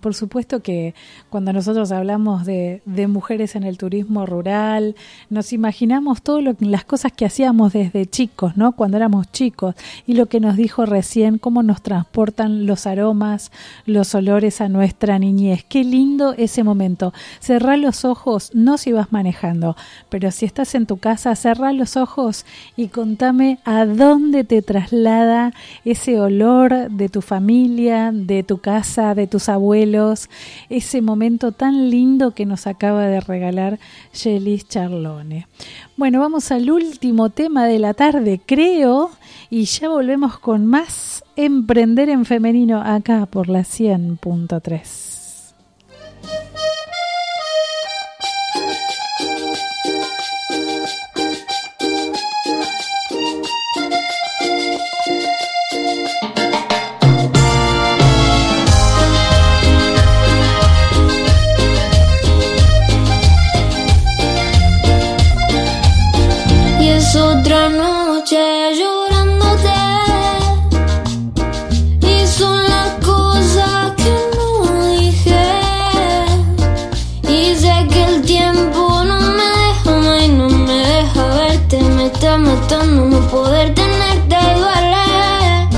por 0.00 0.14
supuesto 0.14 0.60
que 0.60 0.94
cuando 1.28 1.52
nosotros 1.52 1.92
hablamos 1.92 2.46
de, 2.46 2.80
mujeres 3.08 3.56
en 3.56 3.64
el 3.64 3.76
turismo 3.76 4.24
rural, 4.24 4.94
nos 5.28 5.52
imaginamos 5.52 6.22
todas 6.22 6.56
las 6.60 6.84
cosas 6.84 7.12
que 7.12 7.26
hacíamos 7.26 7.72
desde 7.72 8.06
chicos, 8.06 8.56
¿no? 8.56 8.72
Cuando 8.72 8.96
éramos 8.96 9.30
chicos, 9.32 9.74
y 10.06 10.14
lo 10.14 10.26
que 10.26 10.40
nos 10.40 10.56
dijo 10.56 10.86
recién, 10.86 11.38
cómo 11.38 11.62
nos 11.62 11.82
transportan 11.82 12.66
los 12.66 12.86
aromas, 12.86 13.50
los 13.84 14.14
olores 14.14 14.60
a 14.60 14.68
nuestra 14.68 15.18
niñez. 15.18 15.64
Qué 15.68 15.84
lindo 15.84 16.34
ese 16.38 16.62
momento. 16.62 17.12
Cerrá 17.40 17.76
los 17.76 18.04
ojos, 18.04 18.52
no 18.54 18.78
si 18.78 18.92
vas 18.92 19.12
manejando, 19.12 19.76
pero 20.08 20.30
si 20.30 20.46
estás 20.46 20.74
en 20.74 20.86
tu 20.86 20.96
casa, 20.98 21.34
cerrá 21.36 21.72
los 21.72 21.96
ojos 21.96 22.46
y 22.76 22.88
contame 22.88 23.58
a 23.64 23.84
dónde 23.84 24.44
te 24.44 24.62
traslada 24.62 25.52
ese 25.84 26.18
olor 26.20 26.90
de 26.90 27.08
tu 27.08 27.20
familia, 27.20 28.10
de 28.12 28.42
tu 28.42 28.58
casa, 28.58 29.14
de 29.14 29.26
tus 29.26 29.49
abuelos, 29.50 30.30
ese 30.70 31.02
momento 31.02 31.52
tan 31.52 31.90
lindo 31.90 32.30
que 32.30 32.46
nos 32.46 32.66
acaba 32.66 33.06
de 33.06 33.20
regalar 33.20 33.78
Yelis 34.22 34.66
Charlone. 34.68 35.46
Bueno, 35.96 36.20
vamos 36.20 36.50
al 36.50 36.70
último 36.70 37.28
tema 37.28 37.66
de 37.66 37.78
la 37.78 37.92
tarde, 37.92 38.40
creo, 38.44 39.10
y 39.50 39.64
ya 39.64 39.88
volvemos 39.88 40.38
con 40.38 40.64
más 40.64 41.24
Emprender 41.36 42.08
en 42.08 42.24
Femenino 42.24 42.80
acá 42.80 43.26
por 43.26 43.48
la 43.48 43.60
100.3. 43.60 45.09
siga 82.30 82.38
matando, 82.38 83.04
no 83.06 83.20
poder 83.28 83.74
tenerte 83.74 84.36
duele. 84.56 85.68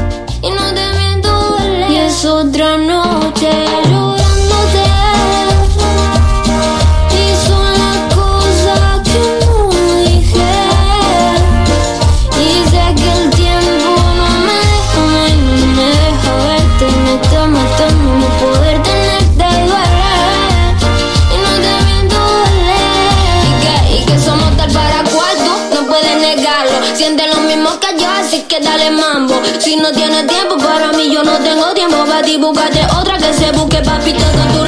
Y 0.43 0.51
no 0.51 0.75
te 0.75 0.99
miento, 0.99 1.29
duele. 1.51 1.93
Y 1.93 1.97
es 1.97 2.25
otra 2.25 2.77
noche. 2.77 3.82
Si 29.63 29.77
no 29.77 29.93
tienes 29.93 30.27
tiempo 30.27 30.57
para 30.59 30.93
mí, 30.93 31.09
yo 31.13 31.23
no 31.23 31.39
tengo 31.39 31.73
tiempo 31.73 32.05
para 32.05 32.21
ti. 32.23 32.37
Búscate 32.37 32.85
otra 32.99 33.17
que 33.17 33.33
se 33.33 33.53
busque, 33.53 33.81
tu 33.81 34.62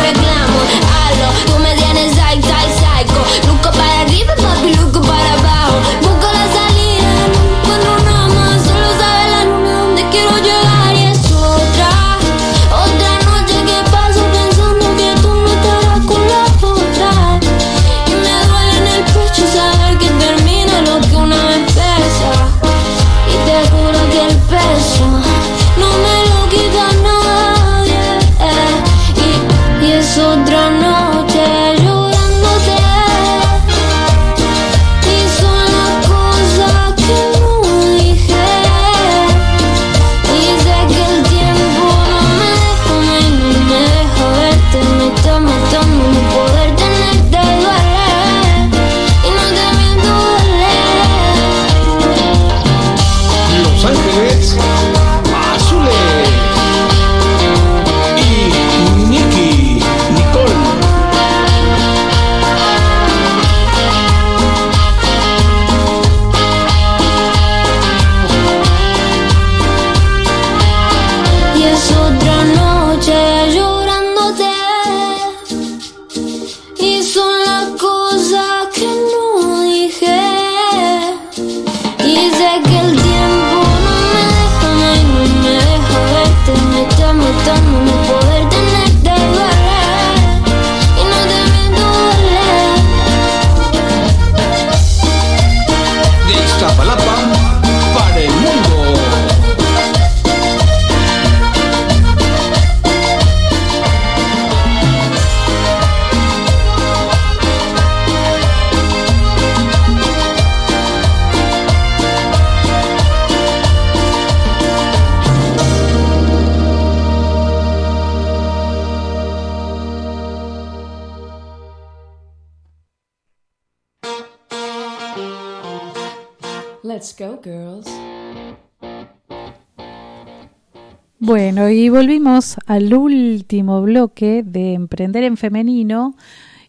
Bueno, 131.27 131.71
y 131.71 131.89
volvimos 131.89 132.57
al 132.67 132.93
último 132.93 133.81
bloque 133.81 134.43
de 134.45 134.75
Emprender 134.75 135.25
en 135.25 135.39
Femenino 135.39 136.17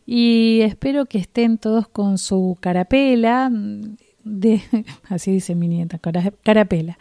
y 0.05 0.61
espero 0.61 1.07
que 1.07 1.17
estén 1.17 1.57
todos 1.57 1.89
con 1.89 2.17
su 2.17 2.55
carapela, 2.61 3.51
de, 4.23 4.61
así 5.09 5.31
dice 5.33 5.55
mi 5.55 5.67
nieta, 5.67 5.97
cara- 5.99 6.31
carapela. 6.41 6.97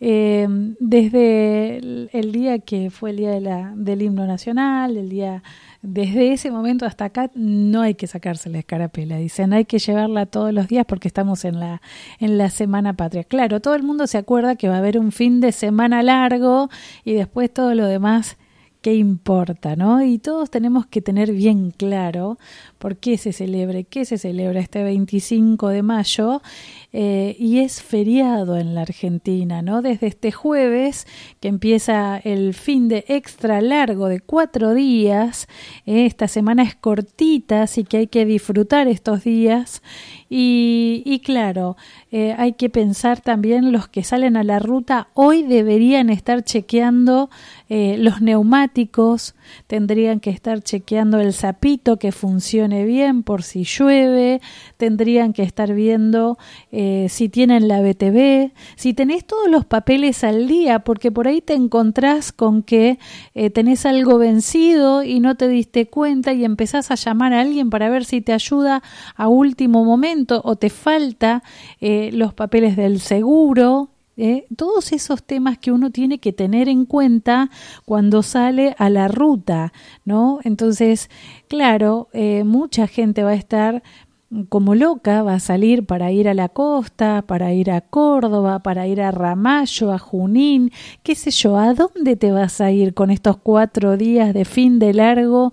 Eh, 0.00 0.46
desde 0.80 1.76
el, 1.76 2.08
el 2.14 2.32
día 2.32 2.58
que 2.60 2.88
fue 2.90 3.10
el 3.10 3.16
día 3.18 3.30
de 3.32 3.40
la, 3.42 3.74
del 3.76 4.00
himno 4.00 4.24
nacional, 4.26 4.96
el 4.96 5.10
día 5.10 5.42
desde 5.84 6.32
ese 6.32 6.50
momento 6.50 6.86
hasta 6.86 7.04
acá 7.04 7.30
no 7.34 7.82
hay 7.82 7.94
que 7.94 8.06
sacarse 8.06 8.48
la 8.48 8.58
escarapela, 8.58 9.18
dicen, 9.18 9.52
hay 9.52 9.66
que 9.66 9.78
llevarla 9.78 10.24
todos 10.24 10.52
los 10.52 10.66
días 10.66 10.86
porque 10.86 11.08
estamos 11.08 11.44
en 11.44 11.60
la, 11.60 11.82
en 12.18 12.38
la 12.38 12.48
Semana 12.48 12.94
Patria. 12.94 13.24
Claro, 13.24 13.60
todo 13.60 13.74
el 13.74 13.82
mundo 13.82 14.06
se 14.06 14.16
acuerda 14.16 14.56
que 14.56 14.68
va 14.68 14.76
a 14.76 14.78
haber 14.78 14.98
un 14.98 15.12
fin 15.12 15.40
de 15.40 15.52
semana 15.52 16.02
largo 16.02 16.70
y 17.04 17.12
después 17.12 17.52
todo 17.52 17.74
lo 17.74 17.86
demás 17.86 18.38
qué 18.80 18.94
importa, 18.94 19.76
¿no? 19.76 20.02
Y 20.02 20.18
todos 20.18 20.50
tenemos 20.50 20.86
que 20.86 21.00
tener 21.00 21.32
bien 21.32 21.70
claro 21.70 22.38
por 22.84 22.98
qué 22.98 23.16
se 23.16 23.32
celebra, 23.32 23.82
qué 23.82 24.04
se 24.04 24.18
celebra 24.18 24.60
este 24.60 24.82
25 24.82 25.68
de 25.68 25.82
mayo 25.82 26.42
eh, 26.92 27.34
y 27.38 27.60
es 27.60 27.82
feriado 27.82 28.58
en 28.58 28.74
la 28.74 28.82
Argentina, 28.82 29.62
¿no? 29.62 29.80
Desde 29.80 30.06
este 30.06 30.32
jueves 30.32 31.06
que 31.40 31.48
empieza 31.48 32.18
el 32.18 32.52
fin 32.52 32.88
de 32.88 33.06
extra 33.08 33.62
largo 33.62 34.08
de 34.08 34.20
cuatro 34.20 34.74
días, 34.74 35.48
eh, 35.86 36.04
esta 36.04 36.28
semana 36.28 36.62
es 36.62 36.74
cortita, 36.74 37.62
así 37.62 37.84
que 37.84 37.96
hay 37.96 38.06
que 38.06 38.26
disfrutar 38.26 38.86
estos 38.86 39.24
días 39.24 39.82
y, 40.28 41.22
claro, 41.24 41.76
eh, 42.10 42.34
hay 42.36 42.52
que 42.52 42.68
pensar 42.68 43.20
también 43.20 43.72
los 43.72 43.88
que 43.88 44.04
salen 44.04 44.36
a 44.36 44.42
la 44.42 44.58
ruta 44.58 45.08
hoy 45.14 45.42
deberían 45.42 46.10
estar 46.10 46.42
chequeando 46.44 47.30
los 47.68 48.20
neumáticos, 48.20 49.34
tendrían 49.66 50.20
que 50.20 50.30
estar 50.30 50.62
chequeando 50.62 51.18
el 51.18 51.32
zapito 51.32 51.96
que 51.96 52.12
funcione 52.12 52.73
bien 52.82 53.22
por 53.22 53.44
si 53.44 53.62
llueve, 53.62 54.40
tendrían 54.76 55.32
que 55.32 55.42
estar 55.42 55.72
viendo 55.72 56.38
eh, 56.72 57.06
si 57.08 57.28
tienen 57.28 57.68
la 57.68 57.80
BTV, 57.80 58.52
si 58.74 58.94
tenés 58.94 59.24
todos 59.24 59.48
los 59.48 59.64
papeles 59.64 60.24
al 60.24 60.48
día, 60.48 60.80
porque 60.80 61.12
por 61.12 61.28
ahí 61.28 61.40
te 61.40 61.54
encontrás 61.54 62.32
con 62.32 62.64
que 62.64 62.98
eh, 63.34 63.50
tenés 63.50 63.86
algo 63.86 64.18
vencido 64.18 65.04
y 65.04 65.20
no 65.20 65.36
te 65.36 65.46
diste 65.46 65.86
cuenta 65.86 66.32
y 66.32 66.44
empezás 66.44 66.90
a 66.90 66.96
llamar 66.96 67.32
a 67.32 67.42
alguien 67.42 67.70
para 67.70 67.88
ver 67.88 68.04
si 68.04 68.20
te 68.20 68.32
ayuda 68.32 68.82
a 69.14 69.28
último 69.28 69.84
momento 69.84 70.40
o 70.44 70.56
te 70.56 70.70
falta 70.70 71.42
eh, 71.80 72.10
los 72.12 72.34
papeles 72.34 72.76
del 72.76 72.98
seguro, 73.00 73.90
todos 74.56 74.92
esos 74.92 75.22
temas 75.22 75.58
que 75.58 75.72
uno 75.72 75.90
tiene 75.90 76.18
que 76.18 76.32
tener 76.32 76.68
en 76.68 76.84
cuenta 76.84 77.50
cuando 77.84 78.22
sale 78.22 78.74
a 78.78 78.88
la 78.90 79.08
ruta, 79.08 79.72
¿no? 80.04 80.38
Entonces, 80.44 81.10
claro, 81.48 82.08
mucha 82.44 82.86
gente 82.86 83.22
va 83.22 83.30
a 83.30 83.34
estar 83.34 83.82
como 84.48 84.74
loca, 84.74 85.22
va 85.22 85.34
a 85.34 85.40
salir 85.40 85.86
para 85.86 86.10
ir 86.10 86.28
a 86.28 86.34
la 86.34 86.48
costa, 86.48 87.22
para 87.24 87.52
ir 87.52 87.70
a 87.70 87.82
Córdoba, 87.82 88.60
para 88.64 88.88
ir 88.88 89.00
a 89.00 89.12
Ramallo, 89.12 89.92
a 89.92 89.98
Junín, 89.98 90.72
qué 91.04 91.14
sé 91.14 91.30
yo, 91.30 91.56
¿a 91.56 91.72
dónde 91.72 92.16
te 92.16 92.32
vas 92.32 92.60
a 92.60 92.72
ir 92.72 92.94
con 92.94 93.12
estos 93.12 93.36
cuatro 93.36 93.96
días 93.96 94.34
de 94.34 94.44
fin 94.44 94.80
de 94.80 94.92
largo? 94.92 95.52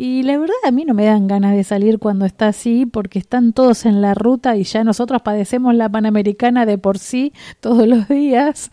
Y 0.00 0.22
la 0.22 0.38
verdad 0.38 0.54
a 0.64 0.70
mí 0.70 0.84
no 0.84 0.94
me 0.94 1.06
dan 1.06 1.26
ganas 1.26 1.56
de 1.56 1.64
salir 1.64 1.98
cuando 1.98 2.24
está 2.24 2.46
así 2.46 2.86
porque 2.86 3.18
están 3.18 3.52
todos 3.52 3.84
en 3.84 4.00
la 4.00 4.14
ruta 4.14 4.56
y 4.56 4.62
ya 4.62 4.84
nosotros 4.84 5.22
padecemos 5.22 5.74
la 5.74 5.88
Panamericana 5.88 6.66
de 6.66 6.78
por 6.78 6.98
sí 7.00 7.32
todos 7.58 7.84
los 7.88 8.06
días. 8.06 8.70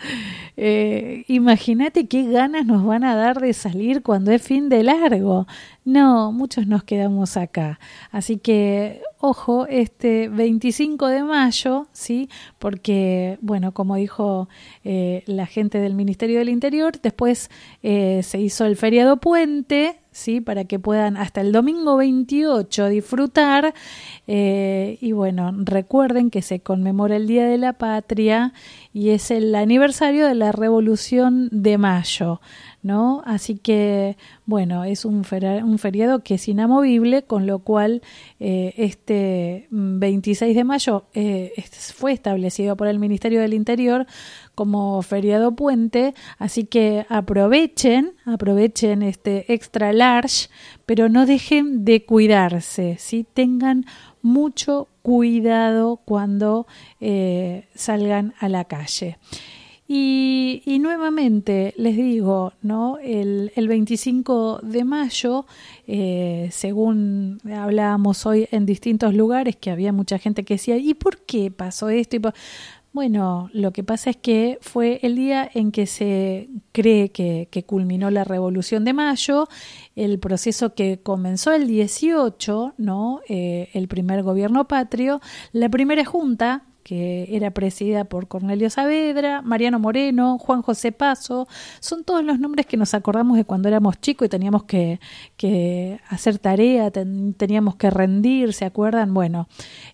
Eh, 0.56 1.26
Imagínate 1.28 2.08
qué 2.08 2.30
ganas 2.30 2.68
nos 2.68 2.86
van 2.86 3.04
a 3.04 3.16
dar 3.16 3.42
de 3.42 3.54
salir 3.54 4.04
cuando 4.04 4.30
es 4.30 4.44
fin 4.44 4.70
de 4.70 4.84
largo. 4.84 5.48
No, 5.84 6.32
muchos 6.32 6.68
nos 6.68 6.84
quedamos 6.84 7.38
acá. 7.38 7.80
Así 8.12 8.38
que, 8.38 9.02
ojo, 9.26 9.66
este 9.68 10.30
25 10.30 11.08
de 11.08 11.24
mayo, 11.24 11.88
¿sí? 11.92 12.30
Porque, 12.60 13.38
bueno, 13.42 13.74
como 13.74 13.96
dijo 13.96 14.48
eh, 14.84 15.24
la 15.26 15.46
gente 15.46 15.80
del 15.80 15.96
Ministerio 15.96 16.40
del 16.40 16.50
Interior, 16.50 17.00
después 17.02 17.50
eh, 17.82 18.22
se 18.24 18.40
hizo 18.40 18.66
el 18.66 18.76
feriado 18.76 19.18
puente, 19.18 20.00
¿sí? 20.12 20.42
Para 20.42 20.66
que 20.66 20.80
puedan 20.80 21.18
hasta 21.18 21.42
el 21.42 21.52
domingo 21.52 21.98
28 21.98 22.88
disfrutar. 22.90 23.74
Eh, 24.28 24.98
y 25.02 25.12
bueno, 25.12 25.52
recuerden 25.58 26.30
que 26.30 26.42
se 26.42 26.60
conmemora 26.60 27.16
el 27.16 27.28
Día 27.28 27.46
de 27.46 27.58
la 27.58 27.74
Patria 27.74 28.54
y 28.94 29.10
es 29.10 29.32
el 29.32 29.54
aniversario 29.56 30.28
de 30.28 30.36
la 30.36 30.52
Revolución 30.52 31.50
de 31.52 31.78
Mayo. 31.78 32.40
¿No? 32.86 33.24
Así 33.26 33.58
que, 33.58 34.16
bueno, 34.46 34.84
es 34.84 35.06
un, 35.06 35.24
feriado 35.24 36.20
que 36.20 36.36
es 36.36 36.48
inamovible, 36.48 37.24
con 37.24 37.48
lo 37.48 37.58
cual 37.58 38.04
eh, 38.40 38.76
este 38.78 39.66
26 39.72 40.56
de 40.56 40.64
mayo 40.64 41.06
eh, 41.16 41.52
fue 41.96 42.12
establecido 42.12 42.78
por 42.78 42.88
el 42.88 43.00
Ministerio 43.00 43.42
del 43.42 43.56
Interior 43.56 44.06
como 44.54 45.02
feriado 45.02 45.56
puente, 45.56 46.14
así 46.38 46.66
que 46.66 47.08
aprovechen, 47.10 48.14
aprovechen 48.24 49.02
este 49.02 49.52
extra 49.52 49.92
large, 49.92 50.50
pero 50.86 51.10
no 51.10 51.26
dejen 51.26 51.86
de 51.86 52.06
cuidarse, 52.06 52.98
¿sí? 53.00 53.26
Tengan 53.34 53.86
mucho 54.22 54.90
cuidado 55.02 56.02
cuando 56.06 56.68
eh, 57.02 57.68
salgan 57.74 58.36
a 58.40 58.48
la 58.48 58.66
calle. 58.66 59.18
Y, 59.88 60.64
y, 60.66 60.80
nuevamente 60.80 61.76
les 61.78 61.96
digo, 61.96 62.54
¿no? 62.64 62.98
El, 62.98 63.52
el 63.56 63.68
25 63.68 64.62
de 64.64 64.84
mayo, 64.84 65.46
eh, 65.86 66.50
según 66.52 67.40
hablábamos 67.56 68.26
hoy 68.26 68.48
en 68.50 68.66
distintos 68.66 69.14
lugares, 69.14 69.56
que 69.56 69.70
había 69.70 69.94
mucha 69.94 70.18
gente 70.18 70.44
que 70.44 70.56
decía, 70.56 70.78
¿y 70.78 70.96
por 70.96 71.20
qué 71.20 71.52
pasó 71.52 71.90
esto? 71.90 72.16
Y 72.16 72.22
bueno, 72.94 73.50
lo 73.54 73.74
que 73.74 73.84
pasa 73.84 74.10
es 74.10 74.18
que 74.18 74.58
fue 74.62 75.02
el 75.04 75.18
día 75.18 75.48
en 75.54 75.72
que 75.72 75.86
se 75.86 76.50
cree 76.72 77.10
que, 77.10 77.50
que, 77.52 77.64
culminó 77.64 78.10
la 78.10 78.24
Revolución 78.24 78.86
de 78.86 78.94
Mayo, 78.94 79.48
el 79.96 80.18
proceso 80.18 80.74
que 80.74 81.00
comenzó 81.04 81.52
el 81.52 81.68
18, 81.68 82.74
¿no? 82.78 83.20
Eh, 83.28 83.70
el 83.74 83.88
primer 83.88 84.24
gobierno 84.24 84.68
patrio, 84.68 85.20
la 85.52 85.70
primera 85.70 86.06
junta 86.06 86.64
que 86.86 87.36
era 87.36 87.50
presidida 87.50 88.04
por 88.04 88.28
Cornelio 88.28 88.70
Saavedra, 88.70 89.42
Mariano 89.42 89.80
Moreno, 89.80 90.38
Juan 90.38 90.62
José 90.62 90.92
Paso, 90.92 91.48
son 91.80 92.04
todos 92.04 92.24
los 92.24 92.40
nombres 92.40 92.68
que 92.68 92.78
nos 92.78 92.94
acordamos 92.94 93.38
de 93.38 93.44
cuando 93.44 93.68
éramos 93.68 94.00
chicos 94.00 94.28
y 94.28 94.30
teníamos 94.30 94.66
que, 94.66 95.00
hacer 96.08 96.38
tarea, 96.38 96.92
teníamos 96.92 97.76
que 97.76 97.90
rendir, 97.90 98.54
¿se 98.54 98.66
acuerdan? 98.66 99.16
Bueno, 99.16 99.48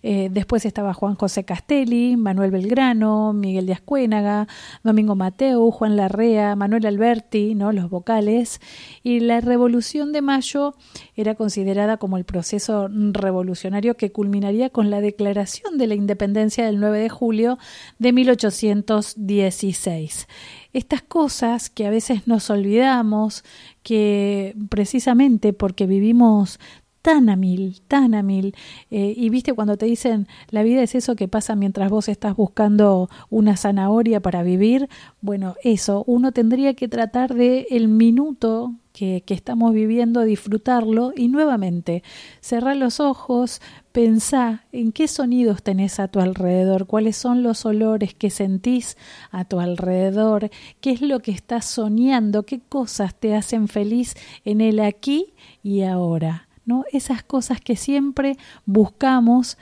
eh, 0.04 0.28
después 0.34 0.66
estaba 0.66 0.94
Juan 0.94 1.16
José 1.16 1.46
Castelli, 1.46 2.18
Manuel 2.18 2.52
Belgrano, 2.52 3.32
Miguel 3.32 3.68
Díaz 3.68 3.80
Cuénaga, 3.80 4.50
Domingo 4.84 5.16
Mateo, 5.16 5.72
Juan 5.72 5.96
Larrea, 5.96 6.58
Manuel 6.58 6.86
Alberti, 6.86 7.56
¿no? 7.56 7.72
los 7.72 7.90
vocales, 7.90 8.60
y 9.02 9.22
la 9.22 9.40
Revolución 9.40 10.12
de 10.12 10.22
Mayo 10.22 10.76
era 11.16 11.36
considerada 11.36 11.96
como 11.96 12.18
el 12.18 12.26
proceso 12.26 12.90
revolucionario 12.92 13.96
que 13.96 14.12
culminaría 14.12 14.70
con 14.70 14.90
la 14.90 15.00
declaración 15.00 15.78
de 15.78 15.88
la 15.88 15.96
independencia 15.96 16.66
del 16.66 16.81
9 16.82 17.00
de 17.00 17.10
julio 17.10 17.58
de 18.00 18.12
1816. 18.12 20.28
Estas 20.74 21.02
cosas 21.02 21.70
que 21.70 21.88
a 21.88 21.90
veces 21.90 22.28
nos 22.28 22.50
olvidamos, 22.50 23.46
que 23.84 24.56
precisamente 24.70 25.54
porque 25.54 25.88
vivimos 25.88 26.60
tan 27.02 27.30
a 27.30 27.36
mil, 27.36 27.82
tan 27.88 28.14
a 28.14 28.24
mil. 28.24 28.56
Eh, 28.90 29.14
y 29.16 29.30
viste 29.30 29.54
cuando 29.54 29.78
te 29.78 29.86
dicen, 29.86 30.28
la 30.50 30.64
vida 30.64 30.84
es 30.84 30.96
eso 30.96 31.16
que 31.16 31.28
pasa 31.28 31.56
mientras 31.56 31.90
vos 31.90 32.08
estás 32.08 32.36
buscando 32.36 33.10
una 33.30 33.58
zanahoria 33.58 34.22
para 34.22 34.44
vivir. 34.44 34.90
Bueno, 35.22 35.56
eso, 35.64 36.04
uno 36.08 36.32
tendría 36.32 36.74
que 36.74 36.88
tratar 36.88 37.34
de 37.34 37.68
el 37.72 37.88
minuto 37.88 38.76
que, 38.94 39.24
que 39.26 39.34
estamos 39.34 39.74
viviendo, 39.74 40.22
disfrutarlo 40.22 41.14
y 41.16 41.30
nuevamente 41.30 42.04
cerrar 42.42 42.78
los 42.78 43.00
ojos, 43.00 43.62
pensá 43.92 44.66
en 44.72 44.92
qué 44.92 45.08
sonidos 45.08 45.64
tenés 45.64 46.00
a 46.00 46.08
tu 46.08 46.20
alrededor, 46.20 46.88
cuáles 46.88 47.18
son 47.18 47.44
los 47.44 47.66
olores 47.66 48.14
que 48.14 48.30
sentís 48.30 48.98
a 49.32 49.46
tu 49.46 49.60
alrededor, 49.60 50.50
qué 50.80 50.92
es 50.92 51.02
lo 51.02 51.20
que 51.20 51.32
estás 51.32 51.66
soñando, 51.66 52.44
qué 52.44 52.60
cosas 52.60 53.16
te 53.16 53.36
hacen 53.36 53.68
feliz 53.68 54.16
en 54.46 54.62
el 54.62 54.80
aquí 54.80 55.34
y 55.64 55.82
ahora. 55.84 56.48
¿no? 56.66 56.86
Esas 56.92 57.24
cosas 57.24 57.60
que 57.60 57.76
siempre 57.76 58.38
buscamos 58.66 59.58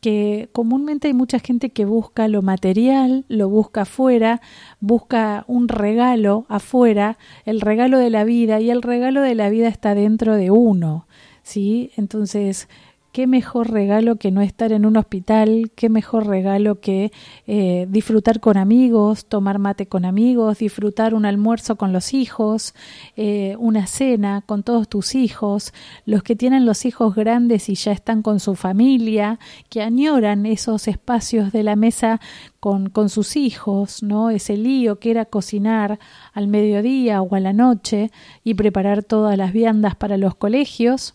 que 0.00 0.48
comúnmente 0.52 1.08
hay 1.08 1.14
mucha 1.14 1.38
gente 1.38 1.70
que 1.70 1.84
busca 1.84 2.26
lo 2.26 2.42
material, 2.42 3.24
lo 3.28 3.48
busca 3.48 3.82
afuera, 3.82 4.40
busca 4.80 5.44
un 5.46 5.68
regalo 5.68 6.46
afuera, 6.48 7.18
el 7.44 7.60
regalo 7.60 7.98
de 7.98 8.10
la 8.10 8.24
vida, 8.24 8.60
y 8.60 8.70
el 8.70 8.82
regalo 8.82 9.20
de 9.20 9.34
la 9.34 9.50
vida 9.50 9.68
está 9.68 9.94
dentro 9.94 10.36
de 10.36 10.50
uno, 10.50 11.06
¿sí? 11.42 11.90
Entonces, 11.96 12.68
qué 13.12 13.26
mejor 13.26 13.70
regalo 13.70 14.16
que 14.16 14.30
no 14.30 14.40
estar 14.40 14.72
en 14.72 14.86
un 14.86 14.96
hospital, 14.96 15.72
qué 15.74 15.88
mejor 15.88 16.26
regalo 16.26 16.80
que 16.80 17.12
eh, 17.46 17.86
disfrutar 17.90 18.40
con 18.40 18.56
amigos, 18.56 19.26
tomar 19.26 19.58
mate 19.58 19.86
con 19.86 20.04
amigos, 20.04 20.58
disfrutar 20.58 21.14
un 21.14 21.26
almuerzo 21.26 21.76
con 21.76 21.92
los 21.92 22.14
hijos, 22.14 22.74
eh, 23.16 23.56
una 23.58 23.86
cena 23.86 24.42
con 24.46 24.62
todos 24.62 24.88
tus 24.88 25.14
hijos, 25.14 25.74
los 26.06 26.22
que 26.22 26.36
tienen 26.36 26.66
los 26.66 26.84
hijos 26.84 27.14
grandes 27.14 27.68
y 27.68 27.74
ya 27.74 27.92
están 27.92 28.22
con 28.22 28.38
su 28.38 28.54
familia, 28.54 29.38
que 29.68 29.82
añoran 29.82 30.46
esos 30.46 30.86
espacios 30.86 31.52
de 31.52 31.64
la 31.64 31.76
mesa 31.76 32.20
con, 32.60 32.90
con 32.90 33.08
sus 33.08 33.36
hijos, 33.36 34.02
¿no? 34.02 34.30
Ese 34.30 34.56
lío 34.56 35.00
que 35.00 35.10
era 35.10 35.24
cocinar 35.24 35.98
al 36.32 36.46
mediodía 36.46 37.22
o 37.22 37.34
a 37.34 37.40
la 37.40 37.52
noche 37.52 38.10
y 38.44 38.54
preparar 38.54 39.02
todas 39.02 39.36
las 39.36 39.52
viandas 39.52 39.96
para 39.96 40.16
los 40.16 40.34
colegios 40.36 41.14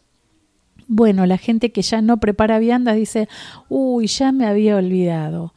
bueno, 0.87 1.25
la 1.25 1.37
gente 1.37 1.71
que 1.71 1.81
ya 1.81 2.01
no 2.01 2.17
prepara 2.17 2.59
viandas 2.59 2.95
dice, 2.95 3.27
uy, 3.69 4.07
ya 4.07 4.31
me 4.31 4.45
había 4.45 4.75
olvidado. 4.75 5.53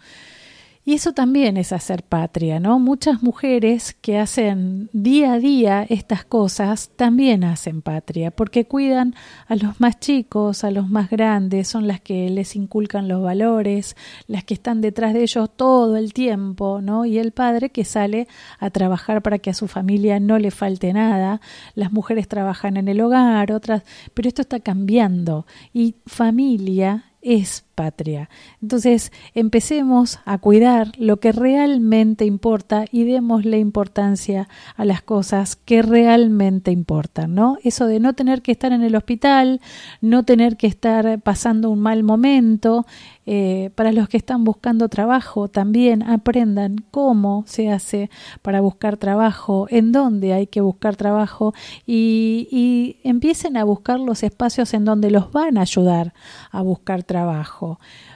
Y 0.89 0.95
eso 0.95 1.13
también 1.13 1.59
es 1.59 1.75
hacer 1.75 2.03
patria, 2.03 2.61
¿no? 2.61 2.79
Muchas 2.79 3.23
mujeres 3.23 3.95
que 4.01 4.17
hacen 4.17 4.89
día 4.95 5.35
a 5.35 5.39
día 5.39 5.87
estas 5.87 6.25
cosas 6.25 6.93
también 6.97 7.45
hacen 7.45 7.83
patria, 7.83 8.31
porque 8.31 8.65
cuidan 8.65 9.15
a 9.49 9.57
los 9.57 9.81
más 9.81 10.01
chicos, 10.01 10.65
a 10.65 10.71
los 10.71 10.89
más 10.89 11.11
grandes, 11.11 11.69
son 11.69 11.87
las 11.87 12.01
que 12.01 12.31
les 12.31 12.57
inculcan 12.57 13.07
los 13.07 13.23
valores, 13.23 13.99
las 14.29 14.45
que 14.45 14.55
están 14.55 14.81
detrás 14.81 15.13
de 15.13 15.25
ellos 15.25 15.51
todo 15.55 15.95
el 15.99 16.15
tiempo, 16.15 16.81
¿no? 16.81 17.05
Y 17.05 17.19
el 17.19 17.33
padre 17.33 17.69
que 17.69 17.85
sale 17.85 18.27
a 18.59 18.71
trabajar 18.71 19.21
para 19.21 19.39
que 19.39 19.51
a 19.51 19.55
su 19.55 19.69
familia 19.69 20.21
no 20.21 20.39
le 20.39 20.51
falte 20.51 20.95
nada. 20.95 21.43
Las 21.75 21.93
mujeres 21.93 22.29
trabajan 22.29 22.79
en 22.79 22.89
el 22.89 23.03
hogar, 23.03 23.53
otras, 23.53 23.83
pero 24.15 24.27
esto 24.27 24.41
está 24.41 24.59
cambiando 24.61 25.45
y 25.75 25.97
familia 26.07 27.13
es 27.21 27.68
patria. 27.79 28.29
Entonces, 28.61 29.13
empecemos 29.35 30.19
a 30.25 30.39
cuidar 30.39 30.91
lo 30.99 31.21
que 31.21 31.31
realmente 31.31 32.25
importa 32.25 32.87
y 32.91 33.05
démosle 33.05 33.61
importancia 33.61 34.49
a 34.75 34.85
las 34.85 35.01
cosas 35.01 35.55
que 35.55 35.83
realmente 35.83 36.73
importan, 36.73 37.37
¿no? 37.37 37.57
Eso 37.63 37.87
de 37.87 38.01
no 38.01 38.15
tener 38.15 38.43
que 38.43 38.51
estar 38.51 38.73
en 38.73 38.83
el 38.83 38.97
hospital, 38.97 39.61
no 40.01 40.25
tener 40.25 40.57
que 40.57 40.67
estar 40.67 41.21
pasando 41.21 41.71
un 41.71 41.79
mal 41.79 42.03
momento, 42.03 42.85
eh, 43.31 43.69
para 43.75 43.93
los 43.93 44.09
que 44.09 44.17
están 44.17 44.43
buscando 44.43 44.89
trabajo, 44.89 45.49
también 45.49 46.03
aprendan 46.03 46.77
cómo 46.91 47.45
se 47.47 47.71
hace 47.71 48.09
para 48.41 48.63
buscar 48.63 48.97
trabajo, 48.97 49.67
en 49.69 49.93
dónde 49.93 50.33
hay 50.33 50.47
que 50.47 50.63
buscar 50.63 50.97
trabajo 50.97 51.53
y, 51.85 52.49
y 52.51 52.97
empiecen 53.07 53.59
a 53.59 53.65
buscar 53.65 54.01
los 54.01 54.23
espacios 54.23 54.73
en 54.73 54.87
donde 54.87 55.11
los 55.11 55.31
van 55.31 55.59
a 55.59 55.61
ayudar 55.61 56.15
a 56.51 56.63
buscar 56.63 57.03
trabajo. 57.03 57.68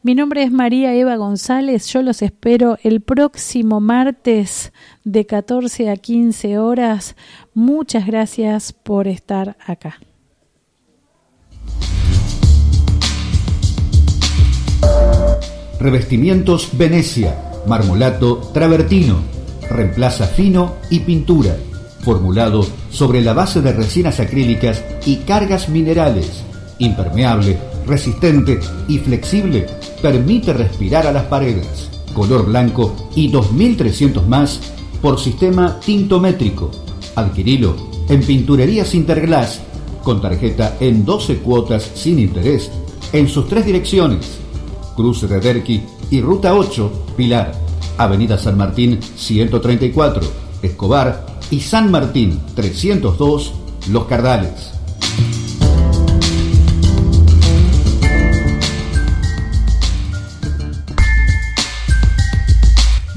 Mi 0.02 0.16
nombre 0.16 0.44
es 0.44 0.52
María 0.52 0.94
Eva 0.96 1.18
González. 1.18 1.88
Yo 1.88 2.02
los 2.02 2.22
espero 2.22 2.78
el 2.84 3.02
próximo 3.02 3.82
martes 3.82 4.72
de 5.04 5.26
14 5.26 5.90
a 5.90 5.98
15 5.98 6.58
horas. 6.58 7.18
Muchas 7.54 8.08
gracias 8.08 8.72
por 8.72 9.10
estar 9.10 9.58
acá. 9.66 10.00
Revestimientos 15.82 16.70
Venecia, 16.78 17.36
marmolato 17.68 18.38
travertino, 18.54 19.18
reemplaza 19.70 20.28
fino 20.28 20.76
y 20.90 21.02
pintura, 21.02 21.58
formulado 22.06 22.66
sobre 22.90 23.22
la 23.22 23.34
base 23.34 23.60
de 23.60 23.74
resinas 23.74 24.22
acrílicas 24.22 24.82
y 25.06 25.18
cargas 25.18 25.68
minerales, 25.68 26.46
impermeable 26.78 27.58
resistente 27.90 28.60
y 28.88 29.00
flexible, 29.00 29.66
permite 30.02 30.54
respirar 30.54 31.08
a 31.08 31.12
las 31.12 31.26
paredes. 31.26 31.90
Color 32.14 32.46
blanco 32.46 33.10
y 33.16 33.30
2300 33.30 34.28
más 34.28 34.60
por 35.02 35.20
sistema 35.20 35.80
tintométrico. 35.80 36.72
Adquirilo 37.16 37.76
en 38.10 38.22
Pinturerías 38.22 38.96
Interglass 38.96 39.62
con 40.04 40.22
tarjeta 40.22 40.78
en 40.80 41.06
12 41.06 41.38
cuotas 41.38 41.92
sin 41.94 42.20
interés 42.20 42.72
en 43.14 43.28
sus 43.28 43.48
tres 43.48 43.66
direcciones. 43.66 44.40
Cruce 44.96 45.28
de 45.28 45.40
Derqui 45.40 45.82
y 46.10 46.22
Ruta 46.22 46.56
8, 46.56 47.06
Pilar. 47.16 47.70
Avenida 47.98 48.38
San 48.38 48.58
Martín 48.58 49.00
134, 49.02 50.24
Escobar 50.62 51.26
y 51.52 51.60
San 51.60 51.92
Martín 51.92 52.40
302, 52.56 53.54
Los 53.92 54.06
Cardales. 54.06 54.79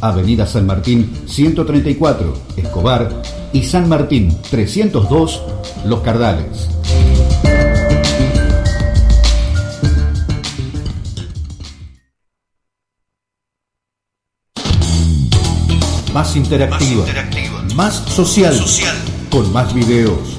Avenida 0.00 0.46
San 0.46 0.66
Martín 0.66 1.10
134, 1.26 2.34
Escobar 2.56 3.22
y 3.52 3.62
San 3.62 3.88
Martín 3.88 4.36
302, 4.50 5.42
Los 5.86 6.00
Cardales. 6.00 6.68
Más 16.12 16.34
interactiva, 16.34 17.04
más, 17.74 17.94
social, 17.94 18.58
con 19.30 19.52
más 19.52 19.74
videos, 19.74 20.38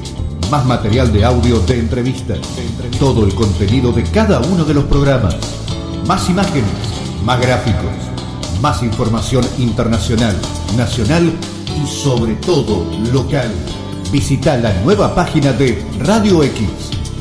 más 0.50 0.66
material 0.66 1.14
de 1.14 1.24
audio 1.24 1.60
de 1.60 1.78
entrevistas, 1.78 2.40
todo 3.00 3.26
el 3.26 3.36
contenido 3.36 3.92
de 3.92 4.04
cada 4.04 4.40
uno 4.40 4.66
de 4.66 4.74
los 4.74 4.86
programas, 4.86 5.36
más 6.08 6.30
imágenes, 6.30 6.66
más 7.24 7.40
gráficos 7.40 8.07
más 8.62 8.84
información 8.84 9.46
internacional, 9.58 10.36
nacional 10.76 11.32
y 11.84 11.88
sobre 11.88 12.36
todo 12.36 12.86
local. 13.12 13.52
Visita 14.12 14.58
la 14.58 14.74
nueva 14.84 15.14
página 15.14 15.52
de 15.54 15.84
Radio 16.00 16.44
X, 16.44 16.68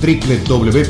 www 0.01 0.85